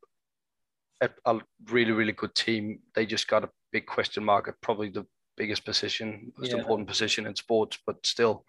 a, 1.01 1.11
a 1.25 1.41
really 1.71 1.93
really 1.93 2.13
good 2.13 2.35
team. 2.35 2.81
They 2.95 3.07
just 3.07 3.29
got 3.29 3.45
a 3.45 3.51
big 3.73 3.87
question 3.87 4.25
mark 4.25 4.49
at 4.49 4.61
probably 4.61 4.91
the 4.91 5.07
biggest 5.37 5.65
position, 5.65 6.33
most 6.37 6.53
yeah. 6.53 6.59
important 6.59 6.89
position 6.89 7.27
in 7.27 7.35
sports, 7.35 7.79
but 7.87 8.05
still, 8.05 8.45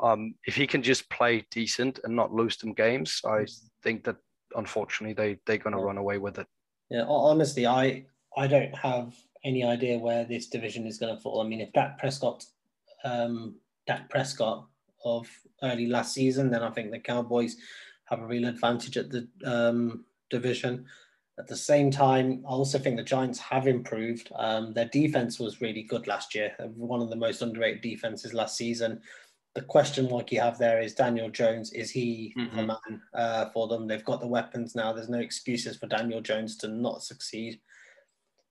um, 0.00 0.34
if 0.46 0.54
he 0.54 0.66
can 0.66 0.82
just 0.82 1.08
play 1.10 1.46
decent 1.50 2.00
and 2.04 2.14
not 2.14 2.32
lose 2.32 2.56
them 2.56 2.72
games, 2.72 3.20
I 3.24 3.28
mm-hmm. 3.28 3.66
think 3.82 4.04
that 4.04 4.16
unfortunately 4.54 5.14
they 5.14 5.38
they're 5.46 5.62
going 5.62 5.76
to 5.76 5.82
run 5.82 5.98
away 5.98 6.18
with 6.18 6.38
it. 6.38 6.46
Yeah, 6.90 7.04
honestly, 7.06 7.66
I 7.66 8.04
I 8.36 8.46
don't 8.46 8.74
have 8.76 9.14
any 9.44 9.64
idea 9.64 9.98
where 9.98 10.24
this 10.24 10.48
division 10.48 10.86
is 10.86 10.98
going 10.98 11.14
to 11.14 11.20
fall. 11.20 11.40
I 11.40 11.48
mean, 11.48 11.60
if 11.60 11.72
Dak 11.72 11.98
Prescott, 11.98 12.44
um, 13.04 13.56
Dak 13.86 14.10
Prescott 14.10 14.66
of 15.04 15.28
early 15.62 15.86
last 15.86 16.14
season, 16.14 16.50
then 16.50 16.62
I 16.62 16.70
think 16.70 16.90
the 16.90 16.98
Cowboys 16.98 17.56
have 18.06 18.20
a 18.20 18.26
real 18.26 18.48
advantage 18.48 18.96
at 18.96 19.10
the 19.10 19.28
um, 19.44 20.04
division. 20.30 20.86
At 21.38 21.46
the 21.46 21.56
same 21.56 21.90
time, 21.90 22.42
I 22.46 22.50
also 22.50 22.78
think 22.78 22.96
the 22.96 23.02
Giants 23.02 23.38
have 23.40 23.66
improved. 23.66 24.30
Um, 24.36 24.72
their 24.72 24.88
defense 24.88 25.38
was 25.38 25.60
really 25.60 25.82
good 25.82 26.06
last 26.06 26.34
year, 26.34 26.54
one 26.74 27.02
of 27.02 27.10
the 27.10 27.16
most 27.16 27.42
underrated 27.42 27.82
defenses 27.82 28.32
last 28.32 28.56
season. 28.56 29.02
The 29.54 29.62
question 29.62 30.08
mark 30.10 30.32
you 30.32 30.40
have 30.40 30.58
there 30.58 30.80
is 30.80 30.94
Daniel 30.94 31.30
Jones. 31.30 31.72
Is 31.72 31.90
he 31.90 32.34
mm-hmm. 32.38 32.56
the 32.56 32.62
man 32.62 33.02
uh, 33.14 33.50
for 33.50 33.68
them? 33.68 33.86
They've 33.86 34.04
got 34.04 34.20
the 34.20 34.26
weapons 34.26 34.74
now. 34.74 34.92
There's 34.92 35.10
no 35.10 35.18
excuses 35.18 35.76
for 35.76 35.86
Daniel 35.86 36.22
Jones 36.22 36.56
to 36.58 36.68
not 36.68 37.02
succeed. 37.02 37.60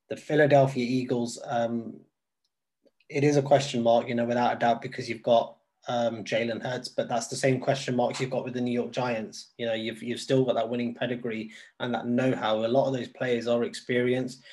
The 0.09 0.17
Philadelphia 0.17 0.85
Eagles, 0.85 1.39
um, 1.45 1.99
it 3.09 3.23
is 3.23 3.37
a 3.37 3.41
question 3.41 3.81
mark, 3.81 4.07
you 4.07 4.15
know, 4.15 4.25
without 4.25 4.55
a 4.55 4.59
doubt, 4.59 4.81
because 4.81 5.09
you've 5.09 5.23
got 5.23 5.57
um, 5.87 6.23
Jalen 6.23 6.63
Hurts, 6.63 6.89
but 6.89 7.07
that's 7.07 7.27
the 7.27 7.35
same 7.35 7.59
question 7.59 7.95
mark 7.95 8.19
you've 8.19 8.31
got 8.31 8.43
with 8.43 8.53
the 8.53 8.61
New 8.61 8.71
York 8.71 8.91
Giants. 8.91 9.51
You 9.57 9.65
know, 9.65 9.73
you've 9.73 10.01
you've 10.01 10.19
still 10.19 10.43
got 10.43 10.55
that 10.55 10.69
winning 10.69 10.95
pedigree 10.95 11.51
and 11.79 11.93
that 11.93 12.07
know-how. 12.07 12.65
A 12.65 12.67
lot 12.67 12.87
of 12.87 12.93
those 12.93 13.07
players 13.09 13.47
are 13.47 13.63
experienced, 13.63 14.43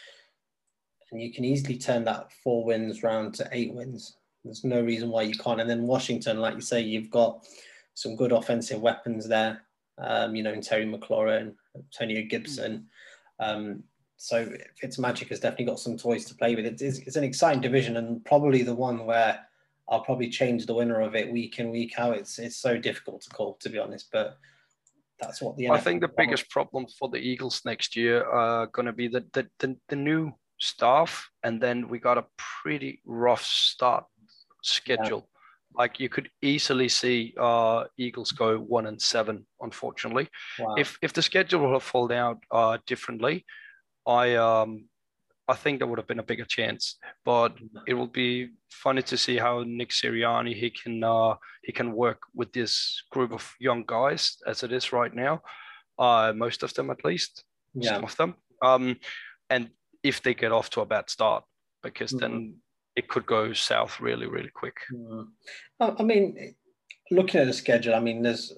and 1.11 1.21
you 1.21 1.33
can 1.33 1.45
easily 1.45 1.79
turn 1.79 2.05
that 2.05 2.33
four 2.45 2.64
wins 2.64 3.03
round 3.03 3.35
to 3.35 3.49
eight 3.53 3.73
wins. 3.73 4.16
There's 4.45 4.64
no 4.64 4.83
reason 4.83 5.09
why 5.09 5.23
you 5.23 5.35
can't. 5.35 5.61
And 5.61 5.71
then 5.71 5.87
Washington, 5.87 6.40
like 6.40 6.55
you 6.55 6.61
say, 6.61 6.81
you've 6.81 7.11
got 7.11 7.47
some 7.95 8.16
good 8.16 8.33
offensive 8.33 8.81
weapons 8.81 9.29
there. 9.29 9.62
Um, 9.99 10.35
you 10.35 10.42
know, 10.42 10.53
in 10.53 10.62
Terry 10.62 10.87
McLaurin, 10.87 11.55
Antonio 11.77 12.27
Gibson. 12.29 12.88
Um, 13.38 13.85
so 14.16 14.49
Fitzmagic 14.83 15.29
has 15.29 15.40
definitely 15.40 15.66
got 15.66 15.81
some 15.81 15.97
toys 15.97 16.25
to 16.27 16.35
play 16.35 16.55
with. 16.55 16.64
It's, 16.64 16.83
it's 16.83 17.16
an 17.16 17.25
exciting 17.25 17.61
division 17.61 17.97
and 17.97 18.25
probably 18.25 18.62
the 18.62 18.75
one 18.75 19.05
where 19.05 19.40
I'll 19.88 20.05
probably 20.05 20.29
change 20.29 20.66
the 20.66 20.75
winner 20.75 21.01
of 21.01 21.14
it 21.14 21.33
week 21.33 21.59
in 21.59 21.71
week 21.71 21.99
out. 21.99 22.16
It's 22.16 22.38
it's 22.38 22.57
so 22.57 22.79
difficult 22.79 23.23
to 23.23 23.31
call, 23.31 23.57
to 23.61 23.68
be 23.68 23.79
honest. 23.79 24.09
But 24.12 24.37
that's 25.21 25.42
what 25.42 25.57
the. 25.57 25.64
NFL 25.64 25.73
I 25.73 25.81
think 25.81 26.01
the 26.01 26.11
biggest 26.16 26.49
problem 26.51 26.87
for 26.99 27.09
the 27.09 27.18
Eagles 27.18 27.62
next 27.64 27.97
year 27.97 28.25
are 28.25 28.66
going 28.68 28.87
to 28.87 28.92
be 28.92 29.09
the, 29.09 29.25
the 29.33 29.49
the, 29.59 29.77
the 29.88 29.97
new 29.97 30.33
staff, 30.61 31.29
and 31.42 31.61
then 31.61 31.88
we 31.88 31.99
got 31.99 32.18
a 32.18 32.25
pretty 32.37 33.01
rough 33.05 33.45
start 33.45 34.05
schedule. 34.62 35.18
Yeah. 35.18 35.29
Like 35.75 35.99
you 35.99 36.09
could 36.09 36.29
easily 36.42 36.88
see 36.88 37.35
uh, 37.40 37.85
Eagles 37.97 38.31
go 38.33 38.59
one 38.59 38.87
and 38.87 39.01
seven. 39.01 39.47
Unfortunately, 39.61 40.29
wow. 40.59 40.75
if 40.77 40.99
if 41.03 41.12
the 41.12 41.23
schedule 41.23 41.61
will 41.71 41.81
fall 41.81 42.12
out 42.12 42.38
uh, 42.51 42.79
differently, 42.87 43.45
I 44.07 44.35
um 44.35 44.85
I 45.49 45.55
think 45.55 45.79
there 45.79 45.89
would 45.89 45.99
have 45.99 46.07
been 46.07 46.21
a 46.21 46.25
bigger 46.25 46.45
chance. 46.45 46.97
But 47.25 47.57
it 47.87 47.95
will 47.95 48.07
be 48.07 48.51
funny 48.71 49.03
to 49.03 49.17
see 49.17 49.37
how 49.37 49.65
Nick 49.67 49.91
Sirianni 49.91 50.55
he 50.55 50.71
can 50.71 51.03
uh, 51.03 51.35
he 51.63 51.73
can 51.73 51.93
work 51.93 52.23
with 52.35 52.53
this 52.53 53.03
group 53.11 53.33
of 53.33 53.55
young 53.59 53.85
guys 53.87 54.37
as 54.47 54.63
it 54.63 54.73
is 54.73 54.93
right 54.93 55.15
now. 55.15 55.43
Uh, 55.99 56.33
most 56.35 56.63
of 56.63 56.73
them, 56.75 56.91
at 56.91 57.05
least, 57.05 57.45
yeah. 57.75 57.95
some 57.95 58.05
of 58.05 58.17
them. 58.17 58.35
Um, 58.63 58.97
and 59.51 59.71
if 60.03 60.23
they 60.23 60.35
get 60.35 60.53
off 60.53 60.71
to 60.71 60.81
a 60.81 60.87
bad 60.87 61.11
start, 61.11 61.45
because 61.83 62.13
mm-hmm. 62.13 62.21
then 62.21 62.55
it 62.97 63.09
could 63.09 63.27
go 63.27 63.53
south 63.53 64.01
really, 64.01 64.27
really 64.27 64.51
quick. 64.55 64.77
Mm. 64.93 65.27
I 65.81 66.03
mean, 66.03 66.55
looking 67.11 67.41
at 67.41 67.47
the 67.47 67.53
schedule, 67.53 67.95
I 67.95 68.01
mean, 68.01 68.23
there's 68.23 68.53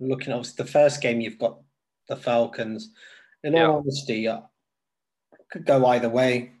looking 0.00 0.32
obviously 0.32 0.64
the 0.64 0.70
first 0.70 1.00
game 1.00 1.20
you've 1.20 1.38
got 1.38 1.58
the 2.08 2.16
Falcons. 2.16 2.92
In 3.44 3.54
all 3.54 3.60
yeah. 3.60 3.68
honesty, 3.68 4.28
could 5.52 5.66
go 5.66 5.84
either 5.86 6.08
way. 6.08 6.52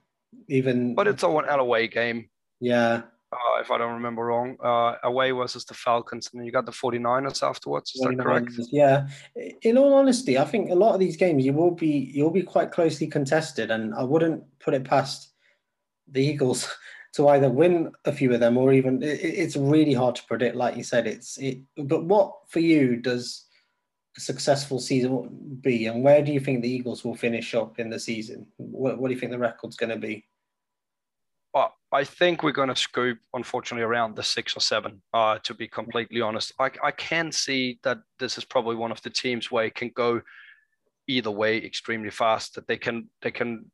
Even, 0.48 0.94
but 0.94 1.08
it's 1.08 1.22
a 1.22 1.28
one 1.28 1.48
away 1.48 1.88
game. 1.88 2.28
Yeah. 2.60 3.02
Uh, 3.32 3.60
if 3.60 3.70
I 3.70 3.78
don't 3.78 3.94
remember 3.94 4.26
wrong, 4.26 4.58
uh, 4.62 4.96
away 5.04 5.30
versus 5.30 5.64
the 5.64 5.72
Falcons, 5.72 6.28
and 6.30 6.40
then 6.40 6.46
you 6.46 6.52
got 6.52 6.66
the 6.66 6.72
49ers 6.72 7.42
afterwards. 7.42 7.92
Is 7.94 8.02
that 8.02 8.18
correct? 8.18 8.52
Yeah. 8.70 9.08
In 9.62 9.78
all 9.78 9.94
honesty, 9.94 10.36
I 10.36 10.44
think 10.44 10.70
a 10.70 10.74
lot 10.74 10.92
of 10.92 11.00
these 11.00 11.16
games 11.16 11.44
you 11.44 11.54
will 11.54 11.70
be 11.70 12.10
you'll 12.12 12.30
be 12.30 12.42
quite 12.42 12.72
closely 12.72 13.06
contested, 13.06 13.70
and 13.70 13.94
I 13.94 14.02
wouldn't 14.02 14.44
put 14.60 14.74
it 14.74 14.84
past 14.84 15.32
the 16.10 16.22
Eagles 16.22 16.68
to 17.14 17.28
either 17.28 17.48
win 17.48 17.92
a 18.04 18.12
few 18.12 18.32
of 18.34 18.40
them 18.40 18.58
or 18.58 18.72
even 18.72 19.02
it, 19.02 19.20
it's 19.22 19.56
really 19.56 19.94
hard 19.94 20.16
to 20.16 20.24
predict. 20.24 20.54
Like 20.56 20.76
you 20.76 20.84
said, 20.84 21.06
it's 21.06 21.38
it. 21.38 21.58
But 21.78 22.04
what 22.04 22.34
for 22.48 22.60
you 22.60 22.96
does 22.96 23.46
a 24.16 24.20
successful 24.20 24.78
season 24.78 25.58
be, 25.60 25.86
and 25.86 26.02
where 26.02 26.22
do 26.22 26.32
you 26.32 26.40
think 26.40 26.62
the 26.62 26.70
Eagles 26.70 27.04
will 27.04 27.14
finish 27.14 27.54
up 27.54 27.78
in 27.78 27.90
the 27.90 27.98
season? 27.98 28.46
What, 28.56 28.98
what 28.98 29.08
do 29.08 29.14
you 29.14 29.20
think 29.20 29.32
the 29.32 29.38
record's 29.38 29.76
going 29.76 29.90
to 29.90 29.98
be? 29.98 30.26
Well, 31.54 31.74
I 31.92 32.04
think 32.04 32.42
we're 32.42 32.52
going 32.52 32.70
to 32.70 32.76
scoop, 32.76 33.18
unfortunately, 33.34 33.84
around 33.84 34.16
the 34.16 34.22
six 34.22 34.56
or 34.56 34.60
seven. 34.60 35.02
Uh, 35.12 35.38
to 35.42 35.54
be 35.54 35.68
completely 35.68 36.20
honest, 36.20 36.52
I, 36.58 36.70
I 36.82 36.90
can 36.90 37.30
see 37.30 37.78
that 37.82 37.98
this 38.18 38.38
is 38.38 38.44
probably 38.44 38.76
one 38.76 38.90
of 38.90 39.02
the 39.02 39.10
teams 39.10 39.50
where 39.50 39.66
it 39.66 39.74
can 39.74 39.90
go 39.94 40.22
either 41.06 41.30
way 41.30 41.58
extremely 41.58 42.10
fast. 42.10 42.54
That 42.54 42.66
they 42.66 42.78
can 42.78 43.10
they 43.20 43.30
can 43.30 43.70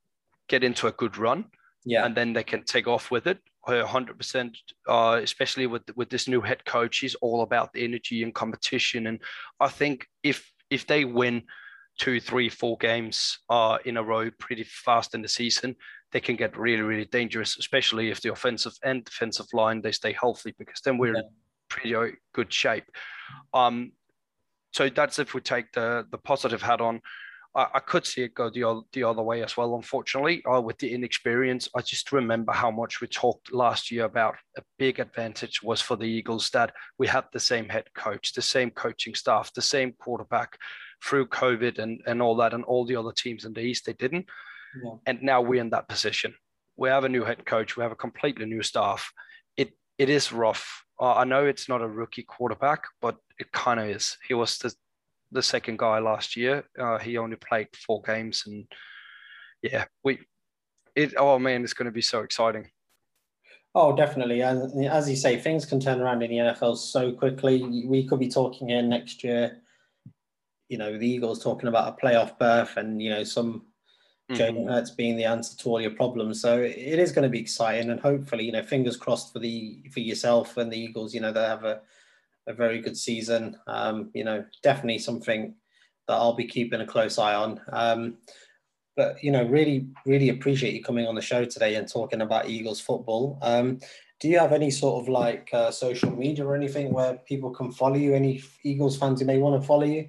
get 0.49 0.65
into 0.65 0.89
a 0.89 0.93
good 0.93 1.17
run, 1.19 1.45
yeah, 1.85 2.05
and 2.05 2.17
then 2.17 2.33
they 2.33 2.43
can 2.43 2.65
take 2.65 2.89
off 2.89 3.13
with 3.13 3.29
it. 3.29 3.39
100%, 3.73 4.57
uh, 4.89 5.21
especially 5.23 5.67
with 5.67 5.83
with 5.97 6.11
this 6.11 6.29
new 6.29 6.41
head 6.41 6.65
coach. 6.65 6.99
He's 6.99 7.15
all 7.17 7.43
about 7.43 7.73
the 7.73 7.85
energy 7.85 8.23
and 8.23 8.35
competition, 8.35 9.07
and 9.07 9.21
I 9.61 9.69
think 9.69 10.07
if 10.23 10.51
if 10.71 10.87
they 10.87 11.05
win 11.05 11.43
two, 11.99 12.21
three, 12.21 12.49
four 12.49 12.77
games 12.79 13.39
uh, 13.51 13.79
in 13.85 13.97
a 13.97 14.03
row 14.03 14.31
pretty 14.39 14.65
fast 14.65 15.15
in 15.15 15.23
the 15.23 15.29
season, 15.29 15.75
they 16.13 16.21
can 16.21 16.37
get 16.37 16.57
really, 16.57 16.83
really 16.83 17.07
dangerous, 17.07 17.59
especially 17.59 18.11
if 18.11 18.21
the 18.21 18.33
offensive 18.33 18.75
and 18.85 19.05
defensive 19.05 19.47
line 19.53 19.83
they 19.83 19.93
stay 19.93 20.13
healthy, 20.13 20.55
because 20.59 20.81
then 20.83 20.97
we're 20.97 21.15
yeah. 21.15 21.21
in 21.21 21.31
pretty 21.69 22.17
good 22.33 22.53
shape. 22.53 22.85
Um, 23.53 23.93
so 24.73 24.89
that's 24.89 25.19
if 25.19 25.35
we 25.35 25.41
take 25.41 25.73
the 25.73 26.07
the 26.11 26.19
positive 26.19 26.63
hat 26.63 26.81
on. 26.81 27.01
I, 27.55 27.67
I 27.75 27.81
could 27.81 28.07
see 28.07 28.23
it 28.23 28.35
go 28.35 28.51
the 28.51 28.65
other, 28.65 28.81
the 28.93 29.05
other 29.05 29.23
way 29.23 29.43
as 29.43 29.57
well. 29.57 29.75
Unfortunately, 29.75 30.45
uh, 30.45 30.61
with 30.61 30.79
the 30.79 30.93
inexperience, 30.93 31.69
I 31.75 31.83
just 31.83 32.13
remember 32.13 32.53
how 32.53 32.71
much 32.71 33.01
we 33.01 33.07
talked 33.07 33.53
last 33.53 33.91
year 33.91 34.05
about 34.05 34.37
a 34.57 34.63
big 34.79 35.01
advantage 35.01 35.63
was 35.63 35.81
for 35.81 35.97
the 35.97 36.05
Eagles 36.05 36.51
that 36.51 36.73
we 36.99 37.07
had 37.07 37.25
the 37.33 37.41
same 37.41 37.69
head 37.69 37.93
coach, 37.95 38.33
the 38.33 38.43
same 38.43 38.71
coaching 38.71 39.15
staff, 39.15 39.53
the 39.55 39.63
same 39.63 39.93
quarterback 39.99 40.59
through 41.05 41.27
COVID 41.27 41.79
and 41.79 42.01
and 42.07 42.21
all 42.21 42.37
that, 42.37 42.55
and 42.55 42.65
all 42.65 42.85
the 42.85 42.97
other 42.97 43.13
teams 43.13 43.45
in 43.45 43.53
the 43.53 43.61
East 43.61 43.87
they 43.87 43.95
didn't. 43.95 44.27
Yeah. 44.83 44.91
And 45.07 45.23
now 45.23 45.41
we're 45.41 45.61
in 45.61 45.71
that 45.71 45.89
position. 45.89 46.35
We 46.77 46.89
have 46.91 47.05
a 47.05 47.09
new 47.09 47.25
head 47.25 47.45
coach. 47.45 47.77
We 47.77 47.83
have 47.83 47.93
a 47.93 47.97
completely 47.97 48.47
new 48.47 48.63
staff. 48.63 49.13
It 49.57 49.73
it 49.97 50.11
is 50.11 50.33
rough. 50.33 50.85
Uh, 51.01 51.15
I 51.15 51.25
know 51.25 51.47
it's 51.47 51.69
not 51.69 51.83
a 51.83 51.89
rookie 51.89 52.25
quarterback, 52.25 52.85
but 53.01 53.17
it 53.39 53.53
kind 53.53 53.79
of 53.79 53.89
is. 53.89 54.17
He 54.27 54.35
was 54.35 54.59
the 54.59 54.75
the 55.33 55.43
second 55.43 55.79
guy 55.79 55.99
last 55.99 56.37
year. 56.37 56.65
Uh, 56.79 56.99
he 56.99 57.19
only 57.19 57.37
played 57.37 57.69
four 57.75 58.03
games, 58.03 58.45
and 58.47 58.67
yeah, 59.63 59.85
we 60.05 60.19
it. 60.95 61.15
Oh 61.17 61.39
man, 61.39 61.65
it's 61.65 61.75
going 61.75 61.87
to 61.87 61.93
be 61.93 62.03
so 62.03 62.21
exciting. 62.21 62.71
Oh, 63.75 63.95
definitely. 63.95 64.43
As, 64.43 64.75
as 64.91 65.09
you 65.09 65.15
say, 65.15 65.39
things 65.39 65.67
can 65.67 65.79
turn 65.79 66.01
around 66.01 66.23
in 66.23 66.31
the 66.31 66.39
NFL 66.39 66.77
so 66.79 67.13
quickly. 67.13 67.85
We 67.87 68.07
could 68.09 68.19
be 68.19 68.29
talking 68.29 68.69
here 68.69 68.83
next 68.83 69.23
year. 69.23 69.59
You 70.69 70.79
know, 70.79 70.99
the 70.99 71.09
Eagles 71.09 71.43
talking 71.43 71.69
about 71.69 71.97
a 71.97 72.05
playoff 72.05 72.39
berth, 72.39 72.77
and 72.77 73.01
you 73.01 73.11
know 73.11 73.25
some 73.25 73.67
Jalen 74.31 74.59
mm-hmm. 74.59 74.69
Hurts 74.69 74.91
being 74.91 75.17
the 75.17 75.25
answer 75.25 75.57
to 75.59 75.69
all 75.71 75.81
your 75.81 75.93
problems. 75.93 76.41
So 76.41 76.61
it 76.61 76.99
is 76.99 77.13
going 77.13 77.23
to 77.23 77.29
be 77.29 77.41
exciting, 77.41 77.91
and 77.91 78.01
hopefully, 78.01 78.45
you 78.45 78.53
know, 78.53 78.63
fingers 78.63 78.97
crossed 78.97 79.33
for 79.33 79.39
the 79.39 79.83
for 79.93 80.01
yourself 80.01 80.57
and 80.57 80.73
the 80.73 80.79
Eagles. 80.79 81.15
You 81.15 81.21
know, 81.21 81.33
they 81.33 81.45
have 81.45 81.65
a 81.65 81.81
a 82.49 82.55
very 82.55 82.81
good 82.81 82.97
season. 82.97 83.57
Um, 83.67 84.11
you 84.15 84.25
know, 84.25 84.45
definitely 84.63 84.99
something 84.99 85.55
that 86.09 86.15
I'll 86.15 86.35
be 86.35 86.47
keeping 86.47 86.81
a 86.81 86.87
close 86.87 87.19
eye 87.19 87.35
on. 87.35 87.61
Um, 87.71 88.17
but 88.97 89.23
you 89.23 89.31
know, 89.31 89.45
really, 89.45 89.87
really 90.07 90.31
appreciate 90.31 90.75
you 90.75 90.83
coming 90.83 91.07
on 91.07 91.15
the 91.15 91.23
show 91.23 91.45
today 91.45 91.77
and 91.77 91.87
talking 91.87 92.23
about 92.23 92.49
Eagles 92.49 92.81
football. 92.81 93.39
Um, 93.43 93.79
do 94.21 94.29
you 94.29 94.39
have 94.41 94.53
any 94.53 94.71
sort 94.71 95.03
of 95.03 95.09
like 95.09 95.51
uh, 95.53 95.71
social 95.71 96.11
media 96.11 96.45
or 96.45 96.57
anything 96.57 96.93
where 96.93 97.15
people 97.19 97.51
can 97.51 97.71
follow 97.71 97.95
you? 97.95 98.15
Any 98.15 98.43
Eagles 98.65 98.99
fans 98.99 99.21
who 99.21 99.27
may 99.27 99.39
want 99.39 99.61
to 99.61 99.67
follow 99.67 99.85
you? 99.85 100.09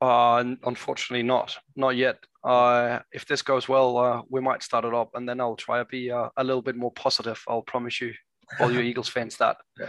Uh, 0.00 0.42
unfortunately, 0.64 1.22
not, 1.22 1.56
not 1.76 1.96
yet. 1.96 2.18
Uh, 2.42 3.00
if 3.12 3.26
this 3.26 3.42
goes 3.42 3.68
well, 3.68 3.96
uh, 3.98 4.22
we 4.28 4.40
might 4.40 4.62
start 4.62 4.84
it 4.84 4.94
up, 4.94 5.10
and 5.14 5.28
then 5.28 5.40
I'll 5.40 5.56
try 5.56 5.78
to 5.78 5.84
be 5.84 6.10
uh, 6.10 6.28
a 6.36 6.44
little 6.44 6.62
bit 6.62 6.76
more 6.76 6.92
positive. 6.92 7.40
I'll 7.48 7.62
promise 7.62 8.00
you, 8.00 8.12
all 8.58 8.72
you 8.72 8.80
Eagles 8.80 9.08
fans, 9.08 9.36
that. 9.36 9.56
Yeah. 9.78 9.88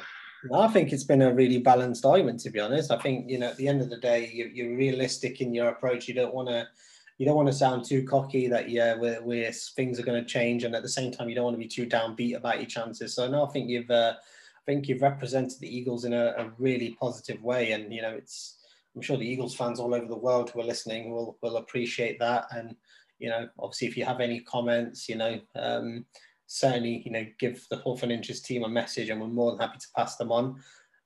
I 0.54 0.68
think 0.70 0.94
it's 0.94 1.04
been 1.04 1.22
a 1.22 1.34
really 1.34 1.60
balanced 1.60 2.06
argument, 2.06 2.40
to 2.42 2.50
be 2.50 2.60
honest. 2.60 2.92
I 2.92 2.98
think 2.98 3.30
you 3.30 3.40
know, 3.40 3.48
at 3.48 3.58
the 3.58 3.68
end 3.68 3.82
of 3.82 3.90
the 3.90 3.98
day, 3.98 4.30
you're, 4.34 4.48
you're 4.48 4.78
realistic 4.78 5.42
in 5.42 5.54
your 5.54 5.70
approach. 5.70 6.08
You 6.08 6.14
don't 6.14 6.34
want 6.34 6.48
to, 6.48 6.68
you 7.18 7.26
don't 7.26 7.36
want 7.36 7.50
to 7.50 7.54
sound 7.54 7.86
too 7.86 8.04
cocky 8.04 8.48
that 8.48 8.70
yeah, 8.70 8.96
we're, 8.96 9.22
we're 9.22 9.52
things 9.52 10.00
are 10.00 10.04
going 10.04 10.24
to 10.24 10.30
change, 10.30 10.64
and 10.64 10.76
at 10.76 10.82
the 10.82 10.90
same 10.90 11.12
time, 11.12 11.30
you 11.30 11.36
don't 11.36 11.44
want 11.44 11.56
to 11.56 11.60
be 11.60 11.68
too 11.68 11.86
downbeat 11.86 12.38
about 12.38 12.58
your 12.58 12.68
chances. 12.68 13.14
So 13.14 13.30
no, 13.30 13.46
I 13.46 13.50
think 13.50 13.70
you've, 13.70 13.92
uh, 13.92 14.14
I 14.16 14.62
think 14.66 14.88
you've 14.88 15.02
represented 15.02 15.60
the 15.60 15.76
Eagles 15.76 16.06
in 16.06 16.14
a, 16.14 16.34
a 16.38 16.52
really 16.58 16.96
positive 17.00 17.42
way, 17.44 17.72
and 17.72 17.94
you 17.94 18.02
know, 18.02 18.12
it's. 18.12 18.56
I'm 18.96 19.04
sure 19.04 19.18
the 19.18 19.30
Eagles 19.30 19.56
fans 19.56 19.80
all 19.80 19.94
over 19.94 20.08
the 20.08 20.18
world 20.18 20.50
who 20.50 20.60
are 20.62 20.66
listening 20.66 21.12
will 21.12 21.38
will 21.42 21.58
appreciate 21.58 22.18
that, 22.20 22.46
and 22.52 22.76
you 23.20 23.30
know, 23.30 23.50
obviously, 23.60 23.88
if 23.88 23.98
you 23.98 24.06
have 24.06 24.22
any 24.22 24.40
comments, 24.40 25.10
you 25.10 25.16
know. 25.16 25.40
Um, 25.56 26.06
certainly, 26.50 27.04
you 27.06 27.12
know, 27.12 27.26
give 27.40 27.66
the 27.70 27.78
4th 27.78 28.02
and 28.02 28.12
Inches 28.12 28.42
team 28.42 28.64
a 28.64 28.68
message 28.68 29.10
and 29.10 29.22
we're 29.22 29.28
more 29.28 29.52
than 29.52 29.60
happy 29.60 29.78
to 29.78 29.88
pass 29.96 30.16
them 30.18 30.32
on. 30.32 30.60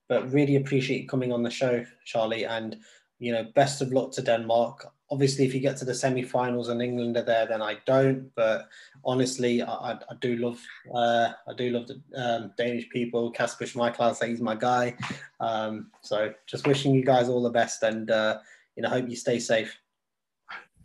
But 0.08 0.32
really 0.32 0.56
appreciate 0.56 1.02
you 1.02 1.08
coming 1.08 1.34
on 1.34 1.44
the 1.44 1.50
show, 1.50 1.86
Charlie. 2.06 2.46
And, 2.46 2.78
you 3.20 3.34
know, 3.34 3.46
best 3.54 3.82
of 3.82 3.91
luck 3.91 4.14
to 4.14 4.22
Denmark. 4.22 4.88
Obviously, 5.12 5.46
if 5.46 5.54
you 5.54 5.60
get 5.60 5.76
to 5.78 5.86
the 5.86 5.94
semi-finals 5.94 6.70
and 6.70 6.82
England 6.82 7.18
are 7.18 7.24
there, 7.24 7.46
then 7.46 7.62
I 7.62 7.78
don't. 7.86 8.32
But 8.36 8.70
honestly, 9.04 9.62
I, 9.62 9.74
I, 9.74 9.91
I 9.94 10.16
do 10.22 10.38
love 10.38 10.62
uh, 10.94 11.34
I 11.48 11.54
do 11.58 11.72
love 11.72 11.88
the 11.88 12.02
um, 12.16 12.54
Danish 12.58 12.89
people. 12.89 13.30
Kasper 13.30 13.66
Schmeichel, 13.66 14.16
say 14.16 14.30
he's 14.30 14.41
my 14.41 14.56
guy. 14.56 14.96
Um, 15.41 15.91
so 16.02 16.34
just 16.48 16.66
wishing 16.68 16.96
you 16.96 17.04
guys 17.04 17.28
all 17.28 17.44
the 17.44 17.50
best 17.50 17.84
and, 17.84 18.10
uh, 18.10 18.39
you 18.78 18.84
know, 18.84 18.89
hope 18.89 19.10
you 19.10 19.18
stay 19.18 19.39
safe. 19.39 19.78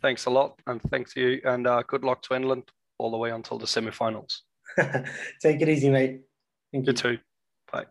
Thanks 0.01 0.25
a 0.25 0.29
lot. 0.29 0.59
And 0.67 0.81
thanks 0.91 1.13
to 1.13 1.21
you. 1.21 1.41
And 1.45 1.65
uh, 1.65 1.83
good 1.87 2.03
luck 2.03 2.21
to 2.23 2.35
England 2.35 2.63
all 2.97 3.09
the 3.09 3.17
way 3.17 3.31
until 3.31 3.57
the 3.57 3.67
semi-finals. 3.67 4.43
Take 5.41 5.61
it 5.61 5.69
easy, 5.69 5.89
mate. 5.89 6.21
Thank 6.71 6.85
you. 6.85 6.91
You 6.91 6.93
too. 6.93 7.17
Bye. 7.71 7.85